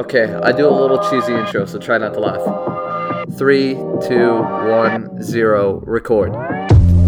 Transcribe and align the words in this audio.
Okay, 0.00 0.32
I 0.32 0.50
do 0.50 0.66
a 0.66 0.72
little 0.72 0.96
cheesy 1.10 1.34
intro, 1.34 1.66
so 1.66 1.78
try 1.78 1.98
not 1.98 2.14
to 2.14 2.20
laugh. 2.20 3.36
Three, 3.36 3.74
two, 4.08 4.32
one, 4.40 5.22
zero, 5.22 5.80
record. 5.80 6.32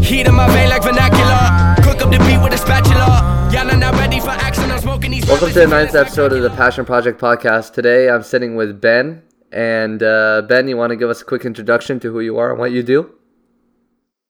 Heat 0.05 0.27
in 0.27 0.35
my 0.35 0.47
vein 0.53 0.69
like 0.69 0.83
vernacular. 0.83 1.75
Cook 1.83 2.03
up 2.03 2.13
the 2.13 2.19
beat 2.19 2.45
with 2.45 2.53
a 2.53 2.59
spatula. 2.59 3.49
Y'all 3.51 3.71
are 3.71 3.79
not 3.79 3.95
ready 3.95 4.21
for 4.21 4.29
action. 4.29 4.71
I'm 4.71 4.79
smoking 4.79 5.13
these. 5.13 5.27
Welcome 5.27 5.49
to 5.49 5.61
the 5.61 5.67
ninth 5.69 5.95
episode 5.95 6.35
of 6.35 6.43
the 6.43 6.51
Passion 6.51 6.85
Project 6.85 7.19
podcast. 7.19 7.73
Today 7.73 8.11
I'm 8.11 8.23
sitting 8.23 8.57
with 8.57 8.79
Ben. 8.79 9.23
And 9.51 10.03
uh, 10.03 10.43
Ben, 10.47 10.69
you 10.69 10.77
want 10.77 10.91
to 10.91 10.97
give 10.97 11.09
us 11.09 11.23
a 11.23 11.25
quick 11.25 11.47
introduction 11.47 11.99
to 12.01 12.13
who 12.13 12.21
you 12.21 12.37
are 12.37 12.51
and 12.51 12.59
what 12.59 12.73
you 12.73 12.83
do? 12.83 13.11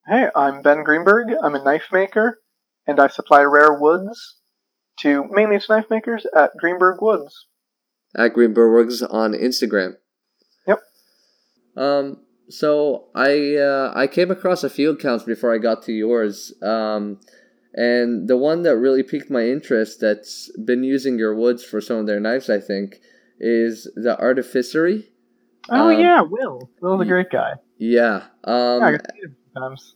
Hey, 0.07 0.29
I'm 0.37 0.63
Ben 0.63 0.85
Greenberg. 0.85 1.35
I'm 1.43 1.57
a 1.57 1.65
knife 1.65 1.89
maker, 1.91 2.39
and 2.87 3.01
I 3.01 3.09
supply 3.09 3.43
rare 3.43 3.77
woods 3.77 4.37
to 5.01 5.25
mainly 5.33 5.59
to 5.59 5.67
knife 5.69 5.91
makers 5.91 6.27
at 6.37 6.53
Greenberg 6.61 7.03
Woods. 7.03 7.49
At 8.17 8.35
Green 8.35 8.53
Greenberg 8.53 8.91
on 9.11 9.33
Instagram. 9.33 9.97
Yep. 10.67 10.79
Um. 11.77 12.19
So 12.49 13.09
I 13.15 13.57
uh, 13.57 13.93
I 13.95 14.07
came 14.07 14.31
across 14.31 14.63
a 14.65 14.71
few 14.71 14.91
accounts 14.91 15.25
before 15.25 15.55
I 15.55 15.59
got 15.59 15.83
to 15.85 15.93
yours. 15.93 16.53
Um, 16.63 17.21
and 17.75 18.29
the 18.29 18.37
one 18.37 18.63
that 18.63 18.77
really 18.77 19.03
piqued 19.03 19.31
my 19.31 19.47
interest 19.47 20.01
that's 20.01 20.51
been 20.59 20.85
using 20.85 21.19
your 21.19 21.35
woods 21.35 21.65
for 21.65 21.81
some 21.81 21.97
of 21.97 22.07
their 22.07 22.21
knives, 22.21 22.51
I 22.51 22.61
think, 22.61 23.01
is 23.41 23.91
the 23.97 24.17
Artificery. 24.21 25.09
Oh 25.71 25.89
Um, 25.91 25.99
yeah, 26.01 26.21
Will. 26.21 26.71
Will's 26.81 27.01
a 27.01 27.05
great 27.07 27.31
guy. 27.31 27.55
Yeah. 27.79 28.25
Um, 28.45 28.81
yeah, 28.81 28.87
I 28.87 28.91
can 28.91 29.01
see 29.15 29.21
him 29.23 29.37
sometimes. 29.55 29.95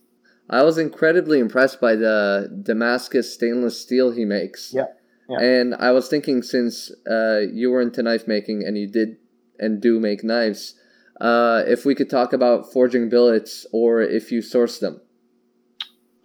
I 0.49 0.63
was 0.63 0.77
incredibly 0.77 1.39
impressed 1.39 1.79
by 1.81 1.95
the 1.95 2.61
Damascus 2.63 3.33
stainless 3.33 3.79
steel 3.79 4.11
he 4.11 4.25
makes. 4.25 4.73
Yeah, 4.73 4.85
yeah. 5.29 5.39
And 5.41 5.75
I 5.75 5.91
was 5.91 6.07
thinking, 6.07 6.41
since 6.41 6.91
uh, 7.09 7.39
you 7.51 7.69
were 7.71 7.81
into 7.81 8.01
knife 8.03 8.27
making 8.27 8.63
and 8.65 8.77
you 8.77 8.87
did 8.89 9.17
and 9.59 9.81
do 9.81 9.99
make 9.99 10.23
knives, 10.23 10.75
uh, 11.19 11.63
if 11.67 11.85
we 11.85 11.95
could 11.95 12.09
talk 12.09 12.33
about 12.33 12.71
forging 12.71 13.09
billets 13.09 13.65
or 13.73 14.01
if 14.01 14.31
you 14.31 14.41
source 14.41 14.79
them. 14.79 15.01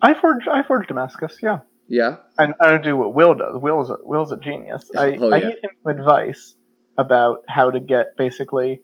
I 0.01 0.15
forge 0.15 0.47
I 0.49 0.63
forge 0.63 0.89
Damascus. 0.89 1.39
Yeah, 1.43 1.61
Yeah. 1.89 2.17
and 2.39 2.55
I 2.61 2.69
don't 2.71 2.83
do 2.85 2.97
what 2.97 3.15
Will 3.15 3.35
does. 3.35 3.57
Will's 3.61 3.91
a, 3.91 3.97
Will's 4.03 4.33
a 4.33 4.37
genius. 4.37 4.91
I, 4.97 5.17
Oh, 5.21 5.31
I 5.31 5.37
yeah. 5.37 5.43
gave 5.51 5.59
him 5.63 5.71
some 5.83 5.99
advice 5.99 6.55
about 6.99 7.39
how 7.49 7.71
to 7.71 7.81
get 7.81 8.17
basically 8.17 8.83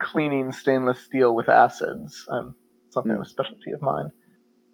cleaning 0.00 0.52
stainless 0.52 1.00
steel 1.00 1.34
with 1.34 1.48
acids. 1.48 2.24
Um, 2.30 2.54
something 2.90 3.12
Hmm. 3.12 3.18
of 3.20 3.26
a 3.26 3.28
specialty 3.28 3.72
of 3.72 3.82
mine. 3.82 4.10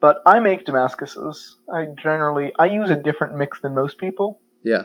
But 0.01 0.19
I 0.27 0.39
make 0.39 0.67
Damascuses. 0.67 1.57
I 1.73 1.87
generally 2.01 2.53
I 2.59 2.67
use 2.67 2.91
a 2.91 2.97
different 2.97 3.37
mix 3.37 3.61
than 3.61 3.75
most 3.75 3.97
people. 3.99 4.41
Yeah. 4.65 4.85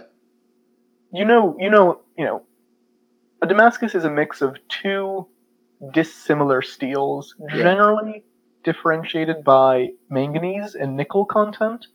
you 1.11 1.25
know, 1.25 1.55
you 1.59 1.69
know, 1.69 2.01
you 2.17 2.25
know, 2.25 2.43
a 3.41 3.47
Damascus 3.47 3.95
is 3.95 4.03
a 4.05 4.11
mix 4.11 4.41
of 4.41 4.57
two 4.67 5.27
dissimilar 5.93 6.61
steels, 6.61 7.33
Yeah. 7.39 7.55
generally 7.57 8.23
differentiated 8.63 9.43
by 9.43 9.89
manganese 10.09 10.75
and 10.75 10.95
nickel 10.97 11.25
content, 11.25 11.87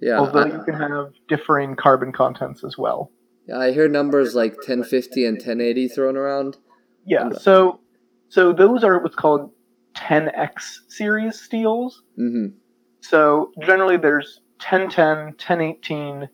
Yeah. 0.00 0.18
although 0.18 0.40
I, 0.40 0.46
you 0.46 0.62
can 0.64 0.74
have 0.74 1.12
differing 1.28 1.76
carbon 1.76 2.12
contents 2.12 2.64
as 2.64 2.76
well. 2.78 3.12
yeah, 3.46 3.58
I 3.58 3.70
hear 3.72 3.86
numbers 3.88 4.34
like 4.34 4.56
1050 4.56 5.24
and 5.26 5.36
1080 5.36 5.88
thrown 5.88 6.16
around. 6.16 6.56
Yeah, 7.04 7.30
so 7.30 7.80
so 8.28 8.52
those 8.52 8.82
are 8.82 8.98
what's 9.00 9.14
called 9.14 9.52
10x 9.94 10.78
series 10.88 11.38
steels. 11.40 12.02
Mm-hmm. 12.18 12.56
So 13.02 13.52
generally 13.62 13.96
there's 13.98 14.40
1010, 14.58 15.26
1018, 15.36 16.28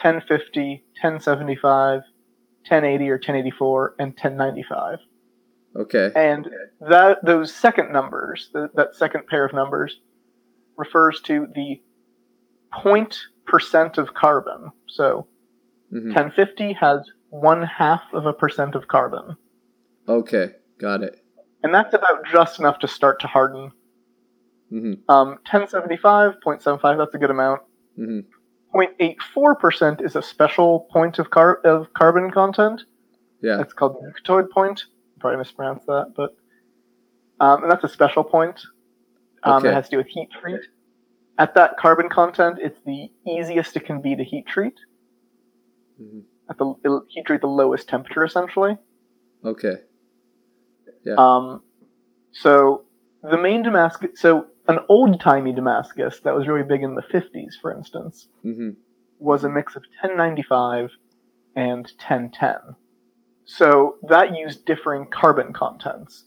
1050, 0.00 0.84
1075, 1.00 2.00
1080 2.68 3.10
or 3.10 3.14
1084, 3.16 3.94
and 3.98 4.08
1095. 4.12 4.98
Okay. 5.76 6.10
And 6.14 6.48
that 6.80 7.24
those 7.24 7.54
second 7.54 7.92
numbers, 7.92 8.50
th 8.52 8.70
that 8.74 8.94
second 8.94 9.26
pair 9.26 9.44
of 9.44 9.52
numbers, 9.54 10.00
refers 10.76 11.20
to 11.22 11.46
the 11.54 11.80
point 12.72 13.18
percent 13.46 13.98
of 13.98 14.14
carbon. 14.14 14.70
So 14.88 15.26
hmm 15.90 16.08
1050 16.12 16.74
has 16.74 17.00
one 17.30 17.62
half 17.62 18.02
of 18.12 18.26
a 18.26 18.32
percent 18.32 18.74
of 18.74 18.88
carbon, 18.88 19.36
Okay. 20.08 20.52
Got 20.80 21.02
it. 21.02 21.16
and 21.62 21.72
that's 21.74 21.94
about 21.94 22.26
just 22.30 22.58
enough 22.58 22.78
to 22.80 22.88
start 22.88 23.20
to 23.20 23.26
harden. 23.26 23.70
hmm 24.70 24.94
Um, 25.08 25.28
1075, 25.50 26.34
0.75, 26.44 26.98
that's 26.98 27.14
a 27.14 27.18
good 27.18 27.30
amount. 27.30 27.60
hmm 27.96 28.20
0.84% 28.74 30.04
is 30.04 30.16
a 30.16 30.22
special 30.22 30.88
point 30.92 31.18
of, 31.18 31.30
car- 31.30 31.60
of 31.64 31.92
carbon 31.94 32.30
content. 32.30 32.82
Yeah. 33.42 33.60
It's 33.60 33.72
called 33.72 33.96
the 34.00 34.12
Euctoid 34.12 34.50
point. 34.50 34.84
Probably 35.20 35.38
mispronounced 35.38 35.86
that, 35.86 36.12
but 36.16 36.34
um, 37.40 37.62
and 37.62 37.70
that's 37.70 37.84
a 37.84 37.88
special 37.88 38.24
point. 38.24 38.60
Um, 39.42 39.58
Okay. 39.58 39.68
It 39.68 39.74
has 39.74 39.84
to 39.86 39.90
do 39.92 39.96
with 39.98 40.06
heat 40.06 40.28
treat. 40.40 40.60
At 41.38 41.54
that 41.54 41.76
carbon 41.76 42.08
content, 42.08 42.58
it's 42.60 42.78
the 42.86 43.08
easiest 43.26 43.76
it 43.76 43.84
can 43.84 44.00
be 44.00 44.14
to 44.16 44.22
heat 44.22 44.46
treat. 44.46 44.74
Mm-hmm. 46.00 46.20
At 46.50 46.58
the 46.58 46.74
it'll 46.84 47.04
heat 47.08 47.26
treat 47.26 47.40
the 47.40 47.46
lowest 47.48 47.88
temperature, 47.88 48.24
essentially. 48.24 48.76
Okay. 49.44 49.76
Yeah. 51.04 51.14
Um, 51.18 51.62
so 52.32 52.84
the 53.22 53.38
main 53.38 53.62
Damascus, 53.62 54.20
so 54.20 54.46
an 54.68 54.78
old 54.88 55.20
timey 55.20 55.52
Damascus 55.52 56.20
that 56.20 56.34
was 56.34 56.46
really 56.46 56.62
big 56.62 56.82
in 56.82 56.94
the 56.94 57.02
50s, 57.02 57.54
for 57.60 57.72
instance, 57.72 58.28
hmm 58.42 58.70
was 59.18 59.44
a 59.44 59.48
mix 59.48 59.76
of 59.76 59.82
1095 60.02 60.90
and 61.54 61.84
1010. 61.84 62.74
So 63.44 63.96
that 64.08 64.36
used 64.36 64.64
differing 64.64 65.06
carbon 65.12 65.52
contents. 65.52 66.24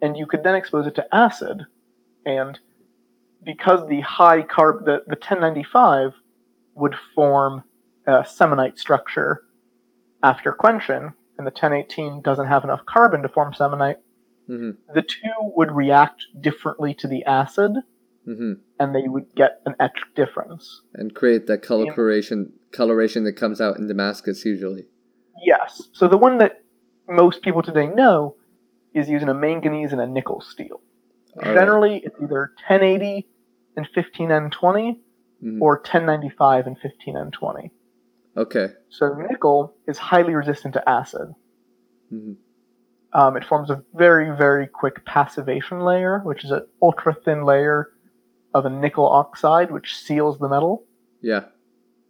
And 0.00 0.16
you 0.16 0.26
could 0.26 0.42
then 0.42 0.54
expose 0.54 0.86
it 0.86 0.94
to 0.94 1.14
acid, 1.14 1.66
and 2.24 2.58
because 3.44 3.86
the 3.86 4.00
high 4.00 4.42
carb, 4.42 4.86
the, 4.86 5.02
the 5.06 5.16
1095 5.16 6.12
would 6.74 6.94
form 7.14 7.64
a 8.06 8.22
cementite 8.22 8.78
structure 8.78 9.42
after 10.22 10.52
quenching, 10.52 11.12
and 11.36 11.46
the 11.46 11.50
1018 11.50 12.22
doesn't 12.22 12.46
have 12.46 12.64
enough 12.64 12.86
carbon 12.86 13.22
to 13.22 13.28
form 13.28 13.52
cementite, 13.52 13.96
hmm 14.50 14.70
the 14.94 15.02
two 15.02 15.30
would 15.56 15.70
react 15.70 16.24
differently 16.40 16.92
to 16.94 17.06
the 17.08 17.24
acid, 17.24 17.72
hmm 18.24 18.52
and 18.80 18.94
they 18.94 19.06
would 19.06 19.26
get 19.36 19.60
an 19.66 19.74
etch 19.78 20.00
difference. 20.16 20.82
And 20.94 21.14
create 21.14 21.46
that 21.46 21.60
Yeah. 21.62 21.68
coloration 21.68 22.52
coloration 22.72 23.24
that 23.24 23.34
comes 23.34 23.60
out 23.60 23.78
in 23.78 23.86
Damascus 23.86 24.44
usually. 24.44 24.84
Yes. 25.44 25.70
So 25.92 26.08
the 26.08 26.18
one 26.18 26.38
that 26.38 26.52
most 27.08 27.42
people 27.42 27.62
today 27.62 27.86
know 27.86 28.36
is 28.94 29.08
using 29.08 29.28
a 29.28 29.34
manganese 29.34 29.92
and 29.92 30.00
a 30.00 30.06
nickel 30.06 30.40
steel. 30.40 30.80
All 31.36 31.42
right. 31.44 31.54
Generally, 31.54 32.02
it's 32.04 32.16
either 32.22 32.52
1080 32.68 33.28
and 33.76 33.86
15N20 33.94 35.00
Mhm. 35.42 35.60
or 35.60 35.78
1095 35.78 36.66
and 36.66 36.76
15N20. 36.80 37.70
Okay. 38.36 38.68
So 38.88 39.14
nickel 39.28 39.76
is 39.86 39.98
highly 39.98 40.34
resistant 40.34 40.74
to 40.74 40.88
acid. 40.88 41.28
hmm 42.10 42.32
Um, 43.12 43.36
it 43.36 43.44
forms 43.44 43.70
a 43.70 43.82
very, 43.94 44.36
very 44.36 44.66
quick 44.66 45.04
passivation 45.04 45.80
layer, 45.80 46.20
which 46.20 46.44
is 46.44 46.50
an 46.50 46.66
ultra 46.80 47.14
thin 47.14 47.44
layer 47.44 47.90
of 48.54 48.66
a 48.66 48.70
nickel 48.70 49.08
oxide, 49.08 49.70
which 49.70 49.96
seals 49.96 50.38
the 50.38 50.48
metal. 50.48 50.84
Yeah. 51.20 51.46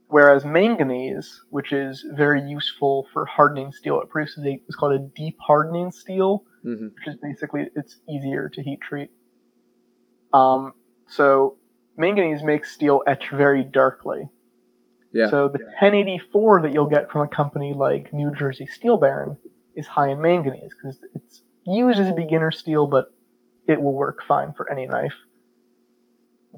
Whereas 0.08 0.44
manganese, 0.44 1.40
which 1.50 1.72
is 1.72 2.04
very 2.14 2.42
useful 2.42 3.06
for 3.12 3.24
hardening 3.24 3.72
steel, 3.72 4.00
it 4.00 4.08
produces 4.10 4.44
a, 4.44 4.60
it's 4.66 4.76
called 4.76 4.92
a 4.92 4.98
deep 4.98 5.36
hardening 5.40 5.92
steel, 5.92 6.44
hmm 6.62 6.88
which 6.88 7.06
is 7.06 7.16
basically 7.22 7.68
it's 7.74 7.96
easier 8.08 8.50
to 8.52 8.62
heat 8.62 8.80
treat. 8.82 9.08
Um, 10.34 10.74
so 11.08 11.56
manganese 11.96 12.42
makes 12.42 12.72
steel 12.72 13.02
etch 13.06 13.30
very 13.30 13.64
darkly. 13.64 14.28
Yeah. 15.12 15.30
So 15.30 15.48
the 15.48 15.58
1084 15.58 16.62
that 16.62 16.72
you'll 16.72 16.86
get 16.86 17.10
from 17.10 17.22
a 17.22 17.28
company 17.28 17.72
like 17.74 18.12
New 18.12 18.32
Jersey 18.34 18.66
Steel 18.66 18.96
Baron 18.96 19.36
is 19.74 19.86
high 19.86 20.08
in 20.08 20.20
manganese 20.20 20.72
because 20.74 20.98
it's 21.14 21.42
used 21.66 21.98
as 21.98 22.08
a 22.08 22.12
beginner 22.12 22.50
steel, 22.50 22.86
but 22.86 23.06
it 23.66 23.80
will 23.80 23.94
work 23.94 24.22
fine 24.26 24.52
for 24.52 24.70
any 24.70 24.86
knife. 24.86 25.14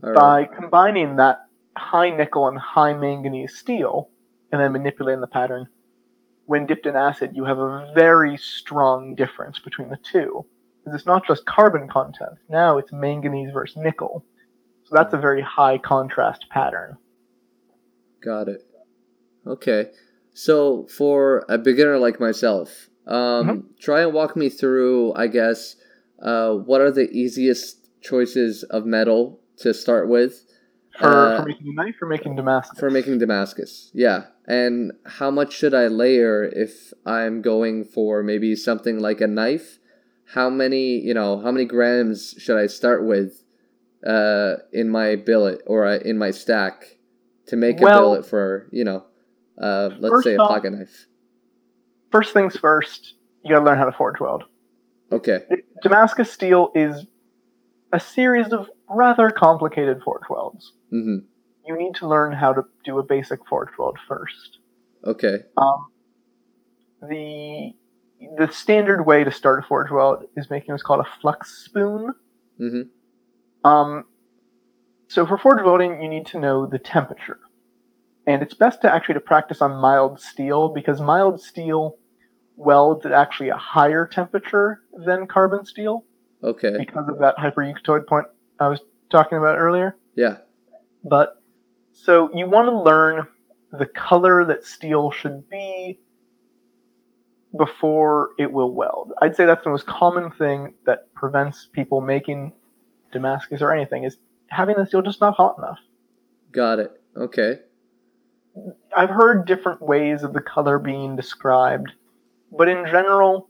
All 0.02 0.14
By 0.14 0.44
combining 0.44 1.16
that 1.16 1.40
high 1.76 2.10
nickel 2.10 2.48
and 2.48 2.58
high 2.58 2.94
manganese 2.94 3.56
steel 3.56 4.10
and 4.50 4.60
then 4.60 4.72
manipulating 4.72 5.20
the 5.20 5.26
pattern, 5.26 5.66
when 6.46 6.66
dipped 6.66 6.86
in 6.86 6.96
acid, 6.96 7.32
you 7.34 7.44
have 7.44 7.58
a 7.58 7.92
very 7.94 8.36
strong 8.36 9.14
difference 9.14 9.58
between 9.58 9.88
the 9.88 9.98
two. 10.10 10.44
Because 10.84 10.98
it's 10.98 11.06
not 11.06 11.26
just 11.26 11.46
carbon 11.46 11.88
content, 11.88 12.32
now 12.48 12.78
it's 12.78 12.92
manganese 12.92 13.52
versus 13.52 13.76
nickel. 13.76 14.24
So 14.84 14.96
that's 14.96 15.14
a 15.14 15.18
very 15.18 15.40
high 15.40 15.78
contrast 15.78 16.46
pattern. 16.50 16.96
Got 18.22 18.48
it. 18.48 18.62
Okay. 19.46 19.90
So 20.34 20.86
for 20.86 21.44
a 21.48 21.58
beginner 21.58 21.98
like 21.98 22.18
myself, 22.18 22.88
um, 23.06 23.46
Mm-hmm. 23.46 23.60
try 23.80 24.02
and 24.02 24.12
walk 24.12 24.36
me 24.36 24.48
through, 24.48 25.12
I 25.14 25.26
guess, 25.26 25.76
uh, 26.22 26.52
what 26.54 26.80
are 26.80 26.90
the 26.90 27.10
easiest 27.10 27.88
choices 28.00 28.62
of 28.64 28.84
metal 28.86 29.40
to 29.58 29.72
start 29.74 30.08
with 30.08 30.44
For, 30.98 31.06
Uh, 31.08 31.36
for 31.36 31.44
making 31.46 31.68
a 31.68 31.74
knife 31.82 31.96
or 32.02 32.08
making 32.08 32.36
Damascus? 32.36 32.78
for 32.78 32.90
making 32.90 33.18
Damascus? 33.18 33.90
Yeah. 33.94 34.24
And 34.46 34.92
how 35.06 35.30
much 35.30 35.52
should 35.52 35.74
I 35.74 35.86
layer 35.86 36.44
if 36.44 36.92
I'm 37.06 37.42
going 37.42 37.84
for 37.84 38.22
maybe 38.22 38.54
something 38.56 38.98
like 38.98 39.20
a 39.20 39.26
knife? 39.26 39.78
How 40.34 40.48
many, 40.50 40.98
you 40.98 41.14
know, 41.14 41.40
how 41.40 41.50
many 41.50 41.64
grams 41.66 42.34
should 42.38 42.56
I 42.58 42.66
start 42.66 43.04
with 43.04 43.42
uh, 44.06 44.54
in 44.72 44.88
my 44.88 45.16
billet 45.16 45.62
or 45.66 45.86
uh, 45.86 45.98
in 45.98 46.18
my 46.18 46.30
stack 46.30 46.98
to 47.46 47.56
make 47.56 47.80
a 47.80 47.84
Well, 47.84 48.12
billet 48.12 48.26
for, 48.26 48.68
you 48.72 48.84
know, 48.84 49.04
uh, 49.60 49.90
let's 49.98 50.22
say 50.22 50.34
a 50.34 50.40
off- 50.40 50.48
pocket 50.48 50.72
knife? 50.72 51.06
First 52.12 52.34
things 52.34 52.56
first, 52.56 53.14
you 53.42 53.50
gotta 53.50 53.64
learn 53.64 53.78
how 53.78 53.86
to 53.86 53.92
forge 53.92 54.20
weld. 54.20 54.44
Okay. 55.10 55.40
Damascus 55.82 56.30
steel 56.30 56.70
is 56.74 57.06
a 57.92 57.98
series 57.98 58.52
of 58.52 58.68
rather 58.88 59.30
complicated 59.30 60.02
forge 60.04 60.22
welds. 60.30 60.72
Mm-hmm. 60.92 61.24
You 61.66 61.78
need 61.78 61.94
to 61.96 62.08
learn 62.08 62.32
how 62.32 62.52
to 62.52 62.62
do 62.84 62.98
a 62.98 63.02
basic 63.02 63.46
forge 63.46 63.70
weld 63.78 63.98
first. 64.06 64.58
Okay. 65.04 65.38
Um, 65.56 65.86
the 67.02 67.72
the 68.38 68.52
standard 68.52 69.04
way 69.04 69.24
to 69.24 69.32
start 69.32 69.64
a 69.64 69.66
forge 69.66 69.90
weld 69.90 70.24
is 70.36 70.48
making 70.50 70.72
what's 70.72 70.82
called 70.82 71.00
a 71.00 71.20
flux 71.20 71.64
spoon. 71.64 72.14
Mm-hmm. 72.60 73.68
Um, 73.68 74.04
so 75.08 75.26
for 75.26 75.38
forge 75.38 75.62
welding, 75.64 76.00
you 76.02 76.08
need 76.08 76.26
to 76.26 76.38
know 76.38 76.66
the 76.66 76.78
temperature, 76.78 77.40
and 78.26 78.42
it's 78.42 78.54
best 78.54 78.82
to 78.82 78.92
actually 78.92 79.14
to 79.14 79.20
practice 79.20 79.60
on 79.60 79.80
mild 79.80 80.20
steel 80.20 80.68
because 80.68 81.00
mild 81.00 81.40
steel 81.40 81.98
welds 82.56 83.06
at 83.06 83.12
actually 83.12 83.48
a 83.48 83.56
higher 83.56 84.06
temperature 84.06 84.82
than 85.04 85.26
carbon 85.26 85.64
steel 85.64 86.04
Okay. 86.42 86.76
because 86.78 87.08
of 87.08 87.18
that 87.18 87.36
hypereuktoid 87.36 88.06
point 88.06 88.26
I 88.60 88.68
was 88.68 88.80
talking 89.10 89.38
about 89.38 89.58
earlier. 89.58 89.96
Yeah. 90.16 90.38
But 91.04 91.40
so 91.92 92.30
you 92.34 92.48
want 92.48 92.68
to 92.68 92.78
learn 92.78 93.26
the 93.72 93.86
color 93.86 94.44
that 94.44 94.64
steel 94.64 95.10
should 95.10 95.48
be 95.48 95.98
before 97.56 98.30
it 98.38 98.50
will 98.50 98.72
weld. 98.74 99.12
I'd 99.20 99.36
say 99.36 99.44
that's 99.46 99.64
the 99.64 99.70
most 99.70 99.86
common 99.86 100.30
thing 100.30 100.74
that 100.86 101.12
prevents 101.14 101.68
people 101.72 102.00
making 102.00 102.52
Damascus 103.12 103.60
or 103.60 103.72
anything 103.72 104.04
is 104.04 104.16
having 104.48 104.76
the 104.76 104.86
steel 104.86 105.02
just 105.02 105.20
not 105.20 105.34
hot 105.34 105.56
enough. 105.58 105.78
Got 106.50 106.78
it. 106.78 106.92
Okay. 107.16 107.58
I've 108.96 109.10
heard 109.10 109.46
different 109.46 109.82
ways 109.82 110.22
of 110.22 110.32
the 110.32 110.40
color 110.40 110.78
being 110.78 111.16
described, 111.16 111.92
but 112.56 112.68
in 112.68 112.84
general, 112.86 113.48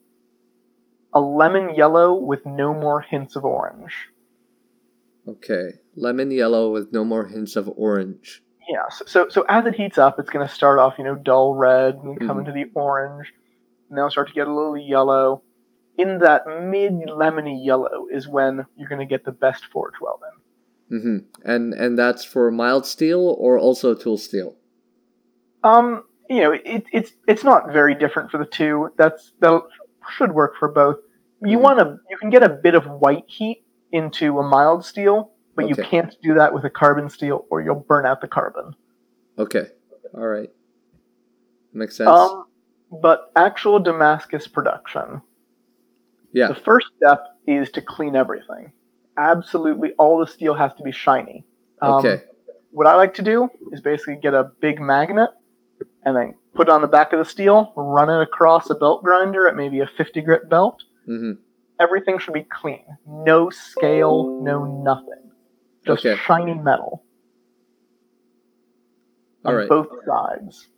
a 1.12 1.20
lemon 1.20 1.74
yellow 1.74 2.14
with 2.14 2.44
no 2.46 2.72
more 2.72 3.00
hints 3.00 3.36
of 3.36 3.44
orange. 3.44 3.92
Okay. 5.28 5.72
Lemon 5.94 6.30
yellow 6.30 6.72
with 6.72 6.92
no 6.92 7.04
more 7.04 7.26
hints 7.26 7.56
of 7.56 7.68
orange. 7.76 8.42
Yeah, 8.68 8.88
so, 8.90 9.04
so 9.06 9.28
so 9.28 9.44
as 9.48 9.66
it 9.66 9.74
heats 9.74 9.98
up, 9.98 10.18
it's 10.18 10.30
going 10.30 10.46
to 10.46 10.52
start 10.52 10.78
off, 10.78 10.94
you 10.98 11.04
know, 11.04 11.16
dull 11.16 11.54
red 11.54 11.96
and 11.96 12.18
come 12.20 12.36
Mhm. 12.36 12.40
into 12.40 12.52
the 12.52 12.70
orange, 12.74 13.32
and 13.88 13.98
then 13.98 14.08
start 14.10 14.28
to 14.28 14.34
get 14.34 14.46
a 14.46 14.54
little 14.54 14.76
yellow. 14.78 15.42
In 15.98 16.18
that 16.20 16.46
mid 16.46 16.92
lemony 17.08 17.64
yellow 17.64 18.06
is 18.10 18.26
when 18.26 18.64
you're 18.76 18.88
going 18.88 19.00
to 19.00 19.04
get 19.06 19.24
the 19.24 19.32
best 19.32 19.64
forge 19.66 19.94
welding. 20.00 20.30
hmm 20.88 21.18
And 21.44 21.74
and 21.74 21.98
that's 21.98 22.24
for 22.24 22.50
mild 22.50 22.86
steel 22.86 23.36
or 23.38 23.58
also 23.58 23.94
tool 23.94 24.16
steel. 24.16 24.56
Um, 25.64 26.04
you 26.32 26.40
know, 26.40 26.52
it, 26.52 26.84
it's 26.92 27.12
it's 27.28 27.44
not 27.44 27.72
very 27.72 27.94
different 27.94 28.30
for 28.30 28.38
the 28.38 28.46
two. 28.46 28.88
That's 28.96 29.32
that 29.40 29.62
should 30.16 30.32
work 30.32 30.54
for 30.58 30.68
both. 30.68 30.96
You 31.44 31.58
Mhm. 31.58 31.62
want 31.62 31.78
to 31.80 31.98
you 32.10 32.16
can 32.16 32.30
get 32.30 32.42
a 32.42 32.48
bit 32.48 32.74
of 32.74 32.84
white 32.86 33.24
heat 33.26 33.64
into 33.92 34.38
a 34.38 34.42
mild 34.42 34.84
steel, 34.84 35.32
but 35.54 35.68
you 35.68 35.74
can't 35.76 36.14
do 36.22 36.34
that 36.34 36.54
with 36.54 36.64
a 36.64 36.70
carbon 36.70 37.10
steel, 37.10 37.46
or 37.50 37.60
you'll 37.60 37.84
burn 37.88 38.06
out 38.06 38.20
the 38.20 38.28
carbon. 38.28 38.74
Okay. 39.38 39.66
All 40.14 40.26
right. 40.26 40.50
Makes 41.72 41.96
sense. 41.96 42.08
Um, 42.08 42.44
but 43.02 43.30
actual 43.36 43.78
Damascus 43.80 44.46
production. 44.46 45.22
yeah. 46.32 46.48
The 46.48 46.54
first 46.54 46.86
step 46.96 47.24
is 47.46 47.70
to 47.72 47.82
clean 47.82 48.16
everything. 48.16 48.72
Absolutely, 49.18 49.92
all 49.98 50.18
the 50.18 50.26
steel 50.26 50.54
has 50.54 50.72
to 50.74 50.82
be 50.82 50.92
shiny. 50.92 51.44
Um, 51.82 51.94
Okay. 51.94 52.22
What 52.70 52.86
I 52.86 52.94
like 52.96 53.12
to 53.14 53.22
do 53.22 53.50
is 53.72 53.82
basically 53.82 54.16
get 54.16 54.32
a 54.32 54.44
big 54.60 54.80
magnet 54.80 55.28
and 56.04 56.16
then 56.16 56.34
put 56.54 56.68
it 56.68 56.72
on 56.72 56.80
the 56.82 56.88
back 56.88 57.12
of 57.12 57.18
the 57.18 57.24
steel, 57.24 57.72
run 57.76 58.10
it 58.10 58.20
across 58.22 58.68
a 58.70 58.74
belt 58.74 59.02
grinder 59.02 59.48
at 59.48 59.56
maybe 59.56 59.80
a 59.80 59.86
50 59.86 60.20
grit 60.22 60.48
belt. 60.48 60.82
hmm 61.06 61.32
Everything 61.80 62.18
should 62.18 62.34
be 62.34 62.44
clean. 62.44 62.84
No 63.06 63.50
scale, 63.50 64.40
no 64.42 64.64
nothing. 64.64 65.30
Just 65.84 66.04
Okay. 66.06 66.16
shiny 66.26 66.54
metal 66.54 67.02
All 69.44 69.52
on 69.52 69.58
right. 69.58 69.68
both 69.68 69.88
sides. 70.06 70.68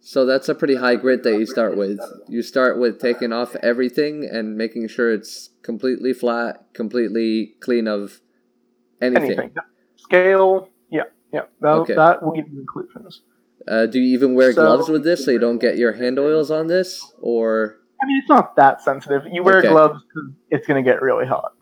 So 0.00 0.24
that's 0.24 0.48
a 0.48 0.54
pretty 0.54 0.76
high 0.76 0.96
grit 0.96 1.22
that 1.24 1.38
you 1.38 1.44
start 1.44 1.76
with. 1.76 1.98
You 2.28 2.42
start 2.42 2.78
with 2.78 3.00
taking 3.00 3.32
off 3.32 3.56
everything 3.56 4.28
and 4.30 4.56
making 4.56 4.88
sure 4.88 5.12
it's 5.12 5.50
completely 5.62 6.12
flat, 6.12 6.66
completely 6.72 7.54
clean 7.60 7.88
of 7.88 8.20
anything. 9.02 9.30
Anything. 9.32 9.54
Scale, 9.96 10.68
yeah, 10.90 11.02
yeah. 11.32 11.42
That, 11.60 11.68
Okay. 11.68 11.94
that 11.94 12.22
will 12.22 12.32
give 12.32 12.48
you 12.48 12.60
inclusions. 12.60 13.22
Uh, 13.68 13.86
do 13.86 13.98
you 14.00 14.14
even 14.14 14.34
wear 14.34 14.52
So- 14.52 14.62
gloves 14.62 14.88
with 14.88 15.04
this 15.04 15.24
so 15.24 15.30
you 15.30 15.38
don't 15.38 15.58
get 15.58 15.76
your 15.76 15.92
hand 15.92 16.18
oils 16.18 16.50
on 16.50 16.66
this? 16.68 17.12
Or 17.20 17.76
I 18.02 18.06
mean, 18.06 18.18
it's 18.20 18.28
not 18.28 18.56
that 18.56 18.80
sensitive. 18.80 19.22
You 19.30 19.42
wear 19.42 19.58
Okay. 19.58 19.68
gloves 19.68 20.02
because 20.04 20.30
it's 20.50 20.66
going 20.66 20.82
to 20.82 20.88
get 20.88 21.02
really 21.02 21.26
hot. 21.26 21.52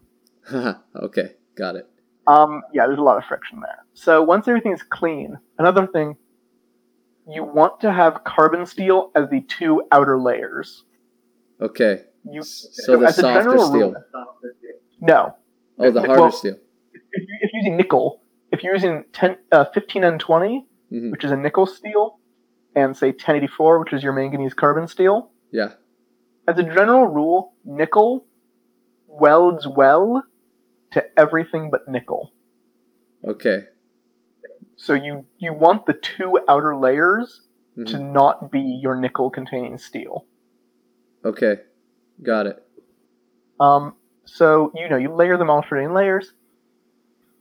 okay, 0.97 1.35
got 1.57 1.77
it. 1.77 1.89
Um, 2.27 2.63
yeah, 2.73 2.87
there's 2.87 2.99
a 2.99 3.03
lot 3.03 3.17
of 3.17 3.25
friction 3.25 3.61
there. 3.61 3.85
So 3.95 4.23
once 4.23 4.47
everything 4.49 4.73
is 4.73 4.83
clean, 4.83 5.39
another 5.59 5.87
thing, 5.87 6.17
you 7.29 7.43
want 7.43 7.81
to 7.81 7.93
have 7.93 8.23
carbon 8.25 8.67
steel 8.67 9.11
as 9.17 9.29
the 9.31 9.41
two 9.43 9.83
outer 9.91 10.19
layers. 10.21 10.85
Okay. 11.61 12.03
You 12.31 12.43
So 12.43 12.99
the 12.99 13.11
softer 13.13 13.59
steel. 13.59 13.93
rule- 13.93 13.95
no, 15.01 15.37
Oh, 15.79 15.91
the 15.91 16.01
Well- 16.03 16.07
harder 16.17 16.37
steel. 16.37 16.55
if, 16.93 17.03
you, 17.15 17.27
if 17.41 17.51
you're 17.53 17.63
using 17.63 17.77
nickel, 17.77 18.23
if 18.53 18.63
you're 18.63 18.75
using 18.75 19.05
10, 19.13 19.37
uh, 19.53 19.65
15N20, 19.75 20.67
Mhm. 20.93 21.11
which 21.11 21.25
is 21.25 21.33
a 21.33 21.37
nickel 21.37 21.67
steel, 21.67 22.19
and 22.75 22.97
say 22.97 23.11
1084, 23.13 23.79
which 23.81 23.93
is 23.93 24.03
your 24.03 24.13
manganese 24.13 24.55
carbon 24.55 24.87
steel, 24.87 25.33
Yeah. 25.51 25.75
as 26.47 26.59
a 26.59 26.63
general 26.63 27.07
rule, 27.07 27.55
nickel 27.65 28.27
welds 29.07 29.67
well 29.67 30.23
to 30.93 31.19
everything 31.19 31.71
but 31.71 31.89
nickel. 31.89 32.33
Okay. 33.25 33.67
So 34.77 34.93
you 34.95 35.25
you 35.39 35.53
want 35.55 35.87
the 35.87 35.95
two 35.95 36.39
outer 36.49 36.77
layers 36.77 37.49
Mhm. 37.77 37.87
to 37.89 37.99
not 37.99 38.51
be 38.51 38.61
your 38.61 38.95
nickel 38.95 39.31
containing 39.31 39.79
steel. 39.79 40.27
Okay. 41.25 41.63
Got 42.23 42.47
it. 42.47 42.63
Um, 43.59 43.97
so 44.25 44.71
you 44.75 44.89
know 44.89 44.97
you 44.97 45.13
layer 45.13 45.37
them 45.37 45.51
alternating 45.51 45.93
layers. 45.95 46.33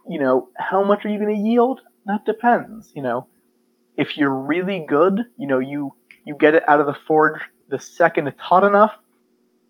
You 0.07 0.19
know 0.19 0.49
how 0.57 0.83
much 0.83 1.05
are 1.05 1.09
you 1.09 1.19
going 1.19 1.35
to 1.35 1.41
yield? 1.41 1.81
That 2.05 2.25
depends. 2.25 2.93
You 2.95 3.01
know, 3.01 3.27
if 3.97 4.17
you're 4.17 4.33
really 4.33 4.85
good, 4.87 5.21
you 5.37 5.47
know 5.47 5.59
you 5.59 5.93
you 6.25 6.35
get 6.39 6.55
it 6.55 6.67
out 6.67 6.79
of 6.79 6.85
the 6.87 6.95
forge 7.07 7.39
the 7.69 7.79
second 7.79 8.27
it's 8.27 8.39
hot 8.39 8.63
enough. 8.63 8.93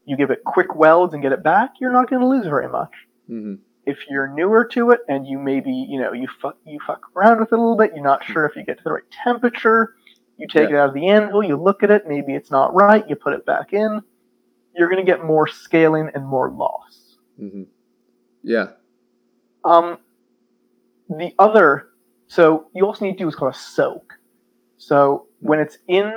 You 0.05 0.17
give 0.17 0.29
it 0.32 0.44
quick 0.46 0.75
welds 0.75 1.13
and 1.13 1.24
get 1.24 1.32
it 1.32 1.44
back. 1.44 1.72
You're 1.79 1.91
not 1.94 2.10
going 2.10 2.22
to 2.22 2.27
lose 2.27 2.46
very 2.46 2.67
much. 2.70 2.91
hmm 3.27 3.55
If 3.86 3.98
you're 4.10 4.27
newer 4.27 4.65
to 4.74 4.91
it 4.91 5.01
and 5.08 5.25
you 5.27 5.39
maybe 5.39 5.72
you 5.72 6.00
know 6.00 6.13
you 6.13 6.27
fuck 6.41 6.58
you 6.65 6.79
fuck 6.86 7.01
around 7.15 7.39
with 7.39 7.51
it 7.51 7.55
a 7.58 7.62
little 7.62 7.77
bit, 7.77 7.91
you're 7.96 8.03
not 8.03 8.24
sure 8.24 8.46
if 8.46 8.55
you 8.55 8.63
get 8.63 8.77
to 8.77 8.84
the 8.84 8.91
right 8.94 9.10
temperature. 9.24 9.96
You 10.38 10.48
take 10.48 10.70
Yeah. 10.70 10.75
it 10.75 10.79
out 10.79 10.89
of 10.89 10.94
the 10.96 11.08
anvil, 11.08 11.44
you 11.44 11.55
look 11.55 11.82
at 11.84 11.91
it, 11.91 12.08
maybe 12.08 12.34
it's 12.36 12.51
not 12.51 12.74
right, 12.75 13.08
you 13.10 13.15
put 13.15 13.34
it 13.34 13.46
back 13.46 13.72
in. 13.74 14.01
You're 14.75 14.89
going 14.89 15.03
to 15.05 15.10
get 15.10 15.24
more 15.24 15.48
scaling 15.48 16.10
and 16.13 16.25
more 16.27 16.51
loss. 16.51 17.15
hmm 17.38 17.63
Yeah. 18.44 18.72
Um, 19.63 19.98
the 21.10 21.34
other, 21.39 21.89
so 22.27 22.67
you 22.74 22.86
also 22.86 23.05
need 23.05 23.13
to 23.13 23.17
do 23.20 23.25
what's 23.25 23.36
called 23.38 23.53
a 23.53 23.58
soak. 23.58 24.13
So 24.77 25.27
when 25.39 25.60
it's 25.60 25.77
in 25.88 26.12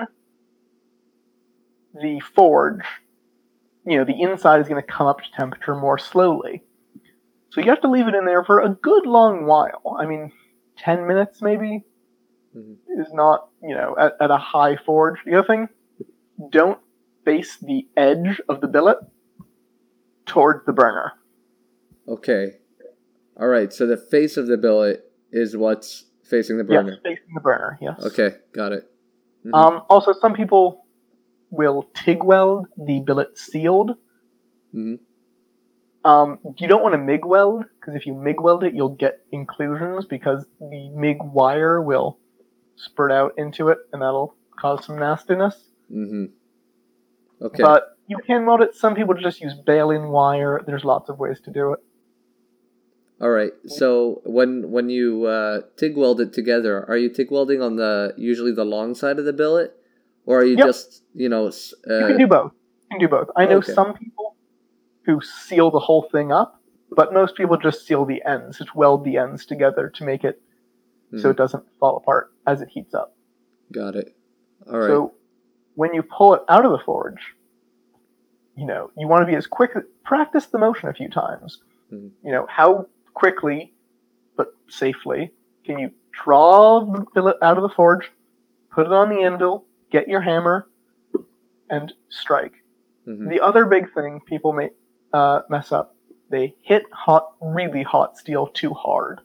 the 2.00 2.20
forge, 2.34 2.84
you 3.86 3.98
know, 3.98 4.04
the 4.04 4.20
inside 4.20 4.60
is 4.60 4.68
going 4.68 4.80
to 4.82 4.86
come 4.86 5.06
up 5.06 5.18
to 5.18 5.30
temperature 5.36 5.74
more 5.74 5.98
slowly. 5.98 6.62
So 7.50 7.60
you 7.60 7.70
have 7.70 7.80
to 7.80 7.90
leave 7.90 8.06
it 8.08 8.14
in 8.14 8.24
there 8.24 8.44
for 8.44 8.60
a 8.60 8.68
good 8.70 9.06
long 9.06 9.46
while. 9.46 9.96
I 9.98 10.06
mean, 10.06 10.32
10 10.78 11.06
minutes 11.06 11.40
maybe 11.42 11.84
Mhm. 12.54 12.76
is 12.98 13.12
not, 13.12 13.48
you 13.62 13.74
know, 13.74 13.94
at, 13.98 14.14
at 14.20 14.30
a 14.30 14.36
high 14.36 14.76
forge. 14.76 15.18
The 15.24 15.34
other 15.38 15.46
thing, 15.46 15.68
don't 16.50 16.78
face 17.24 17.56
the 17.58 17.86
edge 17.96 18.40
of 18.48 18.60
the 18.60 18.68
billet 18.68 18.98
towards 20.26 20.64
the 20.66 20.72
burner. 20.72 21.12
Okay. 22.06 22.58
All 23.38 23.48
right. 23.48 23.72
So 23.72 23.86
the 23.86 23.96
face 23.96 24.36
of 24.36 24.46
the 24.46 24.56
billet 24.56 25.07
is 25.32 25.56
what's 25.56 26.04
facing 26.24 26.58
the 26.58 26.64
burner. 26.64 26.92
Yes, 26.92 27.00
facing 27.02 27.34
the 27.34 27.40
burner, 27.40 27.78
yes. 27.80 28.00
Okay. 28.04 28.36
Got 28.52 28.72
it. 28.72 28.90
Mhm. 29.44 29.54
Um, 29.54 29.82
also, 29.88 30.12
some 30.12 30.34
people 30.34 30.86
will 31.50 31.88
TIG 31.94 32.22
weld 32.22 32.66
the 32.76 33.00
billet 33.00 33.38
sealed. 33.38 33.96
Mhm. 34.74 34.98
Um, 36.04 36.38
you 36.58 36.68
don't 36.68 36.82
want 36.82 36.94
to 36.94 36.98
MIG 36.98 37.24
weld 37.24 37.64
because 37.80 37.94
if 37.94 38.06
you 38.06 38.14
MIG 38.14 38.40
weld 38.40 38.64
it, 38.64 38.74
you'll 38.74 38.94
get 38.94 39.20
inclusions 39.32 40.06
because 40.06 40.46
the 40.60 40.90
MIG 40.94 41.18
wire 41.22 41.82
will 41.82 42.18
spurt 42.76 43.10
out 43.10 43.32
into 43.36 43.68
it 43.68 43.78
and 43.92 44.00
that'll 44.00 44.34
cause 44.58 44.84
some 44.84 44.98
nastiness. 44.98 45.68
Mm-hmm. 45.90 46.26
Okay. 47.42 47.62
But 47.62 47.96
you 48.06 48.18
can 48.26 48.46
weld 48.46 48.62
it. 48.62 48.74
Some 48.74 48.94
people 48.94 49.14
just 49.14 49.40
use 49.40 49.54
baling 49.66 50.08
wire. 50.08 50.62
There's 50.66 50.84
lots 50.84 51.08
of 51.08 51.18
ways 51.18 51.40
to 51.42 51.50
do 51.50 51.72
it. 51.72 51.80
All 53.20 53.30
right. 53.30 53.52
So 53.66 54.22
when 54.24 54.70
when 54.70 54.88
you 54.90 55.24
uh, 55.24 55.62
TIG 55.76 55.96
weld 55.96 56.20
it 56.20 56.32
together, 56.32 56.84
are 56.88 56.96
you 56.96 57.08
TIG 57.08 57.30
welding 57.30 57.60
on 57.60 57.76
the 57.76 58.14
usually 58.16 58.52
the 58.52 58.64
long 58.64 58.94
side 58.94 59.18
of 59.18 59.24
the 59.24 59.32
billet, 59.32 59.74
or 60.24 60.40
are 60.40 60.44
you 60.44 60.56
Yep. 60.56 60.66
just 60.66 61.02
you 61.14 61.28
know? 61.28 61.48
s- 61.48 61.74
You 61.86 61.94
Uh, 61.94 62.06
can 62.08 62.18
do 62.18 62.26
both. 62.28 62.52
You 62.52 62.88
can 62.92 63.00
do 63.00 63.08
both. 63.08 63.28
I 63.36 63.46
know 63.46 63.58
Okay. 63.58 63.72
some 63.72 63.94
people 63.94 64.36
who 65.04 65.20
seal 65.20 65.70
the 65.70 65.80
whole 65.80 66.02
thing 66.12 66.30
up, 66.30 66.60
but 66.90 67.12
most 67.12 67.34
people 67.34 67.56
just 67.56 67.86
seal 67.86 68.04
the 68.04 68.22
ends, 68.24 68.58
just 68.58 68.74
weld 68.76 69.04
the 69.04 69.16
ends 69.16 69.44
together 69.46 69.90
to 69.96 70.04
make 70.04 70.22
it 70.24 70.40
so 71.16 71.28
Mhm. 71.28 71.30
it 71.32 71.36
doesn't 71.36 71.64
fall 71.80 71.96
apart 71.96 72.30
as 72.46 72.60
it 72.62 72.68
heats 72.68 72.94
up. 72.94 73.14
got 73.72 73.96
it. 73.96 74.14
All 74.66 74.78
right. 74.78 74.86
So 74.86 75.12
when 75.74 75.92
you 75.92 76.02
pull 76.02 76.34
it 76.34 76.42
out 76.48 76.64
of 76.64 76.70
the 76.72 76.78
forge, 76.78 77.34
you 78.56 78.64
know, 78.66 78.90
you 78.96 79.06
want 79.08 79.22
to 79.22 79.26
be 79.26 79.34
as 79.36 79.46
quick 79.46 79.72
practice 80.04 80.46
the 80.46 80.58
motion 80.58 80.88
a 80.88 80.94
few 80.94 81.08
times. 81.10 81.60
Mhm. 81.92 82.12
You 82.24 82.32
know, 82.32 82.46
how 82.48 82.86
quickly 83.18 83.72
but 84.36 84.48
safely 84.68 85.32
can 85.64 85.78
you 85.78 85.90
draw 86.24 86.80
the 86.84 87.04
billet 87.14 87.36
out 87.42 87.56
of 87.56 87.62
the 87.62 87.68
forge, 87.68 88.10
put 88.70 88.86
it 88.86 88.92
on 88.92 89.08
the 89.10 89.22
anvil, 89.22 89.66
get 89.90 90.08
your 90.08 90.20
hammer, 90.20 90.68
and 91.68 91.92
strike. 92.08 92.54
Mhm. 93.06 93.28
The 93.28 93.40
other 93.40 93.66
big 93.66 93.92
thing 93.92 94.20
people 94.20 94.52
may 94.52 94.70
uh, 95.12 95.42
mess 95.48 95.72
up, 95.72 95.94
they 96.30 96.54
hit 96.62 96.84
hot, 96.92 97.34
really 97.40 97.82
hot 97.82 98.16
steel 98.18 98.46
too 98.48 98.72
hard. 98.74 99.20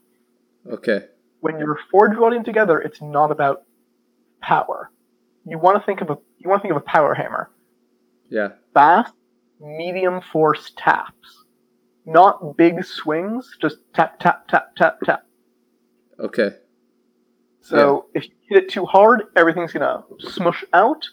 Okay. 0.69 1.07
When 1.41 1.59
you're 1.59 1.77
forge 1.91 2.17
welding 2.17 2.43
together, 2.43 2.79
it's 2.79 3.01
not 3.01 3.31
about 3.31 3.63
power. 4.41 4.89
You 5.45 5.57
want 5.59 5.77
to 5.79 5.85
think 5.85 6.01
of 6.01 6.09
a 6.09 6.17
you 6.39 6.49
want 6.49 6.61
to 6.61 6.67
think 6.67 6.75
of 6.75 6.81
a 6.81 6.85
power 6.85 7.13
hammer. 7.13 7.51
Yeah. 8.29 8.49
Fast, 8.73 9.13
medium 9.59 10.21
force 10.21 10.71
taps, 10.77 11.42
not 12.05 12.57
big 12.57 12.83
swings. 12.83 13.57
Just 13.61 13.77
tap 13.93 14.19
tap 14.19 14.47
tap 14.47 14.75
tap 14.75 14.99
tap. 15.05 15.25
Okay. 16.19 16.51
So 17.61 18.07
if 18.13 18.25
you 18.25 18.31
hit 18.49 18.63
it 18.63 18.69
too 18.69 18.85
hard, 18.85 19.23
everything's 19.35 19.71
gonna 19.71 20.03
smush 20.19 20.63
out. 20.73 21.05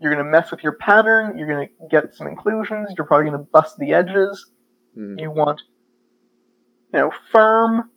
You're 0.00 0.12
gonna 0.12 0.28
mess 0.28 0.50
with 0.50 0.62
your 0.62 0.72
pattern. 0.72 1.36
You're 1.36 1.48
gonna 1.48 1.68
get 1.90 2.14
some 2.14 2.26
inclusions. 2.26 2.88
You're 2.96 3.06
probably 3.06 3.30
gonna 3.30 3.44
bust 3.44 3.76
the 3.78 3.92
edges. 3.92 4.50
Mhm. 4.96 5.20
You 5.20 5.30
want, 5.30 5.60
you 6.92 7.00
know, 7.00 7.12
firm 7.30 7.90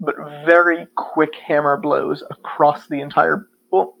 but 0.00 0.16
very 0.44 0.86
quick 0.96 1.34
hammer 1.34 1.76
blows 1.76 2.22
across 2.30 2.86
the 2.88 3.00
entire. 3.00 3.48
Well, 3.70 3.96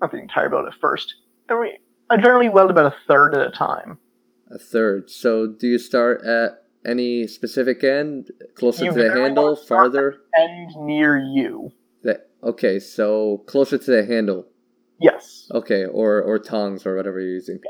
not 0.00 0.12
the 0.12 0.18
entire 0.18 0.48
build 0.48 0.66
at 0.66 0.74
first. 0.74 1.14
I, 1.48 1.60
mean, 1.60 1.72
I 2.10 2.16
generally 2.16 2.48
weld 2.48 2.70
about 2.70 2.92
a 2.92 2.96
third 3.06 3.34
at 3.34 3.46
a 3.46 3.50
time. 3.50 3.98
A 4.50 4.58
third. 4.58 5.10
So 5.10 5.46
do 5.46 5.66
you 5.66 5.78
start 5.78 6.22
at 6.24 6.62
any 6.84 7.26
specific 7.26 7.82
end, 7.84 8.30
closer 8.54 8.84
You 8.86 8.92
to 8.92 9.02
the 9.02 9.12
handle, 9.12 9.56
farther? 9.56 10.16
End 10.38 10.70
near 10.80 11.18
you. 11.18 11.72
The, 12.02 12.22
okay, 12.42 12.78
so 12.78 13.38
closer 13.46 13.78
to 13.78 13.90
the 13.90 14.04
handle. 14.04 14.46
Yes. 15.00 15.48
Okay, 15.52 15.84
or 15.86 16.20
or 16.22 16.38
tongs 16.38 16.84
or 16.86 16.96
whatever 16.96 17.20
you're 17.20 17.30
using. 17.34 17.60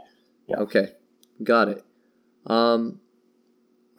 Yeah. 0.47 0.57
Okay, 0.59 0.93
got 1.43 1.69
it. 1.69 1.85
Um, 2.47 3.01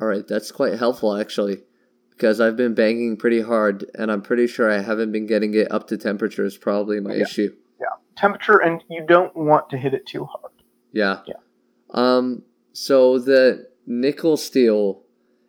all 0.02 0.08
right, 0.08 0.28
that's 0.28 0.52
quite 0.52 0.80
helpful 0.80 1.16
actually, 1.16 1.64
because 2.10 2.42
I've 2.42 2.56
been 2.56 2.74
banging 2.74 3.18
pretty 3.18 3.42
hard, 3.42 3.86
and 3.94 4.12
I'm 4.12 4.22
pretty 4.24 4.48
sure 4.48 4.72
I 4.72 4.82
haven't 4.82 5.12
been 5.12 5.28
getting 5.28 5.54
it 5.54 5.72
up 5.72 5.88
to 5.88 5.98
temperature. 5.98 6.44
Is 6.44 6.58
probably 6.58 7.00
my 7.00 7.16
Yeah. 7.16 7.24
issue. 7.24 7.56
Yeah, 7.80 7.86
temperature, 8.16 8.58
and 8.58 8.84
you 8.90 9.06
don't 9.08 9.36
want 9.36 9.70
to 9.72 9.78
hit 9.78 9.94
it 9.94 10.06
too 10.08 10.26
hard. 10.26 10.54
Yeah. 10.92 11.22
Yeah. 11.28 11.36
Um. 11.92 12.44
So 12.74 13.20
the 13.20 13.69
nickel 13.90 14.38
steel 14.38 15.02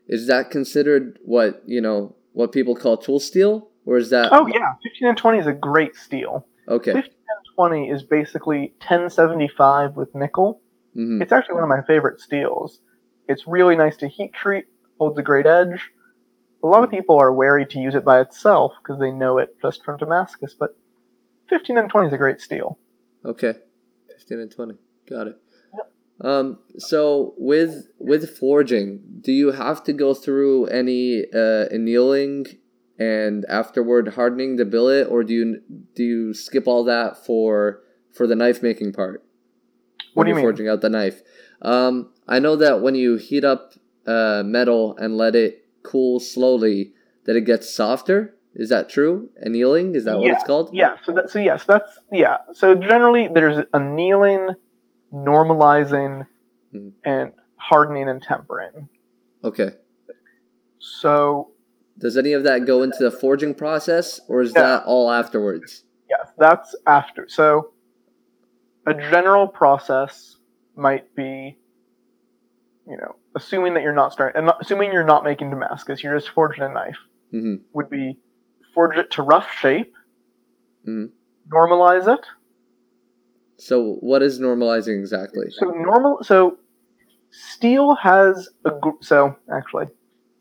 is 0.09 0.27
that 0.27 0.51
considered 0.51 1.19
what 1.23 1.63
you 1.67 1.81
know 1.81 2.17
what 2.33 2.51
people 2.51 2.75
call 2.75 2.97
tool 2.97 3.21
steel, 3.21 3.69
or 3.87 3.97
is 3.99 4.11
that? 4.11 4.31
Oh 4.33 4.47
yeah, 4.49 4.73
15 4.83 5.09
and 5.09 5.17
20 5.17 5.39
is 5.39 5.47
a 5.47 5.53
great 5.53 5.95
steel. 5.95 6.47
Okay. 6.69 6.93
15 6.93 7.05
and 7.13 7.55
20 7.55 7.89
is 7.91 8.03
basically 8.03 8.75
1075 8.79 9.95
with 9.97 10.13
nickel. 10.15 10.61
hmm 10.95 11.21
It's 11.23 11.31
actually 11.33 11.55
one 11.55 11.65
of 11.65 11.69
my 11.69 11.83
favorite 11.87 12.21
steels. 12.21 12.81
It's 13.29 13.47
really 13.47 13.77
nice 13.77 13.97
to 13.99 14.09
heat 14.09 14.33
treat, 14.33 14.65
holds 14.99 15.19
a 15.19 15.23
great 15.23 15.47
edge. 15.47 15.91
A 16.65 16.67
lot 16.67 16.83
of 16.85 16.91
people 16.91 17.17
are 17.19 17.33
wary 17.33 17.65
to 17.67 17.79
use 17.79 17.95
it 17.95 18.05
by 18.05 18.21
itself 18.21 18.73
because 18.83 19.01
they 19.01 19.11
know 19.13 19.39
it 19.39 19.57
just 19.63 19.85
from 19.85 19.97
Damascus, 19.99 20.55
but 20.59 20.77
15 21.49 21.79
and 21.79 21.89
20 21.91 22.09
is 22.09 22.13
a 22.13 22.19
great 22.19 22.41
steel. 22.41 22.79
Okay, 23.25 23.55
fifteen 24.09 24.41
and 24.41 24.51
twenty. 24.51 24.75
Got 25.09 25.27
it. 25.27 25.37
Um. 26.23 26.59
So 26.79 27.35
with 27.37 27.89
with 27.99 28.37
forging, 28.39 29.01
do 29.21 29.33
you 29.33 29.53
have 29.53 29.83
to 29.85 29.93
go 29.93 30.15
through 30.15 30.67
any 30.67 31.25
uh, 31.33 31.67
annealing 31.71 32.47
and 32.99 33.47
afterward 33.49 34.09
hardening 34.09 34.57
the 34.57 34.65
billet, 34.65 35.09
or 35.09 35.25
do 35.25 35.33
you 35.33 35.63
do 35.95 36.05
you 36.05 36.35
skip 36.35 36.67
all 36.67 36.85
that 36.85 37.25
for 37.25 37.81
for 38.13 38.27
the 38.27 38.37
knife 38.37 38.63
making 38.63 38.93
part? 38.93 39.25
What 40.15 40.25
when 40.25 40.27
do 40.27 40.31
you 40.31 40.37
mean? 40.37 40.45
forging 40.45 40.69
out 40.69 40.81
the 40.81 40.91
knife. 40.91 41.23
Um, 41.63 42.13
I 42.29 42.39
know 42.39 42.57
that 42.57 42.81
when 42.81 42.95
you 42.95 43.17
heat 43.17 43.45
up 43.45 43.75
uh, 44.07 44.43
metal 44.45 44.97
and 44.97 45.17
let 45.17 45.35
it 45.35 45.67
cool 45.83 46.21
slowly, 46.21 46.93
that 47.25 47.37
it 47.37 47.43
gets 47.43 47.73
softer. 47.75 48.35
Is 48.55 48.69
that 48.71 48.89
true? 48.89 49.31
Annealing 49.41 49.95
is 49.95 50.05
that 50.05 50.19
what 50.19 50.31
it's 50.31 50.45
called? 50.45 50.71
Yeah, 50.73 50.97
so 51.05 51.13
that, 51.13 51.31
so 51.31 51.39
yes, 51.39 51.65
that's 51.65 51.99
yeah. 52.13 52.39
So 52.53 52.75
generally 52.75 53.29
there's 53.33 53.65
annealing, 53.73 54.51
normalizing, 55.13 56.27
Mhm. 56.75 56.93
and 57.05 57.33
hardening 57.57 58.09
and 58.09 58.23
tempering. 58.23 58.89
Okay. 59.45 59.71
So 60.79 61.53
Does 61.99 62.17
any 62.17 62.33
of 62.33 62.45
that 62.45 62.65
go 62.65 62.83
into 62.83 62.97
the 63.03 63.11
forging 63.11 63.55
process, 63.55 64.21
or 64.27 64.41
is 64.41 64.55
Yeah. 64.55 64.63
that 64.63 64.85
all 64.87 65.11
afterwards? 65.11 65.85
yes, 66.09 66.33
that's 66.39 66.75
after. 66.87 67.29
So 67.29 67.75
a 68.87 68.95
general 68.95 69.47
process 69.49 70.39
might 70.77 71.15
be, 71.15 71.59
you 72.87 72.97
know, 72.97 73.17
assuming 73.35 73.75
that 73.75 73.83
you're 73.83 73.93
not 73.93 74.13
starting, 74.15 74.41
and 74.41 74.51
assuming 74.61 74.93
you're 74.93 75.05
not 75.05 75.25
making 75.25 75.51
Damascus, 75.51 76.03
you're 76.03 76.15
just 76.17 76.31
forging 76.31 76.65
a 76.65 76.71
knife. 76.71 76.97
hmm 77.31 77.57
Would 77.75 77.91
be 77.91 78.19
forge 78.75 78.97
it 78.97 79.11
to 79.13 79.23
rough 79.23 79.51
shape, 79.53 79.95
mm-hmm. 80.89 81.07
normalize 81.55 82.09
it. 82.13 82.25
So, 83.61 83.95
what 84.01 84.23
is 84.23 84.41
normalizing 84.41 84.99
exactly? 84.99 85.47
So 85.51 85.67
normal. 85.71 86.19
So 86.23 86.57
steel 87.31 87.95
has 87.97 88.49
a 88.65 88.71
gr- 88.81 89.01
so 89.03 89.37
actually, 89.53 89.87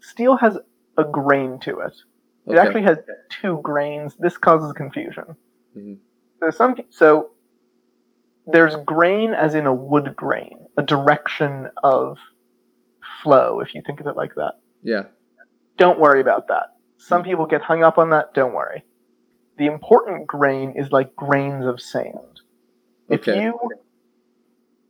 steel 0.02 0.38
has 0.38 0.58
a 0.98 1.04
grain 1.04 1.60
to 1.62 1.80
it. 1.82 1.94
It 2.48 2.52
Okay. 2.52 2.60
actually 2.60 2.84
has 2.84 2.98
two 3.30 3.60
grains. 3.62 4.16
This 4.18 4.38
causes 4.38 4.72
confusion. 4.74 5.36
Mhm. 5.78 6.00
So 6.42 6.50
some 6.50 6.76
so 6.90 7.32
there's 8.48 8.76
grain 8.78 9.34
as 9.34 9.54
in 9.54 9.66
a 9.66 9.74
wood 9.74 10.16
grain, 10.16 10.68
a 10.78 10.82
direction 10.84 11.70
of 11.84 12.18
flow. 13.22 13.60
If 13.60 13.76
you 13.76 13.82
think 13.86 14.00
of 14.00 14.08
it 14.08 14.16
like 14.16 14.34
that, 14.36 14.54
Yeah. 14.82 15.04
don't 15.78 16.00
worry 16.00 16.22
about 16.22 16.48
that. 16.48 16.68
Some 16.98 17.24
people 17.24 17.46
get 17.46 17.62
hung 17.62 17.84
up 17.84 17.98
on 17.98 18.10
that. 18.12 18.34
Don't 18.34 18.54
worry. 18.54 18.84
The 19.58 19.66
important 19.68 20.26
grain 20.28 20.72
is 20.72 20.92
like 20.92 21.16
grains 21.16 21.66
of 21.66 21.82
sand. 21.82 22.29
If 23.10 23.28
Okay. 23.28 23.36
you 23.36 23.60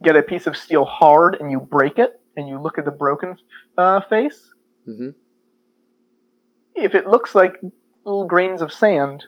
get 0.03 0.15
a 0.15 0.23
piece 0.23 0.47
of 0.47 0.57
steel 0.57 0.85
hard 0.85 1.35
and 1.39 1.51
you 1.51 1.59
break 1.59 1.97
it, 1.99 2.13
and 2.35 2.47
you 2.47 2.59
look 2.61 2.77
at 2.77 2.85
the 2.85 2.91
broken 2.91 3.35
uh, 3.77 4.01
face, 4.01 4.39
hmm 4.85 5.09
if 6.75 6.95
it 6.95 7.07
looks 7.07 7.35
like 7.35 7.53
little 8.05 8.25
grains 8.27 8.61
of 8.61 8.71
sand, 8.71 9.25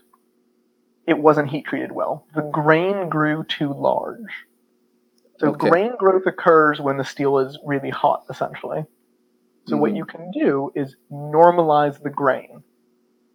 it 1.08 1.18
wasn't 1.18 1.50
heat 1.50 1.66
treated 1.66 1.92
well. 1.92 2.26
The 2.34 2.42
grain 2.42 3.10
grew 3.10 3.44
too 3.44 3.74
large. 3.74 4.46
So 5.40 5.52
Okay. 5.52 5.54
grain 5.54 5.96
growth 5.98 6.26
occurs 6.26 6.80
when 6.80 6.98
the 6.98 7.04
steel 7.04 7.40
is 7.40 7.60
really 7.66 7.90
hot, 7.90 8.24
essentially. 8.30 8.86
So 9.68 9.78
what 9.78 9.94
Mhm. 9.94 9.96
you 9.96 10.06
can 10.06 10.32
do 10.32 10.72
is 10.76 10.96
normalize 11.12 12.02
the 12.02 12.10
grain. 12.10 12.64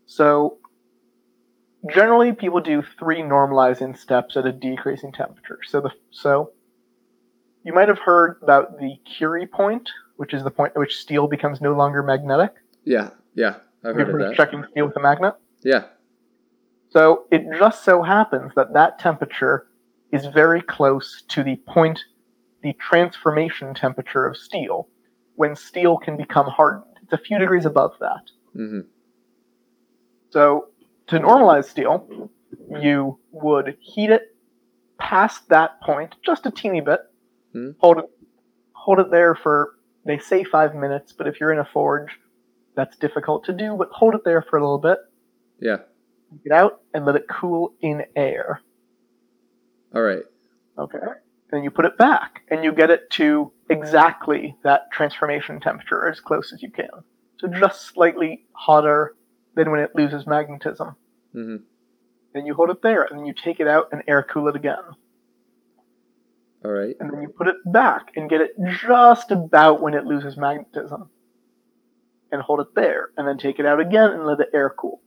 So 0.06 0.58
generally 1.92 2.32
people 2.32 2.60
do 2.60 2.82
three 2.98 3.20
normalizing 3.20 3.96
steps 3.96 4.36
at 4.36 4.46
a 4.46 4.52
decreasing 4.52 5.12
temperature. 5.12 5.58
So 5.66 5.80
the 5.80 5.90
so 6.10 6.52
you 7.64 7.72
might 7.72 7.88
have 7.88 7.98
heard 7.98 8.38
about 8.42 8.78
the 8.78 8.96
Curie 9.04 9.46
point, 9.46 9.88
which 10.16 10.32
is 10.32 10.44
the 10.44 10.50
point 10.50 10.72
at 10.76 10.78
which 10.78 10.96
steel 10.96 11.26
becomes 11.26 11.60
no 11.60 11.74
longer 11.74 12.02
magnetic. 12.02 12.52
Yeah. 12.84 13.10
Yeah. 13.34 13.56
I've 13.84 13.94
heard 13.94 14.08
heard 14.08 14.22
of 14.22 14.28
that. 14.28 14.36
checking 14.36 14.64
steel 14.70 14.86
with 14.86 14.96
a 14.96 15.00
magnet? 15.00 15.34
Yeah. 15.62 15.84
So 16.90 17.24
it 17.30 17.44
just 17.58 17.84
so 17.84 18.02
happens 18.02 18.52
that 18.56 18.72
that 18.74 18.98
temperature 18.98 19.66
is 20.12 20.26
very 20.26 20.62
close 20.62 21.24
to 21.28 21.42
the 21.42 21.56
point, 21.66 22.00
the 22.62 22.72
transformation 22.74 23.74
temperature 23.74 24.24
of 24.24 24.36
steel, 24.36 24.88
when 25.34 25.54
steel 25.56 25.98
can 25.98 26.16
become 26.16 26.46
hardened. 26.46 26.84
It's 27.02 27.12
a 27.12 27.18
few 27.18 27.38
degrees 27.38 27.66
above 27.66 27.92
that. 28.00 28.22
Mm-hmm. 28.56 28.80
So 30.30 30.68
to 31.08 31.18
normalize 31.18 31.66
steel, 31.66 32.30
you 32.80 33.18
would 33.30 33.76
heat 33.80 34.10
it 34.10 34.22
past 34.98 35.48
that 35.48 35.80
point, 35.82 36.14
just 36.24 36.46
a 36.46 36.50
teeny 36.50 36.80
bit, 36.80 37.00
Hmm. 37.52 37.70
hold 37.78 37.98
it, 37.98 38.04
hold 38.72 38.98
it 38.98 39.10
there 39.10 39.34
for 39.34 39.72
they 40.04 40.18
say 40.18 40.44
five 40.44 40.74
minutes, 40.74 41.12
but 41.12 41.26
if 41.26 41.40
you're 41.40 41.52
in 41.52 41.58
a 41.58 41.64
forge, 41.64 42.18
that's 42.76 42.96
difficult 42.96 43.44
to 43.44 43.52
do. 43.52 43.74
But 43.76 43.88
hold 43.90 44.14
it 44.14 44.22
there 44.24 44.42
for 44.42 44.56
a 44.56 44.60
little 44.60 44.78
bit, 44.78 44.98
Yeah. 45.58 45.78
get 46.44 46.52
out, 46.52 46.80
and 46.94 47.04
let 47.04 47.16
it 47.16 47.26
cool 47.28 47.74
in 47.80 48.04
air. 48.14 48.60
All 49.94 50.02
right. 50.02 50.22
Okay. 50.78 50.98
Then 51.50 51.64
you 51.64 51.70
put 51.70 51.84
it 51.86 51.96
back, 51.96 52.42
and 52.50 52.62
you 52.64 52.72
get 52.72 52.90
it 52.90 53.08
to 53.10 53.52
exactly 53.70 54.56
that 54.62 54.90
transformation 54.92 55.60
temperature 55.60 56.08
as 56.08 56.20
close 56.20 56.52
as 56.52 56.62
you 56.62 56.70
can. 56.70 56.90
So 57.38 57.48
just 57.48 57.86
slightly 57.86 58.46
hotter 58.52 59.14
than 59.56 59.70
when 59.70 59.80
it 59.80 59.96
loses 59.96 60.26
magnetism. 60.26 60.94
hmm 61.32 61.56
Then 62.32 62.46
you 62.46 62.54
hold 62.54 62.70
it 62.70 62.82
there, 62.82 63.02
and 63.04 63.18
then 63.18 63.26
you 63.26 63.34
take 63.34 63.58
it 63.58 63.66
out 63.66 63.88
and 63.90 64.02
air 64.06 64.22
cool 64.22 64.48
it 64.48 64.54
again. 64.56 64.76
All 66.64 66.70
right. 66.70 66.94
And 67.00 67.12
then 67.12 67.22
you 67.22 67.28
put 67.28 67.48
it 67.48 67.56
back 67.64 68.12
and 68.16 68.30
get 68.30 68.40
it 68.40 68.52
just 68.86 69.30
about 69.30 69.80
when 69.80 69.94
it 69.94 70.04
loses 70.04 70.36
magnetism. 70.36 71.10
And 72.32 72.42
hold 72.42 72.60
it 72.60 72.74
there, 72.74 73.08
and 73.16 73.26
then 73.26 73.38
take 73.38 73.58
it 73.58 73.66
out 73.66 73.80
again 73.80 74.10
and 74.10 74.26
let 74.26 74.40
it 74.40 74.50
air 74.52 74.74
cool. 74.76 75.00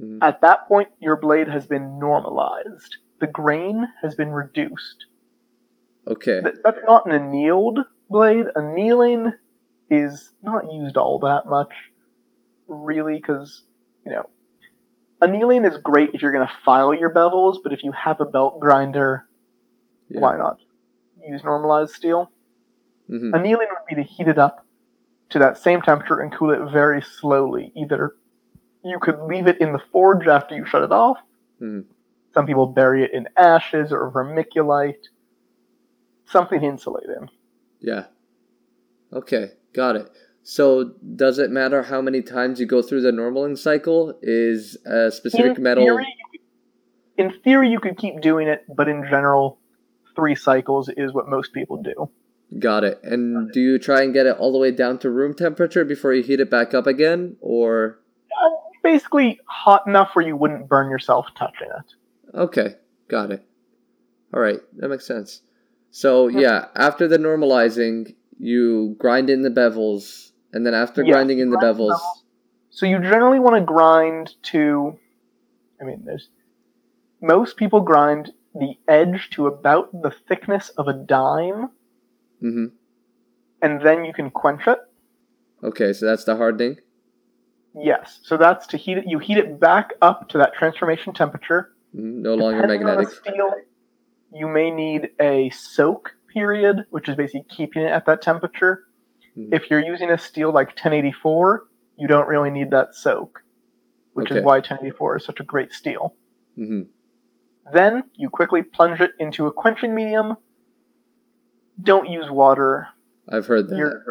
Mhm. 0.00 0.18
At 0.22 0.40
that 0.42 0.68
point, 0.68 0.88
your 1.00 1.16
blade 1.16 1.48
has 1.48 1.66
been 1.66 1.98
normalized. 1.98 2.96
The 3.20 3.26
grain 3.26 3.88
has 4.02 4.14
been 4.14 4.30
reduced. 4.30 5.06
Okay. 6.06 6.40
Th- 6.40 6.54
That's 6.64 6.78
not 6.86 7.06
an 7.06 7.12
annealed 7.12 7.80
blade. 8.08 8.46
Annealing 8.54 9.32
is 9.90 10.32
not 10.42 10.72
used 10.72 10.96
all 10.96 11.18
that 11.18 11.46
much, 11.46 11.72
really, 12.68 13.16
because, 13.16 13.64
you 14.04 14.12
know, 14.12 14.28
annealing 15.20 15.64
is 15.64 15.76
great 15.78 16.10
if 16.14 16.22
you're 16.22 16.32
going 16.32 16.46
to 16.46 16.52
file 16.64 16.94
your 16.94 17.12
bevels, 17.12 17.56
but 17.62 17.72
if 17.72 17.82
you 17.82 17.92
have 17.92 18.20
a 18.20 18.24
belt 18.24 18.60
grinder, 18.60 19.26
Yeah. 20.08 20.20
why 20.20 20.36
not 20.36 20.58
use 21.26 21.42
normalized 21.44 21.94
steel? 21.94 22.30
hmm 23.08 23.34
Annealing 23.34 23.68
would 23.70 23.86
be 23.88 23.94
to 23.96 24.02
heat 24.02 24.28
it 24.28 24.38
up 24.38 24.64
to 25.30 25.38
that 25.38 25.58
same 25.58 25.82
temperature 25.82 26.20
and 26.20 26.32
cool 26.32 26.50
it 26.50 26.70
very 26.70 27.02
slowly. 27.02 27.72
Either 27.74 28.14
you 28.84 28.98
could 29.00 29.18
leave 29.22 29.46
it 29.46 29.60
in 29.60 29.72
the 29.72 29.78
forge 29.92 30.26
after 30.26 30.54
you 30.54 30.64
shut 30.64 30.82
it 30.82 30.92
off. 30.92 31.18
Mhm. 31.60 31.84
Some 32.32 32.46
people 32.46 32.66
bury 32.66 33.02
it 33.04 33.12
in 33.12 33.28
ashes 33.36 33.92
or 33.92 34.10
vermiculite. 34.12 35.08
Something 36.26 36.60
to 36.60 36.66
insulate 36.66 37.08
in. 37.08 37.28
Yeah. 37.80 38.06
Okay. 39.12 39.52
Got 39.72 39.96
it. 39.96 40.10
So 40.42 40.94
does 41.16 41.38
it 41.38 41.50
matter 41.50 41.82
how 41.82 42.00
many 42.00 42.22
times 42.22 42.58
you 42.58 42.66
go 42.66 42.80
through 42.80 43.02
the 43.02 43.10
normaling 43.10 43.58
cycle? 43.58 44.18
Is 44.22 44.76
a 44.86 45.10
specific 45.10 45.58
in 45.58 45.62
metal? 45.62 45.84
Theory, 45.84 46.06
in 47.18 47.32
theory, 47.44 47.70
you 47.70 47.80
could 47.80 47.98
keep 47.98 48.20
doing 48.20 48.48
it, 48.48 48.64
but 48.74 48.88
in 48.88 49.02
general, 49.04 49.58
three 50.16 50.34
cycles 50.34 50.88
is 50.96 51.12
what 51.12 51.28
most 51.28 51.52
people 51.52 51.82
do. 51.82 52.10
Got 52.58 52.84
it. 52.84 53.00
And 53.02 53.52
do 53.52 53.60
you 53.60 53.78
try 53.78 54.02
and 54.02 54.14
get 54.14 54.26
it 54.26 54.36
all 54.38 54.52
the 54.52 54.58
way 54.58 54.70
down 54.70 54.98
to 55.00 55.10
room 55.10 55.34
temperature 55.34 55.84
before 55.84 56.14
you 56.14 56.22
heat 56.22 56.40
it 56.40 56.50
back 56.50 56.72
up 56.72 56.86
again, 56.86 57.36
or? 57.40 57.98
Uh, 58.32 58.50
basically, 58.82 59.38
hot 59.46 59.86
enough 59.86 60.10
where 60.14 60.26
you 60.26 60.34
wouldn't 60.34 60.68
burn 60.68 60.90
yourself 60.90 61.26
touching 61.36 61.68
it. 61.68 61.94
Okay. 62.34 62.76
Got 63.08 63.32
it. 63.32 63.44
All 64.32 64.40
right. 64.40 64.60
That 64.76 64.88
makes 64.88 65.06
sense. 65.06 65.42
So 65.90 66.28
yeah, 66.28 66.66
after 66.74 67.08
the 67.08 67.18
normalizing, 67.18 68.14
you 68.38 68.96
grind 68.98 69.30
in 69.30 69.42
the 69.42 69.50
bevels, 69.50 70.27
and 70.52 70.66
then 70.66 70.74
after 70.74 71.02
Yeah, 71.04 71.12
grinding 71.14 71.38
in 71.38 71.50
the 71.50 71.58
bevels. 71.58 71.98
So 72.70 72.86
you 72.86 72.98
generally 73.00 73.38
want 73.40 73.56
to 73.56 73.64
grind 73.64 74.34
to, 74.44 74.98
I 75.80 75.84
mean, 75.84 76.02
there's 76.04 76.28
most 77.20 77.56
people 77.56 77.80
grind 77.80 78.32
the 78.54 78.74
edge 78.86 79.30
to 79.30 79.46
about 79.46 79.90
the 79.92 80.10
thickness 80.10 80.68
of 80.70 80.88
a 80.88 80.92
dime, 80.92 81.70
Mm-hmm. 82.42 82.66
and 83.62 83.80
then 83.82 84.04
you 84.04 84.12
can 84.12 84.30
quench 84.30 84.66
it. 84.68 84.78
Okay, 85.64 85.92
so 85.92 86.06
that's 86.06 86.22
the 86.24 86.36
hardening. 86.36 86.76
Yes, 87.74 88.20
so 88.22 88.36
that's 88.36 88.66
to 88.68 88.76
heat 88.76 88.98
it. 88.98 89.04
You 89.08 89.18
heat 89.18 89.38
it 89.38 89.58
back 89.58 89.90
up 90.00 90.28
to 90.30 90.38
that 90.38 90.54
transformation 90.54 91.12
temperature. 91.14 91.70
Mhm, 91.94 92.20
No 92.22 92.34
longer 92.34 92.62
Depending 92.62 92.86
magnetic. 92.86 93.08
steel, 93.14 93.52
you 94.32 94.46
may 94.48 94.70
need 94.70 95.10
a 95.20 95.50
soak 95.50 96.12
period, 96.32 96.86
which 96.90 97.08
is 97.08 97.16
basically 97.16 97.46
keeping 97.48 97.82
it 97.82 97.90
at 97.90 98.06
that 98.06 98.22
temperature. 98.22 98.84
Mhm. 99.38 99.48
If 99.54 99.70
you're 99.70 99.80
using 99.84 100.10
a 100.10 100.18
steel 100.18 100.52
like 100.52 100.74
1084, 100.74 101.64
you 101.96 102.08
don't 102.08 102.28
really 102.28 102.50
need 102.50 102.70
that 102.72 102.94
soak, 102.94 103.42
which 104.12 104.30
Okay. 104.30 104.40
is 104.40 104.44
why 104.44 104.60
1084 104.60 105.16
is 105.16 105.24
such 105.24 105.40
a 105.40 105.44
great 105.44 105.72
steel. 105.72 106.14
hmm 106.56 106.82
Then 107.72 108.04
you 108.14 108.30
quickly 108.30 108.62
plunge 108.62 109.00
it 109.00 109.12
into 109.18 109.46
a 109.46 109.52
quenching 109.52 109.94
medium. 109.94 110.36
Don't 111.80 112.08
use 112.08 112.30
water. 112.30 112.88
I've 113.28 113.46
heard 113.46 113.68
that. 113.68 113.76
You're 113.76 114.02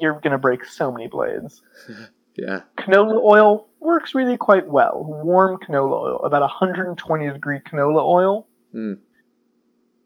you're 0.00 0.20
gonna 0.20 0.38
break 0.38 0.64
so 0.64 0.92
many 0.92 1.08
blades. 1.08 1.62
Yeah. 2.36 2.60
Canola 2.78 3.20
oil 3.22 3.68
works 3.80 4.14
really 4.14 4.36
quite 4.36 4.66
well. 4.66 5.04
Warm 5.24 5.58
canola 5.58 6.00
oil, 6.04 6.20
about 6.24 6.40
120 6.42 7.28
degree 7.32 7.58
canola 7.60 8.02
oil. 8.02 8.46
Mm. 8.72 8.98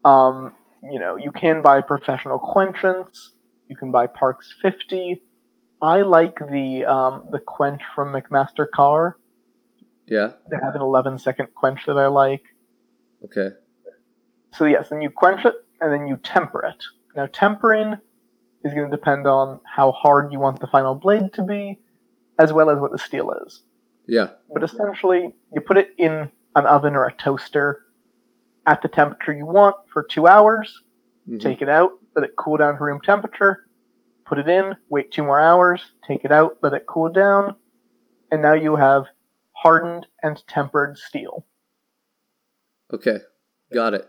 Um, 0.03 0.53
you 0.83 0.99
know, 0.99 1.15
you 1.17 1.31
can 1.31 1.61
buy 1.61 1.81
professional 1.81 2.39
quenchants. 2.39 3.29
You 3.67 3.75
can 3.75 3.91
buy 3.91 4.07
Parks 4.07 4.53
50. 4.61 5.21
I 5.81 6.01
like 6.01 6.37
the 6.37 6.85
um, 6.85 7.27
the 7.31 7.39
quench 7.39 7.81
from 7.93 8.13
McMaster-Carr. 8.13 9.17
Yeah. 10.07 10.33
They 10.49 10.57
have 10.63 10.75
an 10.75 10.81
11 10.81 11.19
second 11.19 11.49
quench 11.55 11.85
that 11.87 11.97
I 11.97 12.07
like. 12.07 12.43
Okay. 13.23 13.49
So 14.53 14.65
yes, 14.65 14.89
then 14.89 15.01
you 15.01 15.09
quench 15.09 15.45
it 15.45 15.55
and 15.81 15.91
then 15.91 16.07
you 16.07 16.17
temper 16.17 16.63
it. 16.65 16.83
Now 17.15 17.27
tempering 17.31 17.97
is 18.63 18.73
going 18.73 18.89
to 18.89 18.95
depend 18.95 19.27
on 19.27 19.59
how 19.65 19.91
hard 19.91 20.31
you 20.31 20.39
want 20.39 20.59
the 20.59 20.67
final 20.67 20.95
blade 20.95 21.33
to 21.33 21.43
be, 21.43 21.79
as 22.39 22.53
well 22.53 22.69
as 22.69 22.79
what 22.79 22.91
the 22.91 22.97
steel 22.97 23.31
is. 23.45 23.63
Yeah. 24.07 24.29
But 24.53 24.63
essentially, 24.63 25.33
you 25.53 25.61
put 25.61 25.77
it 25.77 25.89
in 25.97 26.29
an 26.55 26.65
oven 26.65 26.95
or 26.95 27.05
a 27.05 27.13
toaster 27.13 27.81
at 28.65 28.81
the 28.81 28.87
temperature 28.87 29.33
you 29.33 29.45
want 29.45 29.75
for 29.91 30.03
two 30.03 30.27
hours. 30.27 30.81
Mhm. 31.29 31.39
Take 31.39 31.61
it 31.61 31.69
out, 31.69 31.91
let 32.15 32.23
it 32.25 32.31
cool 32.37 32.57
down 32.57 32.77
to 32.77 32.83
room 32.83 33.01
temperature. 33.03 33.67
Put 34.25 34.39
it 34.39 34.47
in, 34.47 34.75
wait 34.89 35.11
two 35.11 35.23
more 35.23 35.39
hours, 35.39 35.81
take 36.07 36.25
it 36.25 36.31
out, 36.31 36.57
let 36.63 36.73
it 36.73 36.85
cool 36.87 37.09
down, 37.11 37.55
and 38.31 38.41
now 38.41 38.53
you 38.53 38.75
have 38.75 39.05
hardened 39.51 40.07
and 40.23 40.41
tempered 40.47 40.97
steel. 40.97 41.45
Okay. 42.93 43.19
Got 43.73 43.93
it. 43.93 44.07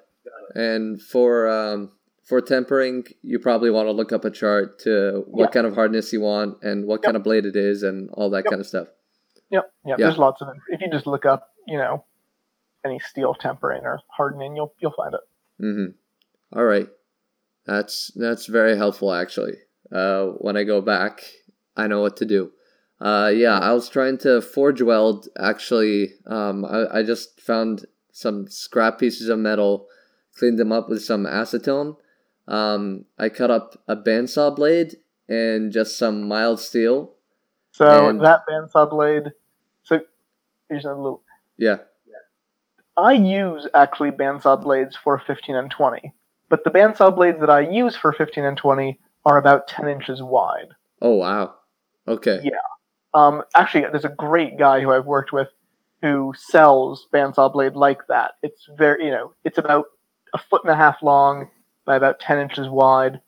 And 0.55 1.01
for 1.01 1.49
um 1.49 1.93
for 2.25 2.41
tempering, 2.41 3.05
you 3.23 3.39
probably 3.39 3.71
want 3.71 3.87
to 3.87 3.93
look 3.93 4.13
up 4.13 4.25
a 4.25 4.31
chart 4.31 4.81
to 4.81 5.25
what 5.29 5.45
Yeah. 5.45 5.51
kind 5.51 5.67
of 5.67 5.75
hardness 5.75 6.13
you 6.13 6.21
want 6.21 6.63
and 6.63 6.87
what 6.87 6.97
Yep. 6.97 7.03
kind 7.05 7.17
of 7.17 7.23
blade 7.23 7.47
it 7.47 7.55
is 7.57 7.83
and 7.83 8.11
all 8.15 8.31
that 8.31 8.45
Yep. 8.45 8.51
kind 8.51 8.61
of 8.61 8.67
stuff. 8.67 8.89
Yep, 9.51 9.71
yep. 9.85 9.99
Yeah. 9.99 10.07
There's 10.07 10.19
lots 10.19 10.43
of. 10.43 10.49
If 10.69 10.81
you 10.81 10.91
just 10.91 11.07
look 11.07 11.25
up, 11.25 11.51
you 11.69 11.79
know, 11.79 12.05
any 12.85 12.99
steel 12.99 13.35
tempering 13.35 13.85
or 13.85 14.01
hardening, 14.09 14.57
you'll 14.57 14.75
you'll 14.81 14.93
find 14.97 15.15
it. 15.15 15.21
Mm-hmm. 15.63 16.59
All 16.59 16.65
right. 16.65 16.89
That's 17.67 18.11
that's 18.15 18.47
very 18.47 18.77
helpful 18.77 19.13
actually. 19.13 19.55
Uh, 19.91 20.27
when 20.39 20.57
I 20.57 20.65
go 20.65 20.81
back, 20.81 21.23
I 21.77 21.87
know 21.87 22.01
what 22.01 22.17
to 22.19 22.25
do. 22.25 22.53
Uh, 23.01 23.31
yeah, 23.35 23.59
I 23.59 23.73
was 23.73 23.89
trying 23.89 24.19
to 24.19 24.41
forge 24.41 24.81
weld. 24.81 25.29
Actually, 25.39 26.15
um, 26.27 26.65
I, 26.65 26.99
I 26.99 27.03
just 27.03 27.41
found 27.41 27.85
some 28.11 28.49
scrap 28.49 28.99
pieces 28.99 29.29
of 29.29 29.39
metal, 29.39 29.87
cleaned 30.39 30.59
them 30.59 30.73
up 30.73 30.89
with 30.89 31.03
some 31.03 31.25
acetone. 31.25 31.97
Um, 32.49 33.05
I 33.19 33.29
cut 33.29 33.51
up 33.51 33.83
a 33.87 33.97
bandsaw 33.97 34.55
blade 34.57 34.97
and 35.29 35.73
just 35.73 35.99
some 35.99 36.27
mild 36.27 36.61
steel. 36.61 37.15
So 37.73 38.09
And- 38.09 38.21
that 38.23 38.43
bandsaw 38.49 38.89
blade. 38.89 39.33
So 39.83 40.01
here's 40.69 40.85
a 40.85 40.95
little. 40.95 41.23
Yeah. 41.59 41.79
I 42.97 43.13
use 43.13 43.69
actually 43.75 44.11
bandsaw 44.11 44.63
blades 44.63 44.97
for 44.97 45.19
15 45.27 45.55
and 45.55 45.71
20, 45.71 46.15
but 46.49 46.65
the 46.65 46.71
bandsaw 46.71 47.15
blades 47.15 47.41
that 47.41 47.51
I 47.51 47.61
use 47.61 47.97
for 47.97 48.13
15 48.13 48.45
and 48.45 48.57
20 48.57 48.99
are 49.25 49.39
about 49.39 49.69
10 49.69 49.89
inches 49.89 50.23
wide. 50.23 50.69
Oh 51.03 51.15
wow. 51.15 51.55
Okay. 52.07 52.41
Yeah. 52.43 52.53
Um, 53.15 53.43
actually, 53.55 53.83
there's 53.91 54.05
a 54.05 54.11
great 54.11 54.59
guy 54.59 54.81
who 54.81 54.93
I've 54.93 55.07
worked 55.07 55.33
with 55.33 55.49
who 56.03 56.35
sells 56.37 57.07
bandsaw 57.13 57.53
blade 57.53 57.75
like 57.75 58.07
that. 58.09 58.33
It's 58.43 58.69
very, 58.77 59.07
you 59.07 59.11
know, 59.11 59.33
it's 59.45 59.59
about 59.59 59.87
a 60.35 60.39
foot 60.39 60.63
and 60.63 60.73
a 60.73 60.77
half 60.77 61.03
long 61.03 61.49
by 61.85 61.97
about 61.97 62.21
10 62.21 62.39
inches 62.39 62.69
wide. 62.69 63.21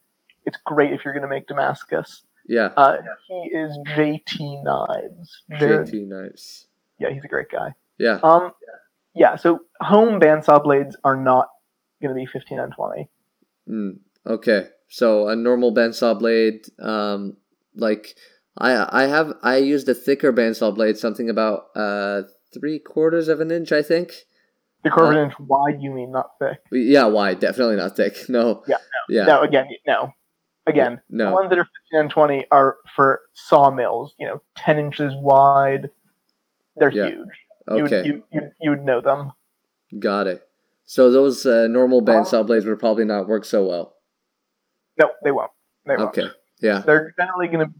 It's 0.44 0.58
great 0.64 0.92
if 0.92 1.04
you're 1.04 1.14
going 1.14 1.22
to 1.22 1.28
make 1.28 1.46
Damascus. 1.46 2.22
Yeah. 2.46 2.70
Uh, 2.76 2.98
he 3.26 3.50
is 3.56 3.76
JT 3.88 4.62
Knives. 4.62 5.42
JT 5.52 6.08
knives. 6.08 6.66
Yeah, 6.98 7.10
he's 7.10 7.24
a 7.24 7.28
great 7.28 7.50
guy. 7.50 7.74
Yeah. 7.98 8.20
Um, 8.22 8.52
yeah, 9.14 9.36
so 9.36 9.60
home 9.80 10.20
bandsaw 10.20 10.62
blades 10.62 10.96
are 11.04 11.16
not 11.16 11.48
going 12.00 12.14
to 12.14 12.18
be 12.18 12.26
15 12.26 12.58
and 12.58 12.72
20. 12.72 13.08
Mm, 13.68 13.98
okay, 14.26 14.68
so 14.88 15.28
a 15.28 15.36
normal 15.36 15.74
bandsaw 15.74 16.18
blade, 16.18 16.66
um, 16.80 17.36
like 17.74 18.14
I 18.56 19.02
I 19.04 19.06
have 19.06 19.34
I 19.42 19.56
used 19.58 19.88
a 19.88 19.94
thicker 19.94 20.32
bandsaw 20.32 20.74
blade, 20.74 20.96
something 20.96 21.28
about 21.28 21.66
uh 21.76 22.22
three 22.54 22.78
quarters 22.78 23.28
of 23.28 23.40
an 23.40 23.50
inch, 23.50 23.72
I 23.72 23.82
think. 23.82 24.12
The 24.84 24.90
quarter 24.90 25.10
of 25.12 25.16
Uh, 25.16 25.20
an 25.20 25.24
inch 25.26 25.40
wide, 25.40 25.82
you 25.82 25.90
mean 25.90 26.12
not 26.12 26.30
thick? 26.38 26.58
Yeah, 26.72 27.06
wide, 27.06 27.40
definitely 27.40 27.76
not 27.76 27.94
thick. 27.96 28.16
No. 28.28 28.62
Yeah, 28.66 28.76
Yeah. 29.08 29.24
No, 29.24 29.42
again, 29.42 29.66
no. 29.86 30.12
Again, 30.66 31.00
the 31.10 31.16
No. 31.24 31.32
ones 31.32 31.50
that 31.50 31.58
are 31.58 31.64
15 31.90 32.00
and 32.00 32.10
20 32.10 32.46
are 32.50 32.76
for 32.94 33.20
sawmills, 33.34 34.14
you 34.18 34.26
know, 34.26 34.40
10 34.56 34.78
inches 34.78 35.12
wide. 35.16 35.90
They're 36.76 36.90
Yeah. 36.90 37.08
huge. 37.08 37.28
You, 37.68 37.82
would, 37.82 37.92
Okay. 37.92 38.06
you, 38.06 38.22
you, 38.32 38.40
you 38.60 38.70
would 38.70 38.84
know 38.84 39.00
them. 39.02 39.32
Got 39.98 40.26
it. 40.26 40.47
So 40.88 41.10
those 41.10 41.44
uh, 41.44 41.66
normal 41.68 42.00
bandsaw 42.00 42.46
blades 42.46 42.64
would 42.64 42.78
probably 42.78 43.04
not 43.04 43.28
work 43.28 43.44
so 43.44 43.66
well. 43.66 43.96
No, 44.98 45.10
they 45.22 45.30
won't. 45.30 45.50
They 45.84 45.96
won't. 45.96 46.16
Okay. 46.16 46.28
Yeah. 46.62 46.78
They're 46.78 47.14
generally 47.18 47.46
going 47.46 47.68
to 47.68 47.74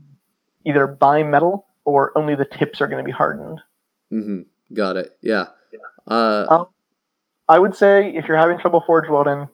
either 0.66 0.86
bimetal 0.86 1.64
or 1.86 2.16
only 2.18 2.34
the 2.34 2.44
tips 2.44 2.82
are 2.82 2.86
going 2.86 3.02
to 3.02 3.06
be 3.06 3.10
hardened. 3.10 3.62
Mm-hmm. 4.12 4.74
Got 4.74 4.98
it. 4.98 5.16
Yeah. 5.22 5.46
Uh, 6.06 6.44
Um, 6.50 6.66
I 7.48 7.58
would 7.58 7.74
say 7.74 8.14
if 8.14 8.28
you're 8.28 8.36
having 8.36 8.58
trouble 8.58 8.82
forge 8.86 9.08
welding, 9.08 9.48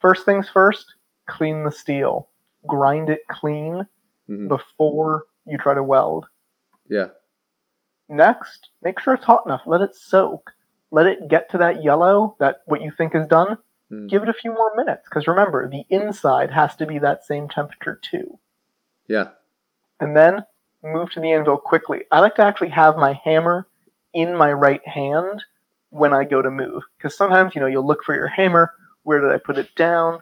first 0.00 0.24
things 0.24 0.48
first, 0.48 0.94
clean 1.26 1.62
the 1.62 1.70
steel. 1.70 2.30
Grind 2.66 3.10
it 3.10 3.20
clean 3.30 3.86
mhm. 4.30 4.48
before 4.48 5.24
you 5.44 5.58
try 5.58 5.74
to 5.74 5.82
weld. 5.82 6.24
Yeah. 6.88 7.08
Next, 8.08 8.70
make 8.82 8.98
sure 8.98 9.12
it's 9.12 9.26
hot 9.26 9.42
enough. 9.44 9.60
Let 9.66 9.82
it 9.82 9.94
soak. 9.94 10.53
Let 10.94 11.06
it 11.06 11.28
get 11.28 11.50
to 11.50 11.58
that 11.58 11.82
yellow, 11.82 12.36
that 12.38 12.58
what 12.66 12.80
you 12.80 12.92
think 12.96 13.16
is 13.16 13.26
done. 13.26 13.58
Mm. 13.90 14.08
Give 14.08 14.22
it 14.22 14.28
a 14.28 14.32
few 14.32 14.52
more 14.52 14.72
minutes 14.76 15.02
because 15.08 15.26
remember, 15.26 15.68
the 15.68 15.82
inside 15.90 16.52
has 16.52 16.76
to 16.76 16.86
be 16.86 17.00
that 17.00 17.24
same 17.24 17.48
temperature 17.48 17.98
too. 18.00 18.38
Yeah. 19.08 19.30
And 19.98 20.16
then 20.16 20.44
move 20.84 21.10
to 21.10 21.20
the 21.20 21.32
anvil 21.32 21.56
quickly. 21.56 22.02
I 22.12 22.20
like 22.20 22.36
to 22.36 22.42
actually 22.44 22.68
have 22.70 22.96
my 22.96 23.18
hammer 23.24 23.66
in 24.12 24.36
my 24.36 24.52
right 24.52 24.86
hand 24.86 25.42
when 25.90 26.12
I 26.12 26.22
go 26.22 26.40
to 26.42 26.50
move 26.50 26.84
because 26.96 27.16
sometimes 27.16 27.56
you 27.56 27.60
know 27.60 27.66
you'll 27.66 27.86
look 27.86 28.04
for 28.04 28.14
your 28.14 28.28
hammer. 28.28 28.72
Where 29.02 29.20
did 29.20 29.32
I 29.32 29.38
put 29.38 29.58
it 29.58 29.74
down? 29.74 30.20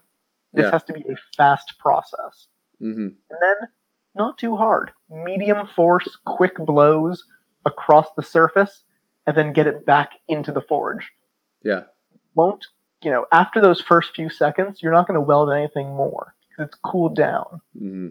This 0.55 0.65
Yeah. 0.65 0.71
has 0.71 0.85
to 0.85 0.95
be 0.95 1.03
a 1.03 1.17
fast 1.37 1.75
process. 1.79 2.49
hmm 2.79 3.09
And 3.31 3.39
then 3.43 3.57
not 4.15 4.39
too 4.39 4.57
hard. 4.57 4.91
Medium 5.11 5.67
force, 5.67 6.17
quick 6.25 6.57
blows 6.57 7.25
across 7.67 8.09
the 8.17 8.23
surface, 8.23 8.85
and 9.27 9.37
then 9.37 9.53
get 9.53 9.67
it 9.67 9.85
back 9.87 10.11
into 10.29 10.53
the 10.53 10.61
forge. 10.61 11.11
Yeah. 11.65 11.83
Won't, 12.35 12.67
you 13.03 13.11
know, 13.11 13.27
after 13.33 13.61
those 13.61 13.81
first 13.81 14.15
few 14.15 14.29
seconds, 14.31 14.83
you're 14.83 14.93
not 14.93 15.07
going 15.07 15.15
to 15.17 15.21
weld 15.21 15.53
anything 15.53 15.89
more 15.95 16.35
because 16.49 16.69
it's 16.69 16.79
cooled 16.85 17.17
down. 17.17 17.61
hmm 17.79 18.09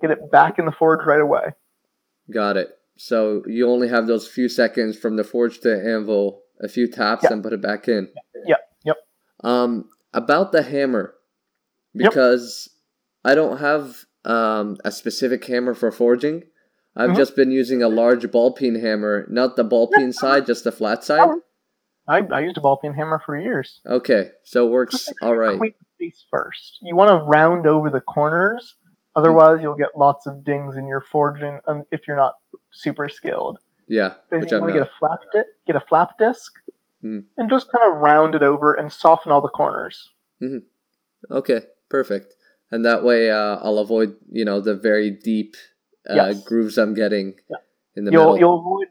Get 0.00 0.10
it 0.10 0.30
back 0.30 0.58
in 0.58 0.64
the 0.64 0.72
forge 0.72 1.04
right 1.04 1.20
away. 1.20 1.52
Got 2.30 2.56
it. 2.56 2.78
So 2.96 3.42
you 3.46 3.68
only 3.68 3.88
have 3.88 4.06
those 4.06 4.26
few 4.26 4.48
seconds 4.48 4.96
from 4.96 5.16
the 5.16 5.24
forge 5.24 5.60
to 5.60 5.72
anvil, 5.74 6.40
a 6.62 6.68
few 6.68 6.86
taps, 6.90 7.24
and 7.24 7.42
put 7.42 7.52
it 7.52 7.60
back 7.60 7.88
in. 7.88 8.08
Yeah, 8.46 8.56
yep. 8.84 8.96
Um, 9.44 9.90
about 10.14 10.52
the 10.52 10.62
hammer, 10.62 11.14
Yep. 11.94 12.10
because 12.10 12.70
I 13.22 13.34
don't 13.34 13.58
have 13.58 14.04
um, 14.24 14.78
a 14.82 14.90
specific 14.90 15.44
hammer 15.44 15.74
for 15.74 15.90
forging. 15.92 16.44
I've 16.94 17.10
Mhm. 17.10 17.16
just 17.16 17.34
been 17.36 17.50
using 17.50 17.82
a 17.82 17.88
large 17.88 18.30
ball 18.30 18.52
peen 18.52 18.74
hammer, 18.74 19.26
not 19.30 19.56
the 19.56 19.64
ball 19.64 19.88
peen 19.88 20.12
side, 20.22 20.46
just 20.46 20.64
the 20.64 20.72
flat 20.72 21.02
side. 21.04 21.30
I, 22.08 22.18
I 22.18 22.40
used 22.40 22.56
a 22.58 22.60
ball 22.60 22.76
peen 22.78 22.92
hammer 22.94 23.20
for 23.24 23.36
years. 23.38 23.80
Okay, 23.86 24.32
so 24.42 24.66
it 24.66 24.70
works 24.70 25.08
all 25.22 25.36
right. 25.36 25.58
Face 25.98 26.24
first. 26.30 26.78
You 26.82 26.96
want 26.96 27.10
to 27.10 27.24
round 27.24 27.66
over 27.66 27.88
the 27.88 28.00
corners, 28.00 28.74
otherwise 29.14 29.60
you'll 29.62 29.76
get 29.76 29.96
lots 29.96 30.26
of 30.26 30.42
dings 30.44 30.76
in 30.76 30.86
your 30.88 31.00
forging 31.00 31.60
um, 31.68 31.84
if 31.92 32.08
you're 32.08 32.16
not 32.16 32.34
super 32.72 33.08
skilled. 33.08 33.58
Yeah, 33.86 34.14
Then 34.30 34.40
which 34.40 34.50
you 34.50 34.60
want 34.60 34.72
to 34.72 34.78
get 34.80 34.88
a 34.88 34.90
flap 34.98 35.20
di- 35.32 35.42
get 35.66 35.76
a 35.76 35.80
flap 35.80 36.18
disc, 36.18 36.52
Hmm. 37.02 37.20
and 37.36 37.48
just 37.48 37.70
kind 37.70 37.90
of 37.92 37.98
round 38.00 38.34
it 38.34 38.42
over 38.42 38.72
and 38.74 38.92
soften 38.92 39.30
all 39.32 39.40
the 39.40 39.48
corners. 39.48 40.10
Okay, 41.30 41.62
perfect. 41.88 42.34
And 42.70 42.84
that 42.84 43.04
way, 43.04 43.30
uh, 43.30 43.56
I'll 43.62 43.78
avoid 43.78 44.16
you 44.30 44.44
know 44.44 44.60
the 44.60 44.74
very 44.74 45.10
deep 45.10 45.56
uh, 46.08 46.14
Yes. 46.14 46.42
grooves 46.44 46.78
I'm 46.78 46.94
getting 46.94 47.34
Yeah. 47.48 47.56
in 47.96 48.04
the 48.04 48.12
You'll 48.12 48.24
metal. 48.34 48.38
you'll 48.38 48.58
avoid 48.60 48.88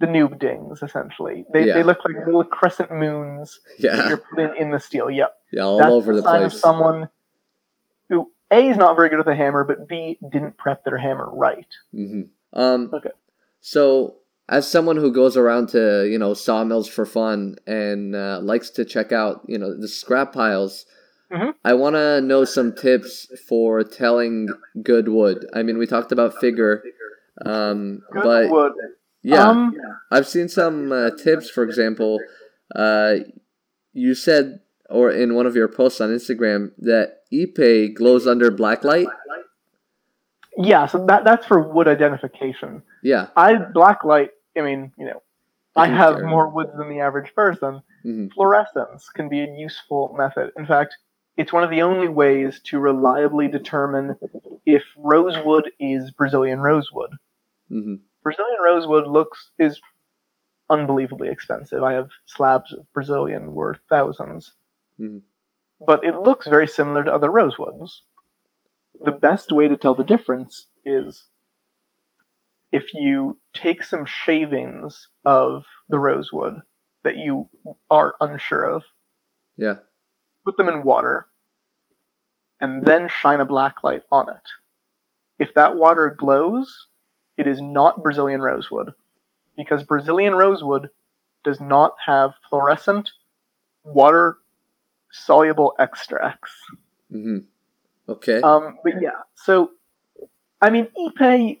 the 0.00 0.06
noob 0.06 0.38
dings 0.38 0.82
essentially. 0.82 1.44
They 1.52 1.66
Yeah. 1.66 1.74
they 1.74 1.82
look 1.82 1.98
like 2.04 2.16
little 2.26 2.44
crescent 2.44 2.90
moons 2.90 3.60
that 3.80 3.96
yeah, 3.96 4.08
you're 4.08 4.18
putting 4.18 4.54
in 4.56 4.70
the 4.70 4.80
steel. 4.80 5.10
Yep, 5.10 5.34
yeah, 5.52 5.62
all 5.62 5.78
that's 5.78 5.90
over 5.92 6.14
the 6.14 6.22
sign 6.22 6.40
place. 6.40 6.54
of 6.54 6.60
someone 6.60 7.08
who 8.08 8.30
a 8.50 8.68
is 8.68 8.76
not 8.76 8.96
very 8.96 9.08
good 9.08 9.18
with 9.18 9.28
a 9.28 9.34
hammer, 9.36 9.64
but 9.64 9.88
b 9.88 10.18
didn't 10.30 10.56
prep 10.58 10.84
their 10.84 10.98
hammer 10.98 11.28
right. 11.32 11.66
hmm 11.92 12.22
Um, 12.52 12.90
Okay. 12.92 13.10
So, 13.60 14.16
as 14.48 14.68
someone 14.70 14.96
who 14.98 15.10
goes 15.12 15.36
around 15.36 15.68
to 15.70 16.06
you 16.10 16.18
know 16.18 16.34
sawmills 16.34 16.88
for 16.88 17.06
fun 17.06 17.56
and 17.66 18.14
uh, 18.14 18.40
likes 18.42 18.70
to 18.70 18.84
check 18.84 19.12
out 19.12 19.42
you 19.46 19.58
know 19.58 19.74
the 19.74 19.88
scrap 19.88 20.32
piles, 20.32 20.86
Mhm. 21.32 21.54
I 21.64 21.74
want 21.74 21.96
to 21.96 22.20
know 22.20 22.44
some 22.44 22.72
tips 22.72 23.26
for 23.48 23.82
telling 23.82 24.48
good 24.82 25.08
wood. 25.08 25.46
I 25.54 25.62
mean, 25.62 25.78
we 25.78 25.86
talked 25.86 26.12
about 26.12 26.34
figure, 26.38 26.82
um, 27.44 28.02
but 28.12 28.50
wood. 28.50 28.72
yeah, 29.22 29.48
Um, 29.48 29.74
I've 30.10 30.26
seen 30.28 30.48
some 30.48 30.92
uh, 30.92 31.10
tips. 31.10 31.50
For 31.50 31.62
example, 31.64 32.20
uh, 32.74 33.16
you 33.92 34.14
said 34.14 34.60
or 34.90 35.10
in 35.10 35.34
one 35.34 35.46
of 35.46 35.56
your 35.56 35.66
posts 35.68 36.00
on 36.00 36.10
Instagram 36.10 36.72
that 36.78 37.20
Ipe 37.32 37.94
glows 37.94 38.26
under 38.26 38.50
black 38.50 38.84
light. 38.84 39.08
yeah, 40.56 40.86
so 40.86 41.04
that 41.06 41.24
that's 41.24 41.46
for 41.46 41.60
wood 41.60 41.88
identification. 41.88 42.82
Yeah. 43.02 43.28
I 43.36 43.56
black 43.56 44.04
light. 44.04 44.30
I 44.56 44.60
mean, 44.60 44.92
you 44.98 45.06
know, 45.06 45.22
I 45.74 45.88
have 45.88 46.22
more 46.22 46.48
woods 46.48 46.70
than 46.76 46.88
the 46.88 47.00
average 47.00 47.34
person. 47.34 47.82
Mhm. 48.04 48.32
Fluorescence 48.32 49.08
can 49.08 49.28
be 49.28 49.40
a 49.40 49.48
useful 49.50 50.14
method. 50.16 50.52
In 50.56 50.66
fact, 50.66 50.94
it's 51.36 51.52
one 51.52 51.64
of 51.64 51.70
the 51.70 51.82
only 51.82 52.08
ways 52.08 52.60
to 52.64 52.78
reliably 52.78 53.48
determine 53.48 54.16
if 54.66 54.82
rosewood 54.96 55.70
is 55.80 56.10
Brazilian 56.12 56.60
rosewood. 56.60 57.10
hmm 57.68 57.96
Brazilian 58.22 58.58
rosewood 58.64 59.06
looks 59.06 59.50
is 59.58 59.80
unbelievably 60.70 61.28
expensive. 61.28 61.82
I 61.82 61.92
have 61.94 62.10
slabs 62.26 62.72
of 62.72 62.90
Brazilian 62.92 63.52
worth 63.54 63.80
1000s 63.88 64.52
Mhm. 64.98 65.22
But 65.80 66.04
it 66.04 66.16
looks 66.20 66.46
very 66.46 66.68
similar 66.68 67.04
to 67.04 67.12
other 67.14 67.30
rosewoods. 67.30 68.02
The 69.04 69.12
best 69.12 69.52
way 69.52 69.68
to 69.68 69.76
tell 69.76 69.94
the 69.94 70.04
difference 70.04 70.68
is 70.84 71.28
if 72.72 72.92
you 72.94 73.38
take 73.52 73.82
some 73.82 74.04
shavings 74.06 75.08
of 75.24 75.64
the 75.88 75.98
rosewood 75.98 76.60
that 77.02 77.16
you 77.16 77.48
are 77.90 78.14
unsure 78.20 78.64
of, 78.64 78.82
Yeah. 79.56 79.78
Put 80.44 80.56
them 80.56 80.68
in 80.68 80.82
water, 80.82 81.26
and 82.60 82.84
then 82.84 83.08
shine 83.08 83.40
a 83.40 83.44
black 83.44 83.82
light 83.82 84.02
on 84.10 84.28
it. 84.28 84.42
If 85.38 85.54
that 85.54 85.76
water 85.76 86.14
glows, 86.16 86.86
it 87.36 87.46
is 87.46 87.60
not 87.60 88.02
Brazilian 88.02 88.40
rosewood, 88.40 88.92
because 89.56 89.82
Brazilian 89.82 90.34
rosewood 90.34 90.90
does 91.42 91.60
not 91.60 91.94
have 92.04 92.34
fluorescent, 92.48 93.10
water 93.84 94.38
soluble 95.10 95.74
extracts. 95.78 96.52
Mm-hmm. 97.12 97.38
Okay. 98.08 98.40
Um, 98.40 98.78
but 98.84 99.00
yeah, 99.00 99.22
so 99.34 99.70
I 100.60 100.70
mean, 100.70 100.88
Ipe, 100.98 101.58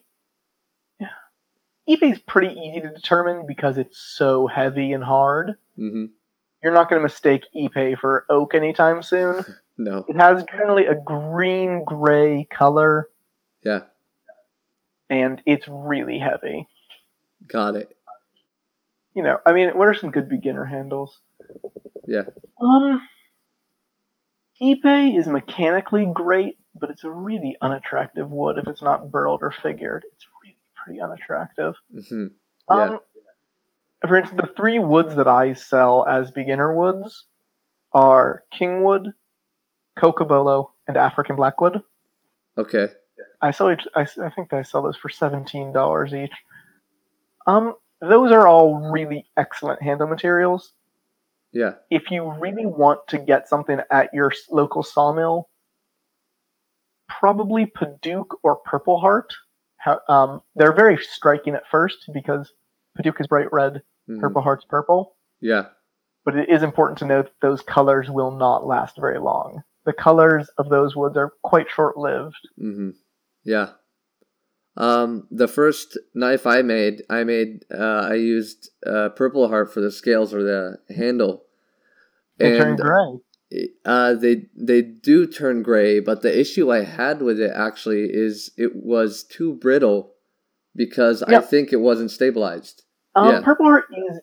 Ipe 1.88 2.12
is 2.12 2.18
pretty 2.20 2.54
easy 2.58 2.80
to 2.80 2.90
determine 2.90 3.46
because 3.46 3.76
it's 3.78 3.98
so 3.98 4.46
heavy 4.46 4.92
and 4.92 5.04
hard. 5.04 5.56
hmm 5.76 6.06
You're 6.64 6.72
not 6.72 6.88
going 6.88 6.98
to 6.98 7.02
mistake 7.04 7.44
Ipe 7.54 7.98
for 7.98 8.24
oak 8.30 8.54
anytime 8.54 9.02
soon. 9.02 9.44
No. 9.76 10.04
It 10.08 10.16
has 10.16 10.44
generally 10.50 10.86
a 10.86 10.94
green 10.94 11.84
gray 11.84 12.46
color, 12.50 13.10
Yeah. 13.62 13.80
and 15.10 15.42
it's 15.44 15.66
really 15.68 16.18
heavy. 16.18 16.66
Got 17.46 17.76
it. 17.76 17.94
You 19.14 19.22
know, 19.24 19.38
I 19.44 19.52
mean, 19.52 19.76
what 19.76 19.88
are 19.88 19.94
some 19.94 20.10
good 20.10 20.28
beginner 20.28 20.64
handles? 20.64 21.20
Yeah. 22.08 22.22
Um, 22.60 23.02
Ipe 24.62 25.18
is 25.18 25.26
mechanically 25.26 26.08
great, 26.12 26.56
but 26.74 26.90
it's 26.90 27.04
a 27.04 27.10
really 27.10 27.56
unattractive 27.60 28.30
wood 28.30 28.56
if 28.58 28.66
it's 28.68 28.82
not 28.82 29.10
burled 29.10 29.40
or 29.42 29.50
figured. 29.62 30.04
It's 30.14 30.26
really 30.42 30.56
pretty 30.74 31.00
unattractive. 31.00 31.74
Mm-hmm. 31.94 32.26
Yeah. 32.70 32.82
Um, 32.84 33.00
for 34.08 34.16
instance, 34.16 34.40
the 34.40 34.54
three 34.54 34.78
woods 34.78 35.14
that 35.16 35.28
I 35.28 35.52
sell 35.54 36.06
as 36.06 36.30
beginner 36.30 36.74
woods 36.74 37.24
are 37.92 38.44
Kingwood, 38.58 39.12
Cocobolo, 39.98 40.70
and 40.86 40.96
African 40.96 41.36
Blackwood. 41.36 41.82
Okay. 42.58 42.88
I 43.40 43.50
sell 43.50 43.70
each. 43.70 43.86
I, 43.94 44.06
I 44.22 44.30
think 44.30 44.52
I 44.52 44.62
sell 44.62 44.82
those 44.82 44.96
for 44.96 45.08
seventeen 45.08 45.72
dollars 45.72 46.14
each. 46.14 46.32
Um, 47.46 47.74
those 48.00 48.32
are 48.32 48.46
all 48.46 48.90
really 48.90 49.26
excellent 49.36 49.82
handle 49.82 50.08
materials. 50.08 50.72
Yeah. 51.52 51.74
If 51.90 52.10
you 52.10 52.32
really 52.38 52.66
want 52.66 53.06
to 53.08 53.18
get 53.18 53.48
something 53.48 53.78
at 53.90 54.12
your 54.12 54.32
local 54.50 54.82
sawmill, 54.82 55.48
probably 57.08 57.66
Padauk 57.66 58.26
or 58.42 58.56
Purple 58.56 58.98
Heart. 58.98 59.32
Um, 60.08 60.40
they're 60.56 60.74
very 60.74 60.96
striking 60.96 61.54
at 61.54 61.68
first 61.70 62.10
because 62.12 62.52
Padauk 62.98 63.20
is 63.20 63.26
bright 63.26 63.52
red, 63.52 63.82
Mhm. 64.08 64.20
Purple 64.20 64.42
Heart's 64.42 64.64
purple. 64.64 65.16
Yeah. 65.40 65.66
but 66.24 66.36
it 66.36 66.48
is 66.48 66.62
important 66.62 66.98
to 66.98 67.04
note 67.04 67.26
that 67.26 67.46
those 67.46 67.60
colors 67.60 68.08
will 68.08 68.30
not 68.30 68.66
last 68.66 68.96
very 68.98 69.18
long. 69.18 69.62
The 69.84 69.92
colors 69.92 70.48
of 70.56 70.70
those 70.70 70.96
woods 70.96 71.18
are 71.18 71.34
quite 71.42 71.68
short 71.68 71.98
lived. 71.98 72.48
Mm-hmm. 72.58 72.90
Yeah. 73.44 73.72
Um, 74.78 75.28
the 75.30 75.46
first 75.48 75.98
knife 76.14 76.46
I 76.46 76.62
made, 76.62 77.02
I 77.10 77.24
made, 77.24 77.64
uh, 77.70 78.08
I 78.10 78.14
used 78.14 78.70
uh, 78.86 79.10
purple 79.10 79.48
heart 79.48 79.72
for 79.74 79.82
the 79.82 79.90
scales 79.92 80.32
or 80.32 80.42
the 80.42 80.78
handle. 80.96 81.44
They 82.38 82.56
turn 82.56 82.76
gray. 82.76 83.68
Uh, 83.84 84.14
they 84.14 84.46
they 84.56 84.80
do 84.80 85.26
turn 85.26 85.62
gray, 85.62 86.00
but 86.00 86.22
the 86.22 86.40
issue 86.40 86.72
I 86.72 86.84
had 86.84 87.20
with 87.20 87.38
it 87.38 87.52
actually 87.54 88.04
is 88.10 88.50
it 88.56 88.72
was 88.74 89.24
too 89.24 89.54
brittle 89.56 90.14
because 90.74 91.22
I 91.22 91.40
think 91.40 91.70
it 91.70 91.80
wasn't 91.80 92.10
stabilized. 92.10 92.83
Um, 93.14 93.28
Yeah. 93.34 93.40
Purple 93.42 93.66
Heart 93.66 93.84
is 93.96 94.20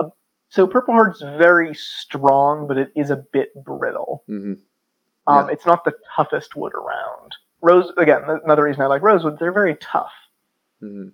a, 0.00 0.06
so 0.48 0.66
Purple 0.66 0.94
Heart's 0.94 1.20
very 1.20 1.74
strong, 1.74 2.66
but 2.66 2.78
it 2.78 2.92
is 2.96 3.10
a 3.10 3.16
bit 3.32 3.50
brittle. 3.64 4.24
hmm 4.26 4.54
Um, 5.26 5.46
Yeah. 5.46 5.52
It's 5.52 5.66
not 5.66 5.84
the 5.84 5.94
toughest 6.16 6.56
wood 6.56 6.74
around. 6.74 7.36
Rose 7.62 7.92
again, 7.98 8.22
another 8.44 8.64
reason 8.64 8.82
I 8.82 8.86
like 8.86 9.02
rosewood. 9.02 9.38
They're 9.38 9.52
very 9.52 9.76
tough. 9.76 10.12
hmm 10.80 11.08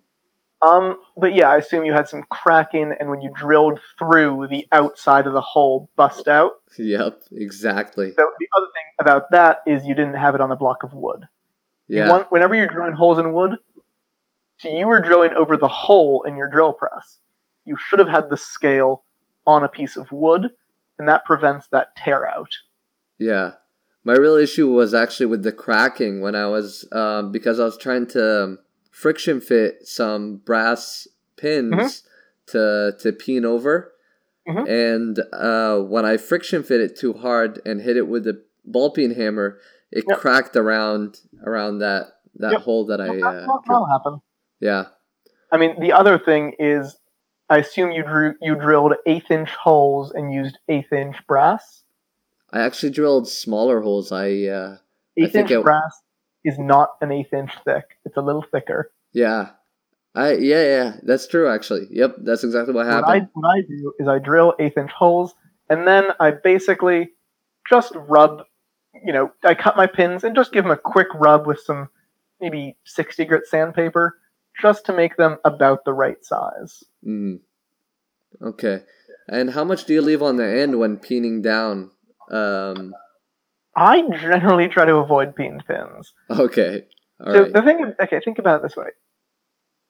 Um, 0.62 0.98
but 1.16 1.34
yeah, 1.34 1.50
I 1.50 1.56
assume 1.58 1.84
you 1.84 1.92
had 1.92 2.08
some 2.08 2.22
cracking, 2.30 2.94
and 2.98 3.10
when 3.10 3.20
you 3.20 3.30
drilled 3.34 3.78
through, 3.98 4.46
the 4.48 4.66
outside 4.72 5.26
of 5.26 5.32
the 5.34 5.40
hole 5.40 5.90
bust 5.96 6.28
out. 6.28 6.52
Yep, 6.78 7.22
exactly. 7.32 8.12
So 8.12 8.30
the 8.38 8.48
other 8.56 8.66
thing 8.66 8.84
about 9.00 9.30
that 9.32 9.58
is 9.66 9.84
you 9.84 9.94
didn't 9.94 10.14
have 10.14 10.34
it 10.34 10.40
on 10.40 10.50
a 10.52 10.56
block 10.56 10.82
of 10.82 10.94
wood. 10.94 11.26
You 11.88 11.98
Yeah, 11.98 12.08
want, 12.08 12.32
whenever 12.32 12.54
you're 12.54 12.68
drilling 12.68 12.94
holes 12.94 13.18
in 13.18 13.32
wood, 13.32 13.58
so 14.58 14.68
you 14.68 14.86
were 14.86 15.00
drilling 15.00 15.32
over 15.34 15.56
the 15.56 15.68
hole 15.68 16.22
in 16.22 16.36
your 16.36 16.48
drill 16.48 16.72
press. 16.72 17.18
You 17.64 17.76
should 17.78 17.98
have 17.98 18.08
had 18.08 18.30
the 18.30 18.36
scale 18.36 19.04
on 19.46 19.64
a 19.64 19.68
piece 19.68 19.96
of 19.96 20.10
wood, 20.12 20.50
and 20.98 21.08
that 21.08 21.24
prevents 21.24 21.66
that 21.68 21.94
tear 21.96 22.26
out. 22.26 22.50
yeah. 23.18 23.52
My 24.04 24.12
real 24.14 24.36
issue 24.36 24.70
was 24.70 24.94
actually 24.94 25.26
with 25.26 25.42
the 25.42 25.50
cracking 25.50 26.20
when 26.20 26.36
I 26.36 26.46
was 26.46 26.86
um, 26.92 27.32
because 27.32 27.58
I 27.58 27.64
was 27.64 27.76
trying 27.76 28.06
to 28.08 28.44
um, 28.44 28.58
friction 28.92 29.40
fit 29.40 29.78
some 29.86 30.36
brass 30.36 31.08
pins 31.36 32.02
Mm-hmm. 32.48 32.52
to 32.52 32.96
to 33.00 33.12
peen 33.12 33.44
over, 33.44 33.92
Mhm. 34.48 34.68
and 34.68 35.18
uh, 35.32 35.80
when 35.80 36.04
I 36.04 36.18
friction 36.18 36.62
fit 36.62 36.80
it 36.80 36.96
too 36.96 37.14
hard 37.14 37.60
and 37.66 37.80
hit 37.80 37.96
it 37.96 38.06
with 38.06 38.22
the 38.22 38.44
ball 38.64 38.90
peen 38.92 39.12
hammer, 39.14 39.58
it 39.90 40.04
Yep. 40.08 40.18
cracked 40.18 40.54
around 40.54 41.18
around 41.44 41.78
that 41.80 42.06
that 42.36 42.52
Yep. 42.52 42.60
hole 42.60 42.86
that 42.86 43.00
I 43.00 43.08
Well, 43.08 43.18
uh, 43.26 43.32
that, 43.32 43.40
that'll 43.46 43.62
drilled. 43.64 43.88
happen. 43.90 44.20
Yeah, 44.60 44.86
I 45.52 45.58
mean, 45.58 45.80
the 45.80 45.92
other 45.92 46.18
thing 46.18 46.54
is, 46.58 46.96
I 47.48 47.58
assume 47.58 47.90
you 47.92 48.02
drew 48.02 48.34
you 48.40 48.54
drilled 48.54 48.94
eighth 49.06 49.30
inch 49.30 49.50
holes 49.50 50.12
and 50.12 50.32
used 50.32 50.58
eighth 50.68 50.92
inch 50.92 51.16
brass. 51.26 51.82
I 52.52 52.60
actually 52.60 52.90
drilled 52.90 53.28
smaller 53.28 53.80
holes. 53.80 54.12
I 54.12 54.44
uh, 54.46 54.76
I 55.18 55.22
Eighth 55.24 55.32
think 55.32 55.50
inch 55.50 55.60
it- 55.60 55.62
brass 55.64 56.00
is 56.44 56.58
not 56.58 56.90
an 57.00 57.10
eighth 57.12 57.32
inch 57.32 57.50
thick. 57.64 57.84
It's 58.04 58.16
a 58.16 58.20
little 58.22 58.44
thicker. 58.52 58.92
yeah, 59.12 59.50
I 60.14 60.32
yeah 60.34 60.62
yeah 60.62 60.96
that's 61.02 61.26
true 61.26 61.48
actually. 61.48 61.86
Yep, 61.90 62.16
that's 62.22 62.44
exactly 62.44 62.72
what 62.74 62.86
What 62.86 62.94
happened. 62.94 63.22
I 63.24 63.28
what 63.34 63.48
I 63.48 63.60
do 63.62 63.92
is 63.98 64.08
I 64.08 64.18
drill 64.18 64.54
eighth 64.58 64.78
inch 64.78 64.90
holes, 64.92 65.34
and 65.68 65.86
then 65.86 66.06
I 66.20 66.30
basically 66.30 67.10
just 67.68 67.92
rub. 67.94 68.42
You 69.04 69.12
know, 69.12 69.32
I 69.44 69.54
cut 69.54 69.76
my 69.76 69.86
pins 69.86 70.24
and 70.24 70.34
just 70.34 70.52
give 70.52 70.64
them 70.64 70.70
a 70.70 70.76
quick 70.76 71.08
rub 71.14 71.46
with 71.46 71.60
some 71.60 71.88
maybe 72.40 72.76
sixty 72.84 73.24
grit 73.26 73.46
sandpaper, 73.46 74.18
just 74.60 74.86
to 74.86 74.92
make 74.92 75.16
them 75.16 75.38
about 75.44 75.84
the 75.84 75.92
right 75.92 76.22
size. 76.24 76.82
Mm. 77.06 77.40
Okay. 78.42 78.80
And 79.28 79.50
how 79.50 79.64
much 79.64 79.84
do 79.84 79.92
you 79.94 80.02
leave 80.02 80.22
on 80.22 80.36
the 80.36 80.46
end 80.46 80.78
when 80.78 80.98
peening 80.98 81.42
down? 81.42 81.90
Um. 82.30 82.94
I 83.76 84.02
generally 84.18 84.68
try 84.68 84.86
to 84.86 84.96
avoid 84.96 85.36
peened 85.36 85.64
pins. 85.66 86.14
Okay. 86.30 86.86
All 87.24 87.32
so 87.32 87.42
right. 87.42 87.52
the 87.52 87.62
thing, 87.62 87.92
okay, 88.00 88.20
think 88.24 88.38
about 88.38 88.60
it 88.60 88.62
this 88.62 88.76
way: 88.76 88.88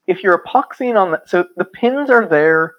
if 0.07 0.23
you're 0.23 0.43
epoxying 0.43 0.97
on 1.01 1.13
the, 1.13 1.23
so 1.27 1.47
the 1.57 1.65
pins 1.65 2.11
are 2.11 2.27
there 2.29 2.75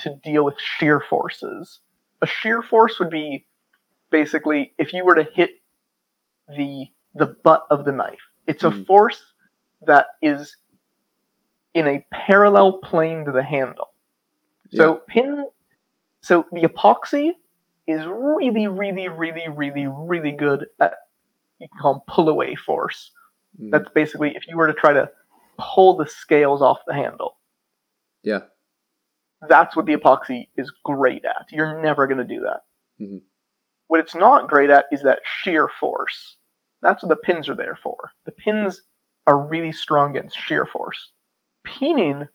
to 0.00 0.14
deal 0.22 0.44
with 0.44 0.54
shear 0.60 1.00
forces. 1.00 1.80
A 2.22 2.26
shear 2.26 2.62
force 2.62 2.98
would 3.00 3.10
be 3.10 3.46
basically 4.10 4.74
if 4.78 4.92
you 4.92 5.04
were 5.04 5.14
to 5.16 5.26
hit 5.34 5.50
the 6.56 6.86
the 7.14 7.36
butt 7.42 7.64
of 7.70 7.84
the 7.84 7.92
knife. 7.92 8.18
It's 8.46 8.64
a 8.64 8.70
Mhm. 8.70 8.86
force 8.86 9.22
that 9.86 10.06
is 10.22 10.56
in 11.74 11.86
a 11.86 12.04
parallel 12.12 12.78
plane 12.78 13.24
to 13.24 13.32
the 13.32 13.42
handle. 13.42 13.88
So 14.70 15.02
pin, 15.08 15.46
so 16.22 16.44
the 16.52 16.62
epoxy 16.62 17.32
is 17.86 18.04
really, 18.06 18.68
really, 18.68 19.08
really, 19.08 19.48
really, 19.48 19.86
really 19.86 20.32
good 20.32 20.66
at 20.80 20.94
you 21.58 21.68
can 21.68 21.78
call 21.80 21.94
them 21.94 22.02
pull 22.06 22.28
away 22.28 22.54
force. 22.54 23.10
Mm. 23.60 23.70
That's 23.70 23.88
basically 23.94 24.36
if 24.36 24.46
you 24.46 24.56
were 24.56 24.66
to 24.66 24.74
try 24.74 24.92
to 24.92 25.10
pull 25.58 25.96
the 25.96 26.06
scales 26.06 26.62
off 26.62 26.78
the 26.86 26.94
handle. 26.94 27.38
Yeah. 28.22 28.40
That's 29.48 29.74
what 29.74 29.86
the 29.86 29.96
epoxy 29.96 30.48
is 30.56 30.72
great 30.84 31.24
at. 31.24 31.46
You're 31.50 31.80
never 31.80 32.06
going 32.06 32.18
to 32.18 32.24
do 32.24 32.40
that. 32.40 32.64
Mhm. 33.00 33.22
What 33.86 34.00
it's 34.00 34.14
not 34.14 34.48
great 34.48 34.70
at 34.70 34.86
is 34.92 35.02
that 35.02 35.20
shear 35.24 35.68
force. 35.68 36.36
That's 36.82 37.02
what 37.02 37.08
the 37.08 37.16
pins 37.16 37.48
are 37.48 37.56
there 37.56 37.78
for. 37.82 38.12
The 38.24 38.32
pins 38.32 38.82
are 39.26 39.38
really 39.38 39.72
strong 39.72 40.16
against 40.16 40.36
shear 40.38 40.66
force. 40.66 41.12
Peening 41.68 42.28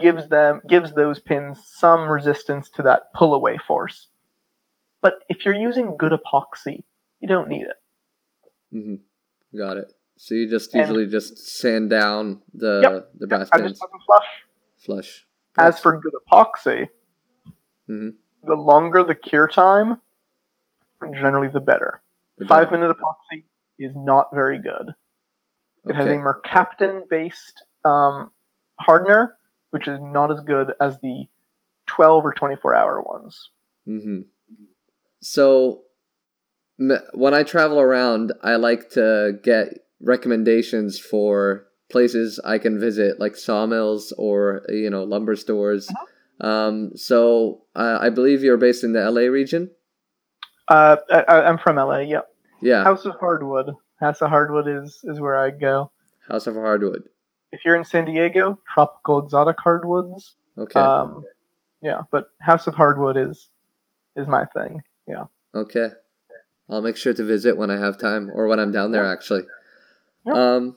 gives 0.00 0.28
them 0.28 0.60
gives 0.68 0.92
those 0.92 1.18
pins 1.18 1.58
some 1.64 2.08
resistance 2.08 2.68
to 2.70 2.82
that 2.82 3.12
pull 3.14 3.34
away 3.34 3.58
force. 3.66 4.08
But 5.00 5.14
if 5.28 5.44
you're 5.44 5.54
using 5.54 5.96
good 5.96 6.12
epoxy, 6.12 6.84
you 7.20 7.28
don't 7.28 7.48
need 7.48 7.66
it. 7.66 7.76
hmm 8.70 8.94
Got 9.56 9.78
it. 9.78 9.92
So 10.16 10.34
you 10.34 10.48
just 10.50 10.74
And- 10.74 10.80
usually 10.82 11.06
just 11.06 11.38
sand 11.38 11.88
down 11.90 12.42
the 12.52 12.80
Yep. 12.82 13.10
the 13.20 13.26
brass 13.26 13.48
I 13.52 13.58
pins, 13.58 13.70
just 13.72 13.82
let 13.82 13.90
them 13.90 14.00
flush. 14.04 14.44
flush. 14.76 15.26
As 15.56 15.80
for 15.80 15.98
good 16.00 16.12
epoxy, 16.14 16.88
Mhm. 17.88 18.16
the 18.42 18.54
longer 18.54 19.02
the 19.04 19.14
cure 19.14 19.48
time, 19.48 20.00
generally 21.12 21.48
the 21.48 21.60
better. 21.60 22.02
The 22.36 22.46
Five 22.46 22.68
better. 22.70 22.80
minute 22.82 22.96
epoxy 22.96 23.44
is 23.78 23.94
not 23.96 24.32
very 24.34 24.58
good. 24.58 24.94
It 25.86 25.94
has 25.94 26.06
a 26.06 26.16
mercaptan 26.18 27.08
based 27.08 27.64
um, 27.84 28.30
hardener, 28.78 29.36
which 29.70 29.88
is 29.88 29.98
not 30.00 30.30
as 30.30 30.40
good 30.40 30.72
as 30.80 30.98
the 31.00 31.26
12 31.86 32.24
or 32.24 32.32
24 32.34 32.74
hour 32.74 33.02
ones. 33.02 33.50
hmm 33.86 34.20
So, 35.20 35.82
when 36.76 37.34
I 37.34 37.42
travel 37.42 37.80
around, 37.80 38.32
I 38.42 38.56
like 38.56 38.90
to 38.90 39.38
get 39.42 39.86
recommendations 40.00 40.98
for 40.98 41.66
places 41.90 42.38
I 42.44 42.58
can 42.58 42.78
visit, 42.78 43.18
like 43.18 43.34
sawmills 43.36 44.12
or 44.16 44.62
you 44.68 44.90
know 44.90 45.02
lumber 45.04 45.34
stores. 45.34 45.90
Um, 46.40 46.92
so 46.94 47.62
uh, 47.74 47.98
I 48.00 48.10
believe 48.10 48.42
you're 48.44 48.56
based 48.58 48.84
in 48.84 48.92
the 48.92 49.10
LA 49.10 49.22
region. 49.22 49.70
Uh, 50.68 50.96
I, 51.10 51.20
I- 51.22 51.48
I'm 51.48 51.58
from 51.58 51.76
LA, 51.76 51.98
yep. 52.00 52.28
Yeah, 52.60 52.84
House 52.84 53.04
of 53.06 53.14
Hardwood. 53.18 53.74
House 53.98 54.20
of 54.22 54.28
Hardwood 54.30 54.68
is, 54.68 55.00
is 55.04 55.18
where 55.20 55.36
I 55.36 55.50
go. 55.50 55.90
House 56.28 56.46
of 56.46 56.54
Hardwood. 56.54 57.08
If 57.52 57.64
you're 57.64 57.76
in 57.76 57.84
San 57.84 58.04
Diego, 58.04 58.58
tropical 58.72 59.18
exotic 59.18 59.56
hardwoods. 59.58 60.36
Okay, 60.56 60.78
Um, 60.80 61.24
yeah, 61.80 62.02
but 62.10 62.30
House 62.40 62.66
of 62.66 62.74
Hardwood 62.74 63.16
is 63.16 63.48
is 64.16 64.26
my 64.26 64.44
thing. 64.46 64.82
Yeah. 65.06 65.24
okay. 65.54 65.90
I'll 66.70 66.82
make 66.82 66.96
sure 66.98 67.14
to 67.14 67.24
visit 67.24 67.56
when 67.56 67.70
I 67.70 67.78
have 67.78 67.96
time 67.96 68.30
or 68.34 68.46
when 68.46 68.60
I'm 68.60 68.72
down 68.72 68.92
there. 68.92 69.06
Actually. 69.06 69.44
Yeah. 70.26 70.32
Um, 70.56 70.76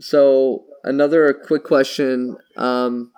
so 0.00 0.64
another 0.84 1.34
quick 1.34 1.64
question. 1.64 2.38
Um, 2.56 3.12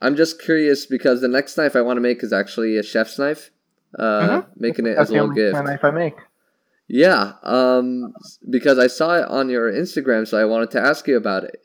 I'm 0.00 0.14
just 0.14 0.40
curious 0.40 0.86
because 0.86 1.20
the 1.22 1.28
next 1.28 1.56
knife 1.56 1.74
I 1.74 1.80
want 1.80 1.96
to 1.96 2.00
make 2.02 2.22
is 2.22 2.32
actually 2.32 2.76
a 2.76 2.82
chef's 2.84 3.18
knife. 3.18 3.50
Uh, 3.98 4.42
making 4.56 4.86
it 4.86 4.94
That's 4.96 5.08
as 5.08 5.10
a 5.10 5.12
little 5.14 5.30
gift. 5.30 5.54
knife 5.64 5.82
I 5.82 5.90
make. 5.90 6.16
Yeah, 6.86 7.32
um, 7.42 8.14
because 8.48 8.78
I 8.78 8.86
saw 8.86 9.16
it 9.16 9.28
on 9.28 9.48
your 9.48 9.72
Instagram, 9.72 10.28
so 10.28 10.38
I 10.38 10.44
wanted 10.44 10.70
to 10.72 10.80
ask 10.80 11.08
you 11.08 11.16
about 11.16 11.42
it. 11.44 11.60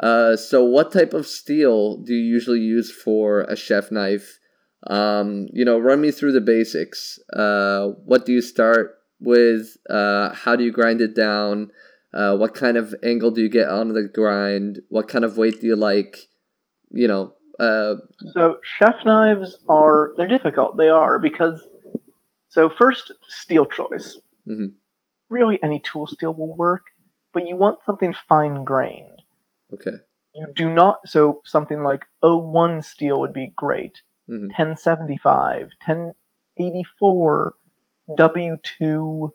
Uh, 0.00 0.36
so, 0.36 0.64
what 0.64 0.92
type 0.92 1.14
of 1.14 1.26
steel 1.26 1.96
do 1.98 2.12
you 2.14 2.22
usually 2.22 2.60
use 2.60 2.90
for 2.90 3.42
a 3.42 3.56
chef 3.56 3.90
knife? 3.90 4.38
Um, 4.86 5.48
you 5.52 5.64
know, 5.64 5.78
run 5.78 6.00
me 6.00 6.10
through 6.10 6.32
the 6.32 6.40
basics. 6.40 7.18
Uh, 7.32 7.88
what 8.04 8.26
do 8.26 8.32
you 8.32 8.42
start 8.42 8.98
with? 9.20 9.76
Uh, 9.88 10.34
how 10.34 10.56
do 10.56 10.64
you 10.64 10.72
grind 10.72 11.00
it 11.00 11.14
down? 11.14 11.70
Uh, 12.12 12.36
what 12.36 12.54
kind 12.54 12.76
of 12.76 12.94
angle 13.02 13.30
do 13.30 13.40
you 13.40 13.48
get 13.48 13.68
on 13.68 13.92
the 13.92 14.02
grind? 14.02 14.80
What 14.88 15.08
kind 15.08 15.24
of 15.24 15.36
weight 15.36 15.60
do 15.60 15.66
you 15.66 15.76
like? 15.76 16.28
You 16.90 17.08
know, 17.08 17.34
uh, 17.58 17.94
So 18.32 18.58
chef 18.62 18.96
knives 19.04 19.58
are 19.68 20.12
they're 20.16 20.28
difficult. 20.28 20.76
They 20.76 20.88
are 20.88 21.18
because 21.18 21.64
so 22.48 22.68
first 22.68 23.12
steel 23.28 23.66
choice. 23.66 24.18
Mhm. 24.46 24.74
Really, 25.30 25.60
any 25.62 25.80
tool 25.80 26.06
steel 26.06 26.34
will 26.34 26.54
work, 26.56 26.82
but 27.32 27.46
you 27.48 27.56
want 27.56 27.78
something 27.86 28.14
fine 28.28 28.64
grained. 28.64 29.13
Okay. 29.74 29.96
You 30.34 30.46
do 30.54 30.72
not. 30.72 31.00
So 31.06 31.40
something 31.44 31.82
like 31.82 32.04
O1 32.22 32.82
steel 32.82 33.20
would 33.20 33.32
be 33.32 33.52
great. 33.56 34.02
Mhm. 34.28 34.48
1075, 34.50 35.70
1084, 35.80 37.54
W2, 38.18 39.32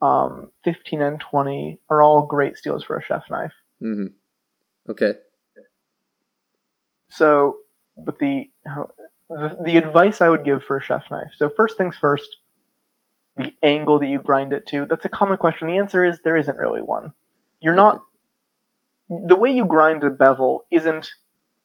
um, 0.00 0.52
15 0.64 1.02
and 1.02 1.20
20 1.20 1.80
are 1.90 2.02
all 2.02 2.26
great 2.26 2.56
steels 2.56 2.84
for 2.84 2.96
a 2.96 3.02
chef 3.02 3.24
knife. 3.30 3.52
hmm 3.80 4.06
Okay. 4.88 5.14
So, 7.10 7.58
but 7.96 8.18
the, 8.18 8.50
the 9.28 9.58
the 9.64 9.76
advice 9.76 10.20
I 10.20 10.28
would 10.28 10.44
give 10.44 10.62
for 10.62 10.76
a 10.78 10.82
chef 10.82 11.10
knife. 11.10 11.30
So 11.36 11.48
first 11.50 11.76
things 11.76 11.96
first, 11.96 12.28
the 13.36 13.52
angle 13.62 13.98
that 13.98 14.06
you 14.08 14.20
grind 14.20 14.52
it 14.52 14.66
to. 14.68 14.86
That's 14.86 15.04
a 15.04 15.08
common 15.10 15.36
question. 15.38 15.68
The 15.68 15.78
answer 15.78 16.04
is 16.04 16.20
there 16.20 16.36
isn't 16.36 16.56
really 16.56 16.82
one. 16.82 17.12
You're 17.60 17.74
not. 17.74 18.02
The 19.08 19.36
way 19.36 19.50
you 19.50 19.64
grind 19.64 20.04
a 20.04 20.10
bevel 20.10 20.66
isn't 20.70 21.10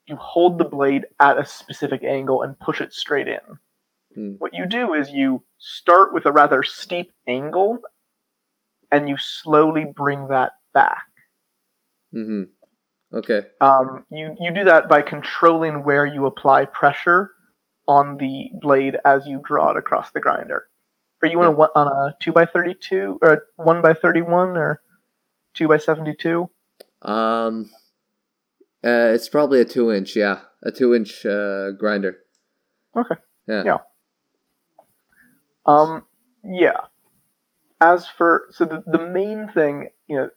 you 0.05 0.15
hold 0.15 0.57
the 0.57 0.65
blade 0.65 1.05
at 1.19 1.37
a 1.37 1.45
specific 1.45 2.03
angle 2.03 2.41
and 2.41 2.59
push 2.59 2.81
it 2.81 2.93
straight 2.93 3.27
in. 3.27 3.39
Hmm. 4.15 4.31
What 4.37 4.53
you 4.53 4.65
do 4.65 4.93
is 4.93 5.09
you 5.09 5.43
start 5.57 6.13
with 6.13 6.25
a 6.25 6.31
rather 6.31 6.63
steep 6.63 7.11
angle 7.27 7.79
and 8.91 9.09
you 9.09 9.17
slowly 9.17 9.85
bring 9.85 10.27
that 10.27 10.53
back. 10.73 11.05
Mm-hmm. 12.13 12.43
Okay. 13.17 13.41
Um, 13.61 14.05
you, 14.11 14.35
you 14.39 14.53
do 14.53 14.63
that 14.65 14.87
by 14.87 15.01
controlling 15.01 15.83
where 15.83 16.05
you 16.05 16.25
apply 16.25 16.65
pressure 16.65 17.31
on 17.87 18.17
the 18.17 18.49
blade 18.61 18.97
as 19.05 19.25
you 19.25 19.41
draw 19.43 19.71
it 19.71 19.77
across 19.77 20.11
the 20.11 20.19
grinder. 20.19 20.67
Are 21.21 21.27
you 21.27 21.41
on 21.41 21.53
a, 21.53 21.57
on 21.57 21.87
a 21.87 22.15
2 22.21 22.31
by 22.33 22.45
32 22.45 23.19
or 23.21 23.33
a 23.33 23.39
1 23.55 23.81
by 23.81 23.93
31 23.93 24.57
or 24.57 24.81
2 25.53 25.67
by 25.67 25.77
72 25.77 26.49
Um, 27.03 27.69
uh, 28.83 29.11
it's 29.13 29.29
probably 29.29 29.61
a 29.61 29.65
two 29.65 29.91
inch. 29.91 30.15
Yeah, 30.15 30.41
a 30.63 30.71
two 30.71 30.93
inch 30.93 31.25
uh, 31.25 31.71
grinder. 31.71 32.17
Okay. 32.95 33.15
Yeah. 33.47 33.63
Yeah. 33.65 33.77
Um, 35.65 36.05
yeah. 36.43 36.81
As 37.81 38.07
for 38.07 38.45
so 38.51 38.65
the, 38.65 38.83
the 38.85 39.05
main 39.05 39.49
thing, 39.53 39.89
you 40.07 40.15
know, 40.17 40.29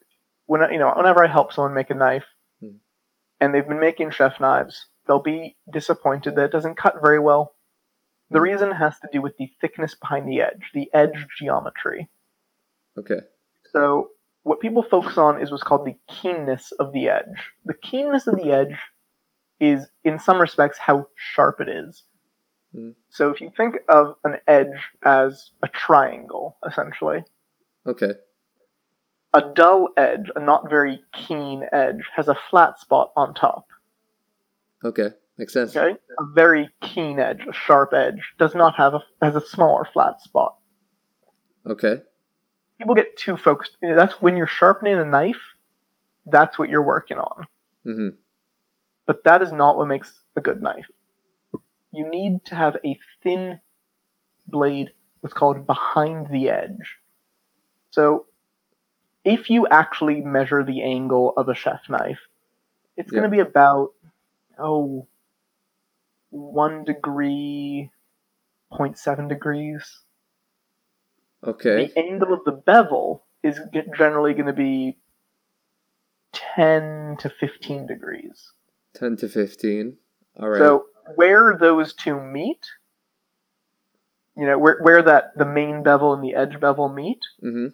when 0.47 0.63
I- 0.63 0.71
you 0.71 0.79
know 0.79 0.93
whenever 0.97 1.23
I 1.25 1.29
help 1.29 1.53
someone 1.53 1.75
make 1.75 1.91
a 1.91 1.95
knife, 1.95 2.25
Hmm. 2.61 2.77
and 3.41 3.55
they've 3.55 3.67
been 3.67 3.81
making 3.81 4.11
chef 4.11 4.41
knives, 4.41 4.87
they'll 5.07 5.23
be 5.23 5.57
disappointed 5.73 6.35
that 6.37 6.47
it 6.47 6.53
doesn't 6.53 6.77
cut 6.77 7.01
very 7.03 7.19
well. 7.21 7.55
The 8.31 8.39
Hmm. 8.39 8.45
reason 8.45 8.71
has 8.73 8.99
to 9.01 9.09
do 9.13 9.21
with 9.23 9.37
the 9.37 9.53
thickness 9.61 9.95
behind 9.95 10.29
the 10.29 10.41
edge, 10.41 10.71
the 10.75 10.93
edge 10.93 11.27
geometry. 11.39 12.09
Okay. 12.99 13.21
So 13.73 14.11
what 14.47 14.61
people 14.61 14.85
focus 14.85 15.19
on 15.19 15.43
is 15.43 15.51
what's 15.51 15.65
called 15.65 15.85
the 15.85 15.97
keenness 16.09 16.71
of 16.79 16.93
the 16.93 17.09
edge. 17.09 17.51
The 17.65 17.75
keenness 17.75 18.29
of 18.29 18.37
the 18.37 18.53
edge 18.53 18.77
is, 19.59 19.89
in 20.05 20.21
some 20.21 20.41
respects, 20.41 20.79
how 20.79 21.09
sharp 21.17 21.61
it 21.61 21.69
is. 21.69 22.05
Hmm. 22.73 22.91
So 23.09 23.31
if 23.31 23.41
you 23.41 23.51
think 23.57 23.75
of 23.89 24.15
an 24.23 24.37
edge 24.47 24.79
as 25.05 25.51
a 25.65 25.69
triangle, 25.69 26.59
essentially, 26.65 27.25
Okay. 27.89 28.13
a 29.35 29.43
dull 29.53 29.89
edge, 29.97 30.31
a 30.37 30.41
not 30.41 30.71
very 30.71 31.01
keen 31.13 31.65
edge, 31.73 32.05
has 32.15 32.29
a 32.29 32.39
flat 32.49 32.79
spot 32.79 33.11
on 33.17 33.35
top. 33.35 33.67
Okay. 34.85 35.11
Makes 35.39 35.55
sense. 35.55 35.77
Okay, 35.77 35.99
a 36.21 36.25
very 36.35 36.71
keen 36.81 37.19
edge, 37.19 37.41
a 37.49 37.53
sharp 37.53 37.93
edge, 37.93 38.23
does 38.39 38.55
not 38.55 38.77
have 38.77 38.95
a 38.95 39.01
has 39.21 39.35
a 39.35 39.41
smaller 39.41 39.89
flat 39.93 40.23
spot. 40.23 40.57
Okay. 41.67 41.97
People 42.79 42.95
get 42.95 43.17
too 43.17 43.37
focused. 43.37 43.77
you 43.83 43.91
know, 43.91 43.97
That's 43.97 44.21
when 44.21 44.37
you're 44.37 44.47
sharpening 44.47 44.95
a 44.99 45.05
knife. 45.05 45.41
That's 46.27 46.59
what 46.59 46.69
you're 46.69 46.83
working 46.83 47.19
on. 47.19 47.47
hmm 47.85 48.09
But 49.07 49.25
that 49.25 49.43
is 49.43 49.53
not 49.53 49.77
what 49.77 49.89
makes 49.89 50.13
a 50.37 50.41
good 50.41 50.63
knife. 50.63 50.87
You 51.93 52.09
need 52.11 52.45
to 52.47 52.55
have 52.55 52.77
a 52.85 52.99
thin 53.23 53.61
blade, 54.47 54.93
what's 55.21 55.35
called 55.35 55.67
behind 55.67 56.29
the 56.31 56.51
edge. 56.51 56.97
So, 57.91 58.27
if 59.25 59.49
you 59.51 59.67
actually 59.69 60.21
measure 60.21 60.63
the 60.63 60.83
angle 60.83 61.33
of 61.37 61.49
a 61.49 61.55
chef 61.55 61.89
knife, 61.89 62.21
it's 62.97 63.11
going 63.11 63.25
to 63.25 63.31
be 63.31 63.41
about, 63.41 63.93
oh, 64.59 65.07
one 66.31 66.85
degree, 66.85 67.91
0.7 68.73 69.29
degrees. 69.29 70.01
Okay. 71.47 71.87
The 71.87 71.99
angle 71.99 72.33
of 72.33 72.41
the 72.45 72.53
bevel 72.53 73.25
is 73.43 73.59
generally 73.97 74.35
going 74.35 74.47
to 74.47 74.53
be 74.53 74.99
10 76.33 77.17
to 77.21 77.31
15 77.31 77.87
degrees. 77.87 78.53
Ten 78.97 79.17
to 79.19 79.29
fifteen. 79.29 79.99
All 80.41 80.49
right. 80.49 80.59
So 80.59 80.87
where 81.17 81.57
those 81.61 81.93
two 81.93 82.19
meet, 82.19 82.67
you 84.35 84.47
know, 84.47 84.59
where 84.59 84.79
where 84.81 85.03
that 85.03 85.37
the 85.37 85.45
main 85.45 85.83
bevel 85.83 86.15
and 86.15 86.25
the 86.25 86.35
edge 86.35 86.59
bevel 86.59 86.89
meet, 86.89 87.19
hmm 87.41 87.69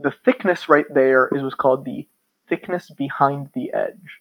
the 0.00 0.12
thickness 0.24 0.68
right 0.68 0.86
there 0.94 1.28
is 1.34 1.42
what's 1.42 1.56
called 1.56 1.84
the 1.84 2.06
thickness 2.48 2.90
behind 2.96 3.48
the 3.54 3.72
edge. 3.72 4.20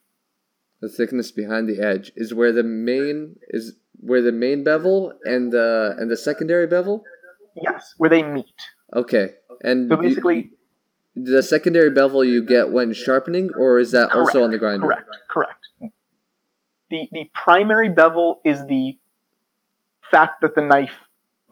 The 0.81 0.89
thickness 0.89 1.31
behind 1.31 1.69
the 1.69 1.79
edge 1.79 2.11
is 2.15 2.33
where 2.33 2.51
the 2.51 2.63
main 2.63 3.35
is 3.49 3.73
where 3.99 4.21
the 4.21 4.31
main 4.31 4.63
bevel 4.63 5.13
and 5.23 5.51
the 5.51 5.95
and 5.97 6.09
the 6.09 6.17
secondary 6.17 6.67
bevel. 6.67 7.03
Yes, 7.55 7.95
where 7.97 8.09
they 8.11 8.21
meet. 8.21 8.61
Okay. 8.95 9.35
And 9.63 9.89
So 9.89 9.95
you- 10.01 10.09
basically, 10.09 10.51
the 11.15 11.41
secondary 11.43 11.89
bevel 11.89 12.23
you 12.23 12.43
get 12.43 12.71
when 12.71 12.93
sharpening, 12.93 13.49
or 13.57 13.79
is 13.79 13.91
that 13.91 14.11
also 14.11 14.43
on 14.43 14.51
the 14.51 14.57
grinder? 14.57 14.85
correct, 14.85 15.09
correct. 15.29 15.67
The 16.89 17.09
the 17.11 17.29
primary 17.33 17.89
bevel 17.89 18.39
is 18.45 18.65
the 18.67 18.97
fact 20.09 20.41
that 20.41 20.55
the 20.55 20.61
knife 20.61 20.93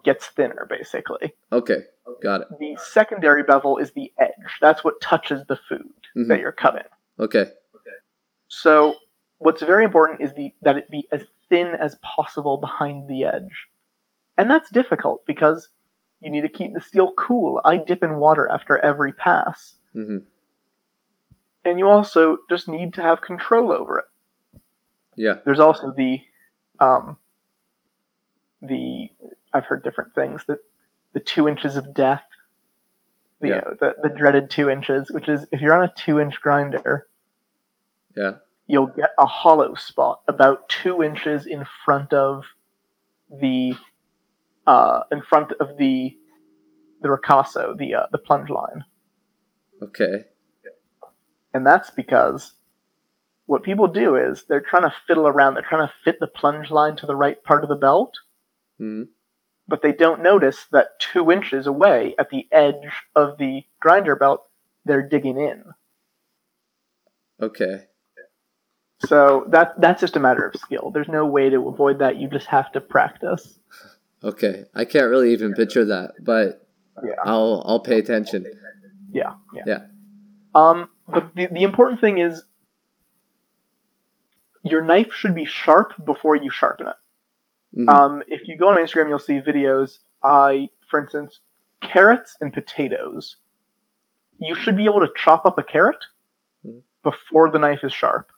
gets 0.04 0.28
thinner, 0.28 0.65
basically. 0.69 1.34
Okay. 1.52 1.84
Got 2.21 2.41
it. 2.41 2.48
The 2.60 2.78
secondary 2.82 3.43
bevel 3.43 3.78
is 3.78 3.91
the 3.93 4.13
edge. 4.19 4.32
That's 4.62 4.84
what 4.84 5.02
touches 5.02 5.43
the 5.48 5.56
food 5.58 5.91
Mhm. 6.15 6.28
that 6.30 6.39
you're 6.39 6.52
cutting. 6.54 6.86
Okay. 7.19 7.41
Okay. 7.41 7.95
So 8.48 8.95
what's 9.39 9.62
very 9.63 9.84
important 9.84 10.21
is 10.21 10.32
the 10.36 10.54
that 10.62 10.78
it 10.78 10.89
be 10.89 11.08
as 11.12 11.26
thin 11.50 11.67
as 11.76 11.95
possible 12.04 12.58
behind 12.58 13.10
the 13.10 13.26
edge. 13.26 13.67
And 14.38 14.50
that's 14.50 14.69
difficult 14.69 15.26
because 15.26 15.67
you 16.21 16.30
need 16.32 16.41
to 16.41 16.49
keep 16.49 16.73
the 16.73 16.82
steel 16.82 17.13
cool. 17.17 17.62
I 17.63 17.78
dip 17.78 18.04
in 18.04 18.17
water 18.17 18.47
after 18.49 18.78
every 18.78 19.13
pass. 19.13 19.75
hmm 19.93 20.17
And 21.63 21.80
you 21.80 21.88
also 21.88 22.38
just 22.49 22.67
need 22.67 22.93
to 22.95 23.01
have 23.01 23.21
control 23.21 23.71
over 23.71 23.99
it. 23.99 24.06
Yeah. 25.15 25.36
There's 25.45 25.60
also 25.60 25.91
the 25.95 26.21
um 26.80 27.17
the 28.62 29.10
I've 29.54 29.65
heard 29.65 29.84
different 29.84 30.13
things 30.15 30.43
that 30.47 30.60
the 31.13 31.19
two 31.19 31.47
inches 31.47 31.75
of 31.78 31.93
death. 31.93 32.23
The, 33.41 33.47
Yeah. 33.49 33.56
uh, 33.58 33.73
the 33.80 33.95
the 34.04 34.10
dreaded 34.10 34.49
two 34.49 34.69
inches, 34.69 35.12
which 35.12 35.28
is 35.30 35.45
if 35.51 35.62
you're 35.62 35.73
on 35.73 35.84
a 35.88 35.93
two 35.95 36.19
inch 36.19 36.41
grinder, 36.41 37.08
Yeah. 38.15 38.38
you'll 38.67 38.88
get 38.88 39.12
a 39.19 39.25
hollow 39.25 39.75
spot 39.75 40.21
about 40.28 40.67
two 40.69 41.04
inches 41.04 41.45
in 41.45 41.65
front 41.84 42.13
of 42.13 42.45
the 43.30 43.75
uh, 44.67 45.01
in 45.12 45.21
front 45.21 45.51
of 45.60 45.78
the 45.78 46.15
the 47.01 47.10
ricasso, 47.10 47.78
the 47.78 47.95
uh, 47.95 48.06
the 48.12 48.17
plunge 48.17 48.49
line, 48.49 48.84
Okay. 49.82 50.25
and 51.54 51.65
that's 51.65 51.89
because 51.91 52.54
what 53.47 53.63
people 53.63 53.88
do 53.88 54.15
is 54.15 54.43
they're 54.47 54.62
trying 54.62 54.84
to 54.84 54.93
fiddle 55.08 55.28
around. 55.28 55.54
They're 55.56 55.63
trying 55.67 55.88
to 55.88 55.93
fit 56.04 56.19
the 56.19 56.28
plunge 56.28 56.71
line 56.71 56.95
to 56.97 57.06
the 57.06 57.15
right 57.15 57.41
part 57.43 57.63
of 57.63 57.69
the 57.69 57.75
belt, 57.75 58.15
hmm 58.80 59.04
but 59.67 59.82
they 59.82 59.91
don't 59.91 60.21
notice 60.23 60.65
that 60.71 60.99
two 60.99 61.32
inches 61.32 61.67
away 61.67 62.15
at 62.19 62.30
the 62.30 62.47
edge 62.51 62.91
of 63.15 63.38
the 63.39 63.63
grinder 63.80 64.15
belt, 64.15 64.45
they're 64.86 65.08
digging 65.08 65.38
in. 65.39 65.63
Okay. 67.41 67.86
So 69.06 69.45
that 69.49 69.80
that's 69.82 70.02
just 70.02 70.15
a 70.15 70.19
matter 70.19 70.46
of 70.46 70.60
skill. 70.60 70.92
There's 70.92 71.08
no 71.10 71.25
way 71.25 71.50
to 71.50 71.67
avoid 71.67 72.00
that. 72.00 72.17
You 72.17 72.29
just 72.29 72.48
have 72.48 72.71
to 72.73 72.81
practice. 72.81 73.60
Okay. 74.26 74.65
I 74.73 74.86
can't 74.86 75.10
really 75.10 75.32
even 75.34 75.54
picture 75.54 75.86
that, 75.86 76.13
but 76.19 76.67
Yeah. 77.04 77.12
I'll 77.23 77.62
I'll 77.65 77.80
pay 77.80 78.00
attention. 78.00 78.46
Yeah, 79.12 79.36
yeah. 79.54 79.63
Yeah. 79.67 79.80
Um, 80.56 80.90
but 81.08 81.36
the, 81.36 81.48
the 81.48 81.63
important 81.63 82.02
thing 82.02 82.17
is 82.17 82.44
your 84.63 84.82
knife 84.84 85.13
should 85.13 85.36
be 85.36 85.46
sharp 85.46 85.94
before 86.06 86.36
you 86.36 86.50
sharpen 86.50 86.88
it. 86.88 86.96
Mhm. 87.82 87.90
Um, 87.90 88.23
if 88.28 88.48
you 88.48 88.58
go 88.58 88.69
on 88.69 88.78
Instagram, 88.78 89.10
you'll 89.10 89.19
see 89.19 89.40
videos. 89.40 90.00
I, 90.23 90.69
for 90.90 91.00
instance, 91.02 91.40
carrots 91.82 92.36
and 92.42 92.52
potatoes. 92.52 93.36
You 94.40 94.56
should 94.56 94.76
be 94.76 94.86
able 94.86 95.02
to 95.02 95.10
chop 95.15 95.46
up 95.46 95.58
a 95.60 95.63
carrot 95.63 96.04
Mhm. 96.65 96.82
before 97.04 97.52
the 97.52 97.60
knife 97.60 97.84
is 97.84 97.94
sharp. 97.94 98.32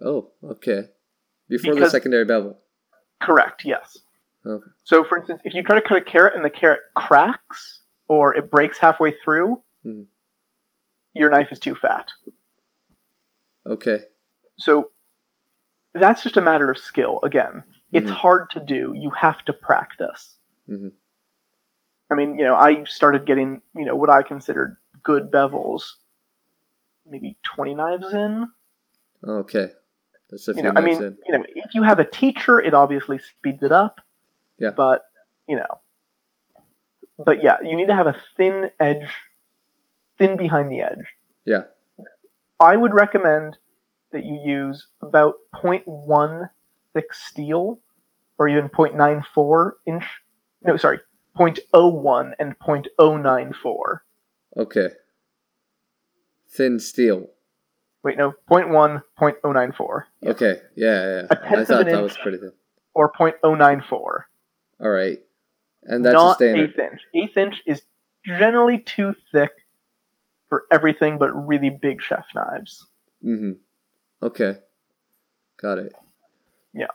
Oh, 0.00 0.30
okay. 0.44 0.90
Before 1.48 1.74
the 1.74 1.88
secondary 1.90 2.24
bevel. 2.24 2.58
Correct. 3.20 3.64
Yes. 3.64 3.98
Okay. 4.46 4.70
So, 4.84 5.02
for 5.04 5.18
instance, 5.18 5.40
if 5.44 5.54
you 5.54 5.62
try 5.62 5.74
to 5.80 5.86
cut 5.86 5.96
a 5.98 6.00
carrot 6.04 6.34
and 6.36 6.44
the 6.44 6.50
carrot 6.50 6.80
cracks 6.94 7.80
or 8.08 8.34
it 8.34 8.50
breaks 8.50 8.78
halfway 8.78 9.12
through, 9.24 9.62
Mhm. 9.84 10.06
your 11.14 11.30
knife 11.30 11.50
is 11.50 11.58
too 11.58 11.74
fat. 11.74 12.08
Okay. 13.66 14.04
So 14.58 14.92
that's 15.94 16.22
just 16.22 16.36
a 16.36 16.40
matter 16.40 16.70
of 16.70 16.78
skill. 16.78 17.18
Again, 17.22 17.64
it's 17.92 18.10
Mhm. 18.10 18.14
hard 18.14 18.50
to 18.50 18.60
do. 18.60 18.92
You 18.94 19.10
have 19.10 19.44
to 19.46 19.52
practice. 19.52 20.38
Mhm. 20.68 20.92
I 22.10 22.14
mean, 22.14 22.38
you 22.38 22.44
know, 22.44 22.54
I 22.54 22.84
started 22.84 23.26
getting, 23.26 23.62
you 23.74 23.84
know, 23.84 23.96
what 23.96 24.10
I 24.10 24.22
considered 24.22 24.76
good 25.02 25.30
bevels 25.30 25.96
maybe 27.08 27.36
20 27.44 27.74
knives 27.74 28.12
in. 28.12 28.52
Okay. 29.24 29.72
That's 30.28 30.48
a 30.48 30.54
few 30.54 30.62
You 30.62 30.72
know, 30.72 30.74
I 30.76 30.80
mean, 30.84 31.02
in. 31.02 31.18
you 31.24 31.32
know, 31.38 31.44
if 31.48 31.72
you 31.74 31.82
have 31.84 32.00
a 32.00 32.04
teacher, 32.04 32.60
it 32.60 32.74
obviously 32.74 33.18
speeds 33.18 33.62
it 33.62 33.70
up. 33.72 34.00
Yeah. 34.58 34.70
But, 34.70 35.02
you 35.48 35.56
know, 35.56 35.80
but 37.18 37.42
yeah, 37.42 37.56
you 37.62 37.76
need 37.76 37.88
to 37.88 37.94
have 37.94 38.06
a 38.06 38.16
thin 38.36 38.70
edge, 38.80 39.08
thin 40.18 40.36
behind 40.36 40.70
the 40.70 40.80
edge. 40.80 41.06
Yeah. 41.44 41.62
I 42.58 42.76
would 42.76 42.94
recommend 42.94 43.58
that 44.12 44.24
you 44.24 44.40
use 44.44 44.86
about 45.02 45.34
0.1 45.54 46.50
thick 46.94 47.12
steel 47.12 47.80
or 48.38 48.48
even 48.48 48.68
0.94 48.68 49.72
inch. 49.86 50.04
No, 50.62 50.76
sorry, 50.76 51.00
0.01 51.38 52.32
and 52.38 52.58
0.094. 52.58 54.00
Okay. 54.56 54.88
Thin 56.48 56.78
steel. 56.80 57.26
Wait, 58.02 58.16
no, 58.16 58.32
0.1, 58.50 59.02
0.094. 59.18 60.02
Yeah. 60.20 60.30
Okay. 60.30 60.60
Yeah, 60.76 60.86
yeah. 60.86 61.26
A 61.30 61.36
tenth 61.36 61.46
I 61.50 61.60
of 61.60 61.66
thought 61.68 61.80
an 61.80 61.86
that 61.86 61.94
inch. 61.94 62.02
was 62.02 62.16
pretty 62.22 62.38
thin. 62.38 62.52
Or 62.94 63.12
0.094. 63.12 64.24
All 64.80 64.90
right. 64.90 65.18
And 65.84 66.04
that's 66.04 66.14
a 66.14 66.16
Not 66.16 66.36
standard. 66.36 66.70
eighth 66.70 66.78
inch. 66.78 67.00
Eighth 67.14 67.36
inch 67.36 67.62
is 67.66 67.82
generally 68.24 68.78
too 68.78 69.14
thick 69.32 69.52
for 70.48 70.64
everything 70.72 71.18
but 71.18 71.30
really 71.32 71.70
big 71.70 72.02
chef 72.02 72.26
knives. 72.34 72.86
Mm-hmm. 73.24 73.52
Okay. 74.22 74.58
Got 75.60 75.78
it. 75.78 75.92
Yeah. 76.74 76.86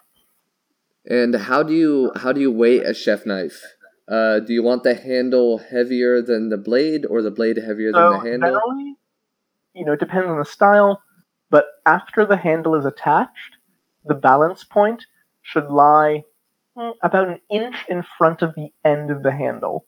And 1.05 1.35
how 1.35 1.63
do 1.63 1.73
you 1.73 2.11
how 2.15 2.31
do 2.31 2.41
you 2.41 2.51
weight 2.51 2.85
a 2.85 2.93
chef 2.93 3.25
knife? 3.25 3.63
Uh, 4.07 4.39
do 4.39 4.53
you 4.53 4.61
want 4.61 4.83
the 4.83 4.93
handle 4.93 5.57
heavier 5.57 6.21
than 6.21 6.49
the 6.49 6.57
blade, 6.57 7.05
or 7.05 7.21
the 7.21 7.31
blade 7.31 7.57
heavier 7.57 7.91
than 7.93 8.11
the 8.11 8.19
handle? 8.19 8.49
generally, 8.49 8.95
you 9.73 9.85
know, 9.85 9.93
it 9.93 9.99
depends 9.99 10.27
on 10.27 10.37
the 10.37 10.45
style, 10.45 11.01
but 11.49 11.65
after 11.85 12.25
the 12.25 12.35
handle 12.35 12.75
is 12.75 12.85
attached, 12.85 13.55
the 14.05 14.13
balance 14.13 14.63
point 14.65 15.05
should 15.41 15.69
lie 15.69 16.23
about 17.01 17.27
an 17.27 17.39
inch 17.49 17.75
in 17.89 18.03
front 18.17 18.41
of 18.41 18.55
the 18.55 18.69
end 18.85 19.11
of 19.11 19.23
the 19.23 19.31
handle. 19.31 19.85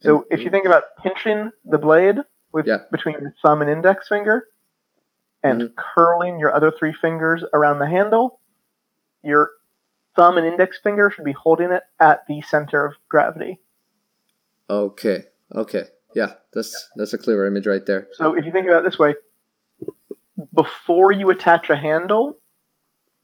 So 0.00 0.26
if 0.30 0.40
you 0.40 0.50
think 0.50 0.66
about 0.66 0.84
pinching 1.00 1.50
the 1.64 1.78
blade 1.78 2.18
with 2.52 2.66
Yeah. 2.66 2.78
between 2.90 3.20
your 3.20 3.34
thumb 3.42 3.62
and 3.62 3.70
index 3.70 4.08
finger, 4.08 4.48
and 5.44 5.62
Mhm. 5.62 5.74
curling 5.76 6.38
your 6.38 6.52
other 6.54 6.70
three 6.70 6.92
fingers 6.92 7.44
around 7.52 7.78
the 7.78 7.86
handle, 7.86 8.40
your 9.22 9.50
thumb 10.16 10.38
and 10.38 10.46
index 10.46 10.78
finger 10.80 11.10
should 11.10 11.24
be 11.24 11.32
holding 11.32 11.70
it 11.72 11.84
at 12.00 12.26
the 12.26 12.40
center 12.42 12.84
of 12.84 12.94
gravity. 13.08 13.60
Okay. 14.68 15.26
Okay. 15.54 15.88
Yeah, 16.14 16.34
that's 16.52 16.90
that's 16.96 17.12
a 17.14 17.18
clear 17.18 17.46
image 17.46 17.66
right 17.66 17.84
there. 17.86 18.08
So 18.12 18.34
if 18.34 18.44
you 18.44 18.52
think 18.52 18.66
about 18.66 18.80
it 18.80 18.90
this 18.90 18.98
way, 18.98 19.14
before 20.52 21.12
you 21.12 21.30
attach 21.30 21.70
a 21.70 21.76
handle, 21.76 22.38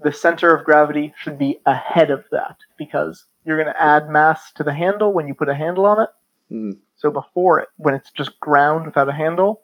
the 0.01 0.13
center 0.13 0.55
of 0.55 0.65
gravity 0.65 1.13
should 1.19 1.39
be 1.39 1.61
ahead 1.67 2.11
of 2.11 2.25
that 2.31 2.57
because 2.77 3.27
you're 3.45 3.57
going 3.63 3.73
to 3.73 3.83
add 3.83 4.09
mass 4.09 4.53
to 4.53 4.63
the 4.63 4.73
handle 4.73 5.13
when 5.13 5.27
you 5.27 5.35
put 5.35 5.49
a 5.49 5.55
handle 5.55 5.87
on 5.87 6.03
it. 6.03 6.11
Mhm. 6.51 6.79
So 6.97 7.11
before 7.11 7.61
it, 7.61 7.69
when 7.77 7.95
it's 7.95 8.11
just 8.13 8.39
ground 8.41 8.87
without 8.87 9.09
a 9.09 9.13
handle, 9.13 9.63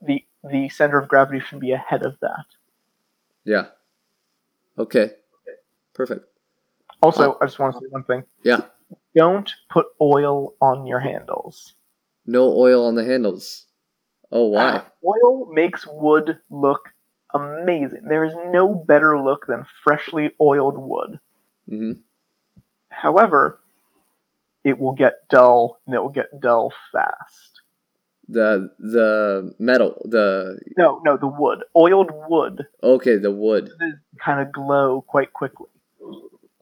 the 0.00 0.24
the 0.44 0.68
center 0.68 0.98
of 0.98 1.08
gravity 1.08 1.38
should 1.40 1.60
be 1.60 1.70
ahead 1.72 2.02
of 2.04 2.18
that. 2.20 2.44
Yeah. 3.44 3.66
Okay. 4.76 5.12
Perfect. 5.94 6.26
Also, 7.00 7.36
I 7.40 7.46
just 7.46 7.58
want 7.58 7.74
to 7.74 7.80
say 7.80 7.86
one 7.90 8.04
thing: 8.04 8.24
Yeah. 8.42 8.62
don't 9.14 9.50
put 9.70 9.86
oil 10.00 10.54
on 10.60 10.86
your 10.86 11.00
handles. 11.00 11.74
No 12.26 12.52
oil 12.56 12.86
on 12.86 12.94
the 12.94 13.04
handles. 13.04 13.66
Oh, 14.30 14.46
why? 14.46 14.82
Oil 15.04 15.52
makes 15.52 15.86
wood 15.86 16.38
look 16.50 16.88
amazing. 17.34 18.02
There 18.08 18.24
is 18.24 18.34
no 18.50 18.74
better 18.74 19.18
look 19.18 19.46
than 19.46 19.66
freshly 19.84 20.30
oiled 20.40 20.78
wood. 20.78 21.20
hmm 21.68 21.92
However, 22.88 23.58
it 24.64 24.78
will 24.78 24.92
get 24.92 25.28
dull 25.28 25.80
and 25.86 25.94
it 25.94 26.02
will 26.02 26.10
get 26.10 26.40
dull 26.40 26.72
fast. 26.92 27.60
The 28.28 28.70
the 28.78 29.54
metal. 29.58 30.00
The 30.04 30.58
No, 30.76 31.00
no, 31.04 31.16
the 31.16 31.26
wood. 31.26 31.64
Oiled 31.74 32.10
wood 32.28 32.66
okay. 32.82 33.16
The 33.16 33.30
wood. 33.32 33.70
kind 34.20 34.40
of 34.40 34.52
glow 34.52 35.02
quite 35.06 35.32
quickly. 35.32 35.68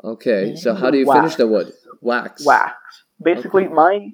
Okay. 0.03 0.57
So 0.57 0.75
how 0.75 0.91
do 0.91 0.99
you 0.99 1.12
finish 1.12 1.35
the 1.35 1.47
wood? 1.47 1.73
Wax. 2.01 2.45
Wax. 2.45 2.77
Basically, 3.23 3.68
my 3.68 4.12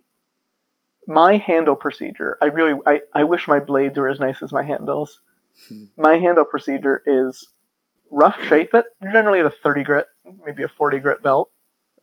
my 1.07 1.37
handle 1.37 1.77
procedure. 1.77 2.37
I 2.43 2.47
really, 2.47 2.79
I, 2.85 3.01
I 3.15 3.25
wish 3.25 3.47
my 3.47 3.61
blades 3.61 3.97
were 3.97 4.09
as 4.09 4.19
nice 4.19 4.43
as 4.43 4.53
my 4.53 4.65
handles. 4.65 5.21
My 5.97 6.17
handle 6.19 6.45
procedure 6.45 7.03
is 7.07 7.49
rough 8.11 8.41
shape 8.45 8.75
it, 8.75 8.87
generally 9.03 9.41
at 9.41 9.47
a 9.47 9.51
30 9.51 9.83
grit, 9.85 10.07
maybe 10.45 10.63
a 10.63 10.69
40 10.69 10.99
grit 11.01 11.23
belt, 11.23 11.51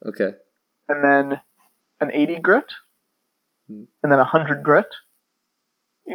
Okay. 0.05 0.33
and 0.89 1.03
then 1.03 1.39
an 1.99 2.11
80 2.11 2.39
grit, 2.39 2.73
Hmm. 3.67 3.83
and 4.01 4.11
then 4.11 4.19
a 4.19 4.25
100 4.25 4.61
grit. 4.63 4.87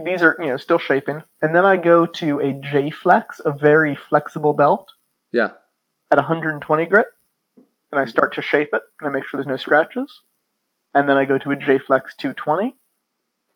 These 0.05 0.23
are, 0.23 0.37
you 0.39 0.49
know, 0.49 0.59
still 0.59 0.79
shaping. 0.79 1.23
And 1.41 1.55
then 1.55 1.65
I 1.65 1.79
go 1.79 2.05
to 2.05 2.41
a 2.41 2.53
J 2.53 2.91
Flex, 2.91 3.41
a 3.45 3.53
very 3.53 3.95
flexible 3.97 4.53
belt, 4.53 4.93
Yeah. 5.33 5.53
at 6.11 6.19
120 6.19 6.85
grit, 6.87 7.07
and 7.57 7.99
I 7.99 8.05
start 8.05 8.35
to 8.35 8.43
shape 8.43 8.71
it, 8.75 8.83
and 9.01 9.09
I 9.09 9.11
make 9.11 9.25
sure 9.25 9.39
there's 9.39 9.47
no 9.47 9.57
scratches. 9.57 10.23
And 10.95 11.09
then 11.09 11.17
I 11.17 11.25
go 11.25 11.39
to 11.39 11.51
a 11.53 11.57
J 11.57 11.79
Flex 11.79 12.15
220, 12.17 12.77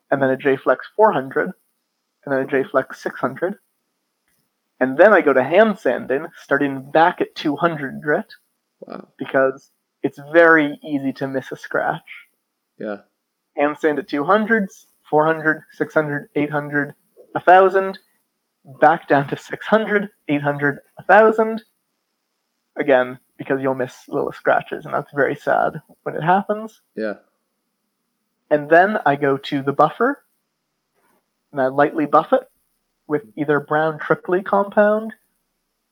and 0.09 0.21
then 0.21 0.31
a 0.31 0.37
J 0.37 0.57
Flex 0.57 0.87
400, 0.95 1.51
and 2.25 2.33
then 2.33 2.39
a 2.41 2.47
J 2.47 2.63
Flex 2.63 2.99
600. 3.03 3.59
And 4.83 4.97
then 4.97 5.13
I 5.13 5.21
go 5.21 5.31
to 5.31 5.41
hand 5.41 5.79
sanding, 5.79 6.27
starting 6.43 6.91
back 6.91 7.21
at 7.21 7.35
200 7.35 8.01
grit, 8.01 8.33
Wow. 8.81 9.07
because 9.17 9.71
it's 10.01 10.19
very 10.33 10.77
easy 10.83 11.13
to 11.13 11.27
miss 11.29 11.53
a 11.53 11.55
scratch. 11.55 12.27
Yeah. 12.77 12.97
Hand 13.55 13.77
sand 13.79 13.99
at 13.99 14.09
200s, 14.09 14.87
400, 15.09 15.61
600, 15.71 16.29
800, 16.35 16.95
1000, 17.31 17.99
back 18.81 19.07
down 19.07 19.29
to 19.29 19.37
600, 19.37 20.09
800, 20.27 20.79
1000. 20.97 21.63
Again, 22.75 23.19
because 23.37 23.61
you'll 23.61 23.75
miss 23.75 24.09
little 24.09 24.33
scratches, 24.33 24.83
and 24.83 24.93
that's 24.93 25.13
very 25.13 25.37
sad 25.37 25.81
when 26.01 26.17
it 26.17 26.23
happens. 26.23 26.81
Yeah. 26.93 27.19
And 28.51 28.69
then 28.69 28.97
I 29.05 29.15
go 29.15 29.37
to 29.37 29.61
the 29.61 29.71
buffer, 29.71 30.25
and 31.53 31.61
I 31.61 31.67
lightly 31.67 32.05
buff 32.05 32.33
it 32.33 32.49
with 33.13 33.21
either 33.37 33.59
brown 33.59 33.99
Tripoli 33.99 34.41
compound 34.41 35.13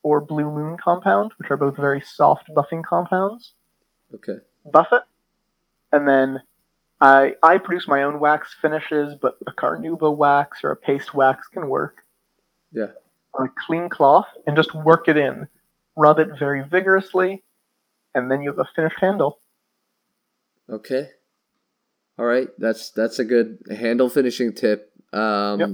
or 0.01 0.19
blue 0.19 0.49
moon 0.49 0.75
compound, 0.83 1.31
which 1.37 1.51
are 1.51 1.55
both 1.55 1.75
very 1.75 2.01
soft 2.01 2.49
buffing 2.49 2.83
compounds. 2.83 3.53
Okay. 4.11 4.37
Buff 4.65 4.87
it, 4.91 5.03
and 5.91 6.07
then 6.07 6.41
I 6.99 7.35
I 7.43 7.59
produce 7.59 7.87
my 7.87 8.01
own 8.01 8.19
wax 8.19 8.55
finishes, 8.59 9.13
but 9.21 9.37
a 9.45 9.51
carnauba 9.51 10.17
wax 10.17 10.63
or 10.63 10.71
a 10.71 10.75
paste 10.75 11.13
wax 11.13 11.47
can 11.47 11.69
work. 11.69 11.97
Yeah. 12.71 12.87
On 13.35 13.45
a 13.45 13.51
clean 13.67 13.87
cloth, 13.87 14.25
and 14.47 14.57
just 14.57 14.73
work 14.73 15.07
it 15.07 15.15
in. 15.15 15.47
Rub 15.95 16.17
it 16.17 16.39
very 16.39 16.63
vigorously, 16.63 17.43
and 18.15 18.31
then 18.31 18.41
you 18.41 18.49
have 18.49 18.57
a 18.57 18.67
finished 18.75 18.99
handle. 18.99 19.37
Okay. 20.67 21.09
All 22.17 22.25
right. 22.25 22.49
That's 22.57 22.89
that's 22.89 23.19
a 23.19 23.25
good 23.25 23.59
handle 23.69 24.09
finishing 24.09 24.53
tip. 24.53 24.91
Um, 25.13 25.59
Yep. 25.59 25.69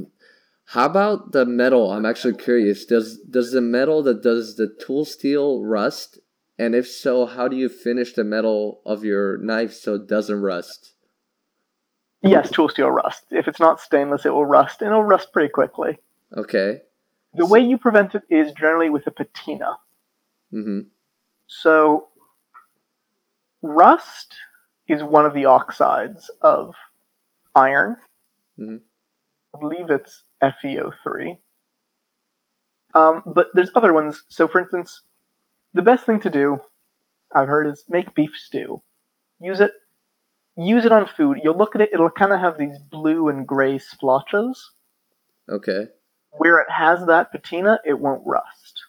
How 0.72 0.86
about 0.86 1.32
the 1.32 1.46
metal? 1.46 1.92
I'm 1.92 2.06
actually 2.06 2.36
curious. 2.36 2.86
Does 2.86 3.20
does 3.20 3.52
the 3.52 3.62
metal 3.62 4.04
that 4.04 4.22
does 4.22 4.58
the 4.58 4.68
tool 4.68 5.06
steel 5.06 5.64
rust? 5.64 6.20
And 6.60 6.76
if 6.76 6.88
so, 6.90 7.26
how 7.26 7.48
do 7.48 7.56
you 7.56 7.70
finish 7.70 8.14
the 8.14 8.26
metal 8.26 8.82
of 8.86 9.06
your 9.06 9.38
knife 9.38 9.74
so 9.74 9.96
it 9.96 10.08
doesn't 10.08 10.42
rust? 10.42 10.94
Yes, 12.22 12.52
tool 12.52 12.68
steel 12.68 12.92
rust. 12.92 13.26
If 13.32 13.48
it's 13.48 13.62
not 13.62 13.80
stainless, 13.80 14.26
it 14.26 14.34
will 14.34 14.46
rust, 14.46 14.82
and 14.82 14.90
it'll 14.90 15.04
rust 15.04 15.32
pretty 15.32 15.50
quickly. 15.50 16.00
Okay. 16.36 16.82
The 17.34 17.46
way 17.46 17.62
you 17.62 17.78
prevent 17.78 18.16
it 18.16 18.24
is 18.30 18.52
generally 18.52 18.90
with 18.90 19.08
a 19.08 19.12
patina. 19.12 19.78
Mm-hmm. 20.52 20.90
So, 21.46 22.08
rust 23.62 24.34
is 24.90 25.02
one 25.02 25.26
of 25.26 25.34
the 25.34 25.46
oxides 25.46 26.30
of 26.42 26.74
iron. 27.56 27.98
Mhm. 28.60 28.82
I 29.56 29.60
believe 29.60 29.90
it's 29.90 30.24
FeO3. 30.42 31.38
Um, 32.94 33.24
but 33.26 33.48
there's 33.54 33.72
other 33.76 33.94
ones. 33.94 34.24
So, 34.30 34.48
for 34.48 34.60
instance, 34.60 35.02
the 35.74 35.82
best 35.82 36.06
thing 36.06 36.20
to 36.22 36.30
do, 36.30 36.60
I've 37.34 37.48
heard, 37.48 37.68
is 37.68 37.84
make 37.90 38.16
beef 38.16 38.32
stew. 38.36 38.82
Use 39.40 39.60
it. 39.60 39.72
Use 40.58 40.86
it 40.86 40.92
on 40.92 41.08
food. 41.08 41.40
You'll 41.44 41.58
look 41.58 41.76
at 41.76 41.82
it; 41.82 41.90
it'll 41.94 42.10
kind 42.10 42.34
of 42.34 42.40
have 42.40 42.58
these 42.58 42.78
blue 42.80 43.30
and 43.30 43.48
gray 43.48 43.78
splotches. 43.78 44.72
Okay. 45.50 45.88
Where 46.32 46.60
it 46.60 46.70
has 46.70 47.06
that 47.08 47.32
patina, 47.32 47.80
it 47.86 48.00
won't 48.00 48.26
rust. 48.26 48.82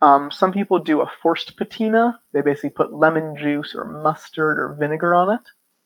Um, 0.00 0.30
some 0.30 0.52
people 0.52 0.78
do 0.78 1.00
a 1.00 1.10
forced 1.22 1.56
patina. 1.56 2.20
They 2.32 2.42
basically 2.42 2.70
put 2.70 2.92
lemon 2.92 3.36
juice 3.36 3.74
or 3.74 3.84
mustard 3.84 4.58
or 4.58 4.74
vinegar 4.78 5.14
on 5.14 5.34
it. 5.34 5.40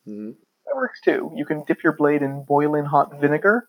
hmm 0.04 0.30
That 0.66 0.76
works 0.76 1.00
too. 1.00 1.32
You 1.36 1.44
can 1.44 1.64
dip 1.64 1.82
your 1.84 1.92
blade 1.94 2.22
in 2.22 2.44
boiling 2.44 2.84
hot 2.84 3.20
vinegar, 3.20 3.68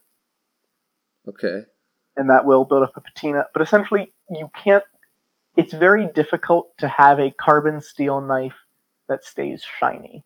Okay. 1.30 1.64
and 2.18 2.30
that 2.30 2.46
will 2.46 2.66
build 2.66 2.84
up 2.84 2.98
a 2.98 3.02
patina. 3.02 3.46
But 3.54 3.62
essentially, 3.62 4.14
you 4.30 4.50
can't. 4.64 4.84
It's 5.58 5.74
very 5.74 6.08
difficult 6.08 6.78
to 6.80 6.88
have 6.88 7.20
a 7.20 7.32
carbon 7.32 7.82
steel 7.82 8.22
knife 8.22 8.56
that 9.08 9.24
stays 9.26 9.64
shiny. 9.80 10.24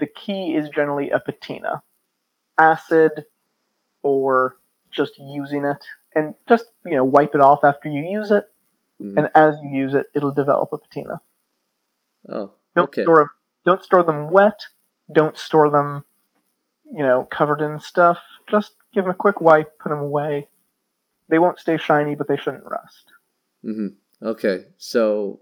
The 0.00 0.06
key 0.06 0.54
is 0.56 0.68
generally 0.70 1.10
a 1.10 1.20
patina, 1.20 1.82
acid, 2.58 3.26
or 4.02 4.56
just 4.90 5.18
using 5.18 5.64
it, 5.64 5.84
and 6.14 6.34
just 6.48 6.66
you 6.84 6.96
know 6.96 7.04
wipe 7.04 7.34
it 7.34 7.40
off 7.40 7.64
after 7.64 7.88
you 7.88 8.02
use 8.08 8.30
it. 8.30 8.46
Mhm. 9.00 9.18
And 9.18 9.30
as 9.34 9.56
you 9.62 9.70
use 9.70 9.94
it, 9.94 10.06
it'll 10.14 10.32
develop 10.32 10.72
a 10.72 10.78
patina. 10.78 11.20
Oh. 12.28 12.52
Don't 12.74 12.84
Okay. 12.88 13.02
store 13.02 13.30
don't 13.64 13.82
store 13.82 14.02
them 14.04 14.30
wet. 14.30 14.60
Don't 15.12 15.36
store 15.36 15.70
them, 15.70 16.04
you 16.84 17.02
know, 17.02 17.24
covered 17.30 17.60
in 17.60 17.80
stuff. 17.80 18.18
Just 18.48 18.74
give 18.96 19.04
them 19.04 19.12
a 19.12 19.14
quick 19.14 19.40
wipe, 19.40 19.78
put 19.78 19.90
them 19.90 19.98
away. 20.00 20.48
They 21.28 21.38
won't 21.38 21.58
stay 21.60 21.76
shiny, 21.76 22.14
but 22.14 22.26
they 22.28 22.36
shouldn't 22.36 22.64
rust. 22.64 23.04
hmm 23.62 23.88
Okay. 24.22 24.64
So, 24.78 25.40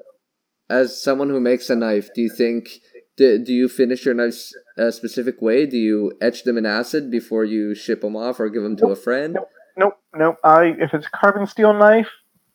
as 0.69 1.01
someone 1.01 1.31
who 1.31 1.41
makes 1.41 1.71
a 1.71 1.77
knife, 1.77 2.09
do 2.15 2.21
you 2.23 2.29
think 2.31 2.81
do, 3.17 3.39
do 3.39 3.53
you 3.53 3.69
finish 3.69 4.05
your 4.05 4.15
knives 4.15 4.53
a 4.77 4.91
specific 4.91 5.41
way? 5.41 5.67
Do 5.67 5.77
you 5.79 6.13
etch 6.21 6.43
them 6.43 6.59
in 6.59 6.67
acid 6.67 7.11
before 7.11 7.45
you 7.45 7.75
ship 7.77 8.01
them 8.01 8.17
off, 8.17 8.41
or 8.41 8.49
give 8.51 8.65
them 8.65 8.77
to 8.79 8.89
a 8.89 8.97
friend? 8.97 9.39
Nope, 9.77 9.99
nope. 10.15 10.37
I 10.43 10.75
if 10.79 10.93
it's 10.93 11.07
a 11.07 11.11
carbon 11.11 11.47
steel 11.47 11.73
knife, 11.73 12.11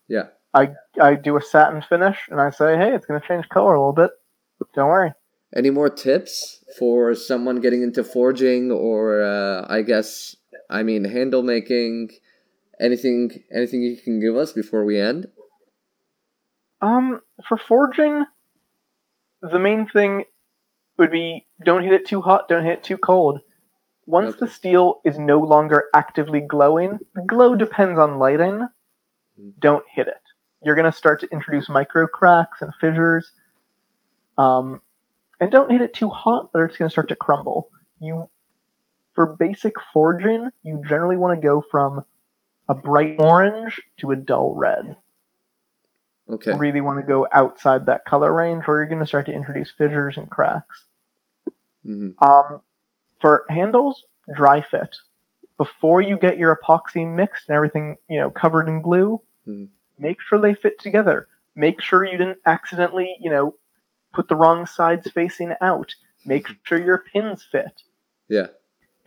Yeah. 0.08 0.26
I 0.52 0.72
I 1.00 1.14
do 1.14 1.36
a 1.38 1.42
satin 1.42 1.80
finish, 1.80 2.18
and 2.28 2.40
I 2.40 2.50
say, 2.50 2.76
hey, 2.76 2.94
it's 2.94 3.06
gonna 3.06 3.22
change 3.26 3.48
color 3.48 3.74
a 3.74 3.80
little 3.80 3.94
bit. 3.94 4.10
Don't 4.74 4.88
worry. 4.88 5.12
Any 5.56 5.70
more 5.70 5.88
tips 5.88 6.62
for 6.78 7.14
someone 7.14 7.60
getting 7.60 7.82
into 7.82 8.04
forging, 8.04 8.70
or 8.70 9.22
uh, 9.22 9.66
I 9.68 9.82
guess 9.82 10.36
I 10.70 10.82
mean 10.82 11.04
handle 11.04 11.42
making? 11.42 12.10
Anything 12.80 13.42
anything 13.54 13.82
you 13.82 13.96
can 13.98 14.20
give 14.20 14.36
us 14.36 14.52
before 14.52 14.84
we 14.84 14.98
end? 14.98 15.26
Um, 16.80 17.20
for 17.46 17.58
forging, 17.58 18.24
the 19.42 19.58
main 19.58 19.86
thing 19.86 20.24
would 20.96 21.10
be 21.10 21.46
don't 21.62 21.82
hit 21.82 21.92
it 21.92 22.06
too 22.06 22.22
hot, 22.22 22.48
don't 22.48 22.64
hit 22.64 22.78
it 22.78 22.84
too 22.84 22.96
cold. 22.96 23.40
Once 24.06 24.36
the 24.36 24.48
steel 24.48 25.00
is 25.04 25.18
no 25.18 25.38
longer 25.38 25.84
actively 25.94 26.40
glowing, 26.40 26.98
the 27.14 27.22
glow 27.22 27.54
depends 27.54 27.98
on 27.98 28.18
lighting. 28.18 28.66
Mhm. 29.38 29.52
Don't 29.60 29.84
hit 29.94 30.08
it. 30.08 30.22
You're 30.62 30.74
going 30.74 30.90
to 30.90 30.96
start 30.96 31.20
to 31.20 31.28
introduce 31.30 31.68
micro 31.68 32.06
cracks 32.06 32.60
and 32.60 32.72
fissures. 32.80 33.30
Um, 34.36 34.80
and 35.38 35.50
don't 35.50 35.70
hit 35.70 35.80
it 35.80 35.94
too 35.94 36.08
hot, 36.08 36.50
or 36.54 36.64
it's 36.64 36.76
going 36.76 36.88
to 36.88 36.92
start 36.92 37.08
to 37.08 37.16
crumble. 37.16 37.70
You, 38.00 38.28
for 39.14 39.36
basic 39.36 39.74
forging, 39.92 40.50
you 40.62 40.82
generally 40.88 41.16
want 41.16 41.40
to 41.40 41.46
go 41.46 41.62
from 41.70 42.04
a 42.68 42.74
bright 42.74 43.16
orange 43.18 43.80
to 43.98 44.10
a 44.12 44.16
dull 44.16 44.54
red 44.54 44.96
Okay. 46.28 46.52
really 46.52 46.80
want 46.80 46.98
to 47.00 47.06
go 47.06 47.26
outside 47.32 47.86
that 47.86 48.04
color 48.04 48.32
range, 48.32 48.64
or 48.66 48.78
you're 48.78 48.86
going 48.86 49.00
to 49.00 49.06
start 49.06 49.26
to 49.26 49.32
introduce 49.32 49.70
fissures 49.70 50.16
and 50.16 50.30
cracks. 50.30 50.86
hmm 51.84 52.10
Um, 52.20 52.60
for 53.20 53.44
handles, 53.48 54.04
dry 54.34 54.60
fit. 54.62 54.96
Before 55.56 56.00
you 56.00 56.18
get 56.18 56.38
your 56.38 56.56
epoxy 56.56 57.06
mixed 57.06 57.48
and 57.48 57.56
everything, 57.56 57.96
you 58.08 58.18
know, 58.20 58.30
covered 58.30 58.68
in 58.68 58.82
glue, 58.82 59.20
Mhm. 59.46 59.68
make 59.98 60.20
sure 60.20 60.38
they 60.38 60.54
fit 60.54 60.78
together. 60.78 61.28
Make 61.54 61.80
sure 61.80 62.04
you 62.04 62.16
didn't 62.18 62.40
accidentally, 62.46 63.16
you 63.20 63.30
know, 63.30 63.56
put 64.12 64.28
the 64.28 64.36
wrong 64.36 64.66
sides 64.66 65.10
facing 65.10 65.54
out. 65.60 65.94
Make 66.24 66.48
sure 66.64 66.78
your 66.78 66.98
pins 67.12 67.44
fit. 67.44 67.82
Yeah. 68.28 68.48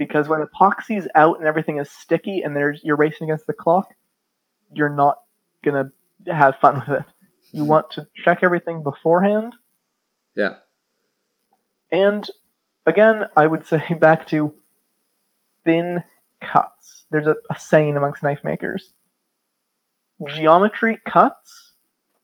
Because 0.07 0.27
when 0.27 0.45
epoxy's 0.45 1.07
out 1.15 1.39
and 1.39 1.47
everything 1.47 1.77
is 1.77 1.89
sticky 1.89 2.41
and 2.41 2.55
there's 2.55 2.81
you're 2.83 2.95
racing 2.95 3.29
against 3.29 3.47
the 3.47 3.53
clock, 3.53 3.93
you're 4.73 4.89
not 4.89 5.19
gonna 5.63 5.91
have 6.27 6.57
fun 6.57 6.75
with 6.87 6.99
it. 6.99 7.05
You 7.51 7.65
want 7.65 7.91
to 7.91 8.07
check 8.15 8.39
everything 8.41 8.83
beforehand. 8.83 9.53
Yeah. 10.35 10.55
And 11.91 12.27
again, 12.85 13.25
I 13.37 13.47
would 13.47 13.65
say 13.65 13.81
back 13.99 14.27
to 14.27 14.53
thin 15.63 16.03
cuts. 16.41 17.05
There's 17.11 17.27
a, 17.27 17.35
a 17.49 17.57
saying 17.59 17.95
amongst 17.95 18.23
knife 18.23 18.43
makers. 18.43 18.91
Geometry 20.27 20.99
cuts, 21.07 21.73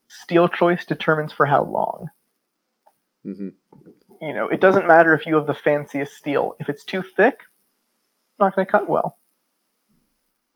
steel 0.07 0.47
choice 0.47 0.85
determines 0.85 1.31
for 1.31 1.45
how 1.45 1.63
long. 1.63 2.09
hmm 3.23 3.49
You 4.21 4.33
know, 4.33 4.47
it 4.47 4.61
doesn't 4.61 4.87
matter 4.87 5.13
if 5.13 5.25
you 5.25 5.35
have 5.35 5.47
the 5.47 5.53
fanciest 5.53 6.15
steel. 6.17 6.55
If 6.59 6.69
it's 6.69 6.83
too 6.83 7.03
thick, 7.03 7.39
not 8.39 8.55
going 8.55 8.65
to 8.65 8.71
cut 8.71 8.89
well. 8.89 9.17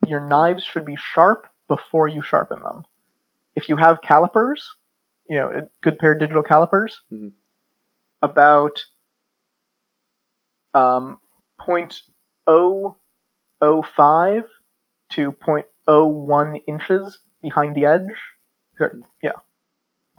Your 0.08 0.20
knives 0.22 0.64
should 0.64 0.86
be 0.86 0.96
sharp 0.98 1.48
before 1.68 2.08
you 2.08 2.22
sharpen 2.22 2.62
them. 2.62 2.84
If 3.56 3.70
you 3.70 3.78
have 3.78 4.02
calipers, 4.02 4.68
you 5.30 5.38
know, 5.38 5.50
a 5.50 5.62
good 5.82 5.98
pair 6.00 6.14
of 6.14 6.20
digital 6.20 6.44
calipers, 6.44 7.02
Mhm. 7.12 7.34
about 8.22 8.84
um, 10.74 11.20
0.005 11.60 14.44
to 15.12 15.32
0.01 15.32 16.62
inches 16.68 17.20
behind 17.42 17.76
the 17.76 17.86
edge. 17.86 18.10
Yeah, 19.22 19.34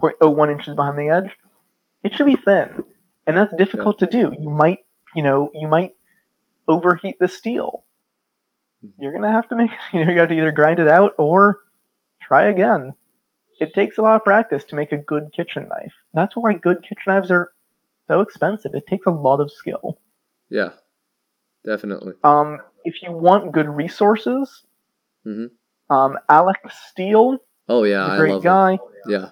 0.01 0.01 0.51
inches 0.53 0.75
behind 0.77 0.99
the 0.99 1.09
edge. 1.09 1.37
It 2.03 2.15
should 2.15 2.27
be 2.27 2.37
thin, 2.37 2.85
and 3.27 3.37
that's 3.37 3.55
difficult 3.57 3.99
to 3.99 4.07
do. 4.07 4.33
You 4.39 4.51
might, 4.51 4.79
you 5.15 5.23
know, 5.23 5.51
you 5.55 5.69
might 5.69 5.95
overheat 6.69 7.17
the 7.19 7.29
steel. 7.29 7.85
You're 8.99 9.12
gonna 9.12 9.33
have 9.33 9.49
to 9.49 9.57
make, 9.57 9.71
you 9.93 10.05
know, 10.05 10.12
you 10.12 10.19
have 10.21 10.29
to 10.29 10.35
either 10.37 10.53
grind 10.53 10.79
it 10.81 10.89
out 10.89 11.12
or 11.19 11.61
try 12.23 12.45
again. 12.45 12.95
It 13.61 13.73
takes 13.73 13.99
a 13.99 14.03
lot 14.03 14.17
of 14.17 14.25
practice 14.25 14.65
to 14.65 14.75
make 14.77 14.93
a 14.93 14.97
good 14.97 15.31
kitchen 15.35 15.69
knife. 15.69 15.93
That's 16.12 16.35
why 16.37 16.55
good 16.55 16.83
kitchen 16.83 17.05
knives 17.07 17.31
are 17.31 17.53
so 18.09 18.21
expensive. 18.21 18.75
It 18.75 18.87
takes 18.87 19.07
a 19.07 19.11
lot 19.11 19.41
of 19.41 19.51
skill. 19.53 19.99
Yeah. 20.51 20.71
Definitely. 21.65 22.15
Um, 22.25 22.59
if 22.85 23.01
you 23.03 23.12
want 23.12 23.53
good 23.53 23.69
resources, 23.69 24.65
Mhm. 25.25 25.51
um, 25.89 26.19
Alec 26.29 26.59
Steele, 26.71 27.39
Oh 27.69 27.85
yeah, 27.85 28.05
is 28.05 28.11
a 28.11 28.12
I 28.12 28.19
great 28.19 28.43
guy. 28.43 28.75
it. 28.75 28.81
Yeah. 29.07 29.31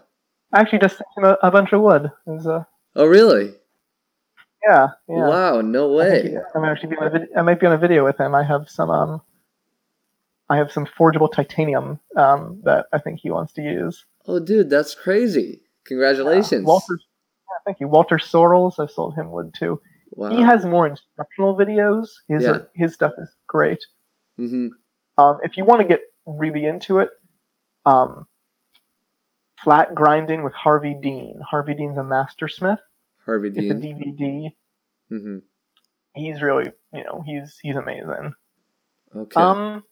I 0.52 0.60
actually 0.60 0.78
just 0.78 0.96
sent 0.98 1.08
him 1.16 1.24
a, 1.24 1.36
a 1.42 1.50
bunch 1.50 1.72
of 1.72 1.82
wood. 1.82 2.10
Was, 2.24 2.46
uh, 2.46 2.64
Oh 2.94 3.06
really? 3.06 3.54
Yeah, 4.66 4.88
yeah. 5.08 5.28
Wow. 5.28 5.60
No 5.60 5.92
I 5.92 5.96
way. 5.96 6.22
he- 6.30 6.36
I'm 6.54 6.64
actually 6.64 6.90
be 6.90 6.96
on 6.96 7.06
a 7.06 7.10
vid- 7.10 7.28
I 7.36 7.42
might 7.42 7.60
be 7.60 7.66
on 7.66 7.72
a 7.72 7.78
video 7.78 8.04
with 8.04 8.18
him. 8.18 8.34
I 8.34 8.42
have 8.44 8.68
some 8.68 8.90
um, 8.90 9.20
I 10.48 10.56
have 10.56 10.70
some 10.72 10.86
forgeable 10.86 11.28
titanium 11.28 11.98
um 12.16 12.60
that 12.64 12.86
I 12.92 12.98
think 12.98 13.20
he 13.20 13.30
wants 13.30 13.52
to 13.54 13.62
use. 13.62 14.04
Oh 14.26 14.38
dude, 14.38 14.70
that's 14.70 14.94
crazy. 14.94 15.62
Congratulations. 15.84 16.64
Walter, 16.64 16.98
yeah, 17.00 17.58
thank 17.64 17.80
you, 17.80 17.88
Walter 17.88 18.16
Sorrells. 18.18 18.78
I've 18.78 18.90
sold 18.90 19.14
him 19.16 19.30
wood 19.32 19.52
too. 19.58 19.80
Wow. 20.12 20.30
He 20.30 20.42
has 20.42 20.64
more 20.64 20.86
instructional 20.86 21.56
videos. 21.56 22.08
His 22.28 22.42
Yeah. 22.44 22.58
his 22.74 22.94
stuff 22.94 23.12
is 23.18 23.34
great. 23.46 23.84
hmm 24.36 24.68
Um, 25.18 25.38
if 25.42 25.56
you 25.56 25.64
want 25.64 25.80
to 25.82 25.88
get 25.88 26.00
really 26.26 26.64
into 26.66 26.98
it, 27.00 27.10
um, 27.84 28.26
flat 29.62 29.94
grinding 29.94 30.42
with 30.42 30.52
Harvey 30.52 30.94
Dean. 31.00 31.40
Harvey 31.48 31.74
Dean's 31.74 31.98
a 31.98 32.04
master 32.04 32.48
smith. 32.48 32.78
Harvey 33.24 33.48
It's 33.48 33.70
a 33.70 33.74
Dean. 33.74 34.54
DVD. 35.10 35.16
hmm 35.20 35.38
He's 36.14 36.42
really, 36.42 36.70
you 36.92 37.04
know, 37.04 37.22
he's 37.24 37.58
he's 37.62 37.76
amazing. 37.76 38.34
Okay. 39.16 39.40
Um, 39.40 39.82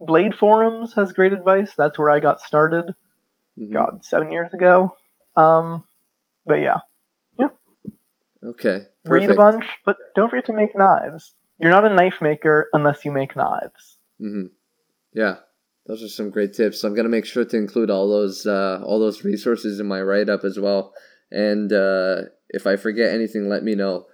Blade 0.00 0.34
Forums 0.34 0.94
has 0.94 1.12
great 1.12 1.32
advice. 1.32 1.72
That's 1.76 1.98
where 1.98 2.10
I 2.10 2.20
got 2.20 2.40
started. 2.40 2.94
Mhm. 3.58 3.72
God, 3.72 4.04
seven 4.04 4.30
years 4.30 4.52
ago. 4.54 4.94
Um, 5.36 5.84
but 6.44 6.56
yeah, 6.60 6.78
yeah. 7.38 7.48
Okay. 8.42 8.86
read 9.04 9.30
a 9.30 9.34
bunch, 9.34 9.64
but 9.84 9.96
don't 10.14 10.30
forget 10.30 10.46
to 10.46 10.52
make 10.52 10.76
knives. 10.76 11.34
You're 11.58 11.70
not 11.70 11.90
a 11.90 11.94
knife 11.94 12.20
maker 12.20 12.68
unless 12.72 13.04
you 13.04 13.12
make 13.12 13.36
knives. 13.36 13.98
hmm 14.18 14.46
Yeah, 15.12 15.36
those 15.86 16.02
are 16.02 16.08
some 16.08 16.30
great 16.30 16.52
tips. 16.54 16.84
I'm 16.84 16.94
gonna 16.94 17.08
make 17.08 17.26
sure 17.26 17.44
to 17.44 17.56
include 17.56 17.90
all 17.90 18.08
those 18.08 18.46
uh, 18.46 18.82
all 18.84 18.98
those 18.98 19.24
resources 19.24 19.80
in 19.80 19.86
my 19.86 20.00
write 20.00 20.28
up 20.28 20.44
as 20.44 20.58
well. 20.58 20.94
And 21.30 21.72
uh, 21.72 22.22
if 22.48 22.66
I 22.66 22.76
forget 22.76 23.12
anything, 23.12 23.48
let 23.48 23.62
me 23.62 23.74
know. 23.74 24.06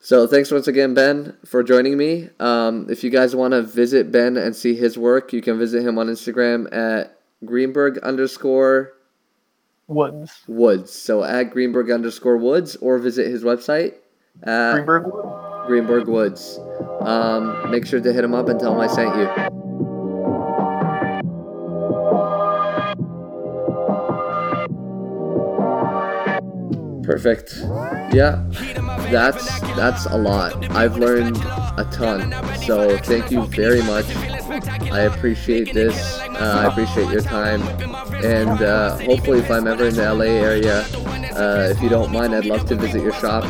So 0.00 0.26
thanks 0.26 0.50
once 0.50 0.68
again, 0.68 0.94
Ben, 0.94 1.36
for 1.44 1.62
joining 1.64 1.96
me. 1.96 2.30
Um, 2.38 2.86
if 2.88 3.02
you 3.02 3.10
guys 3.10 3.34
want 3.34 3.52
to 3.52 3.62
visit 3.62 4.12
Ben 4.12 4.36
and 4.36 4.54
see 4.54 4.76
his 4.76 4.96
work, 4.96 5.32
you 5.32 5.42
can 5.42 5.58
visit 5.58 5.84
him 5.84 5.98
on 5.98 6.06
Instagram 6.06 6.72
at 6.72 7.18
Greenberg 7.44 7.98
underscore 7.98 8.92
Woods. 9.88 10.42
Woods. 10.46 10.92
So 10.92 11.24
at 11.24 11.50
Greenberg 11.50 11.90
underscore 11.90 12.36
Woods, 12.36 12.76
or 12.76 12.98
visit 12.98 13.26
his 13.26 13.42
website 13.42 13.94
at 14.44 14.74
Greenberg 14.74 15.06
Wood. 15.06 15.66
Greenberg 15.66 16.08
Woods. 16.08 16.60
Um, 17.00 17.70
make 17.70 17.86
sure 17.86 18.00
to 18.00 18.12
hit 18.12 18.22
him 18.22 18.34
up 18.34 18.48
and 18.48 18.60
tell 18.60 18.74
him 18.74 18.80
I 18.80 18.86
sent 18.86 19.16
you. 19.16 19.67
Perfect. 27.08 27.56
Yeah, 28.12 28.44
that's 29.10 29.60
that's 29.80 30.04
a 30.04 30.18
lot. 30.18 30.70
I've 30.72 30.98
learned 30.98 31.38
a 31.38 31.88
ton. 31.90 32.34
So 32.60 32.98
thank 32.98 33.30
you 33.30 33.46
very 33.46 33.80
much. 33.80 34.04
I 34.92 35.08
appreciate 35.08 35.72
this. 35.72 35.96
Uh, 36.20 36.60
I 36.62 36.66
appreciate 36.66 37.10
your 37.10 37.22
time. 37.22 37.62
And 38.22 38.60
uh, 38.60 38.98
hopefully, 38.98 39.38
if 39.38 39.50
I'm 39.50 39.66
ever 39.66 39.86
in 39.86 39.94
the 39.94 40.12
LA 40.12 40.26
area, 40.26 40.80
uh, 41.32 41.68
if 41.70 41.80
you 41.80 41.88
don't 41.88 42.12
mind, 42.12 42.34
I'd 42.34 42.44
love 42.44 42.66
to 42.66 42.74
visit 42.74 43.00
your 43.00 43.14
shop. 43.14 43.44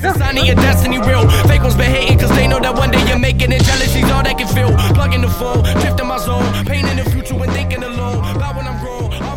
Signing 0.00 0.46
your 0.46 0.56
destiny 0.56 0.98
real. 0.98 1.28
Fake 1.46 1.62
ones 1.62 1.76
been 1.76 1.92
hating 1.92 2.18
cause 2.18 2.30
they 2.30 2.48
know 2.48 2.58
that 2.58 2.74
one 2.74 2.90
day 2.90 3.06
you're 3.06 3.16
making 3.16 3.52
it. 3.52 3.62
Jealousy's 3.62 4.10
all 4.10 4.24
they 4.24 4.34
can 4.34 4.48
feel. 4.48 4.74
Plugging 4.92 5.20
the 5.20 5.30
phone, 5.30 5.62
drifting 5.80 6.08
my 6.08 6.18
zone. 6.18 6.42
The 6.64 7.08
future 7.12 7.36
when 7.36 7.48
thinking 7.50 7.84
alone. 7.84 8.24
About 8.34 8.56
when 8.56 8.66
I'm 8.66 8.84
grown. 8.84 9.33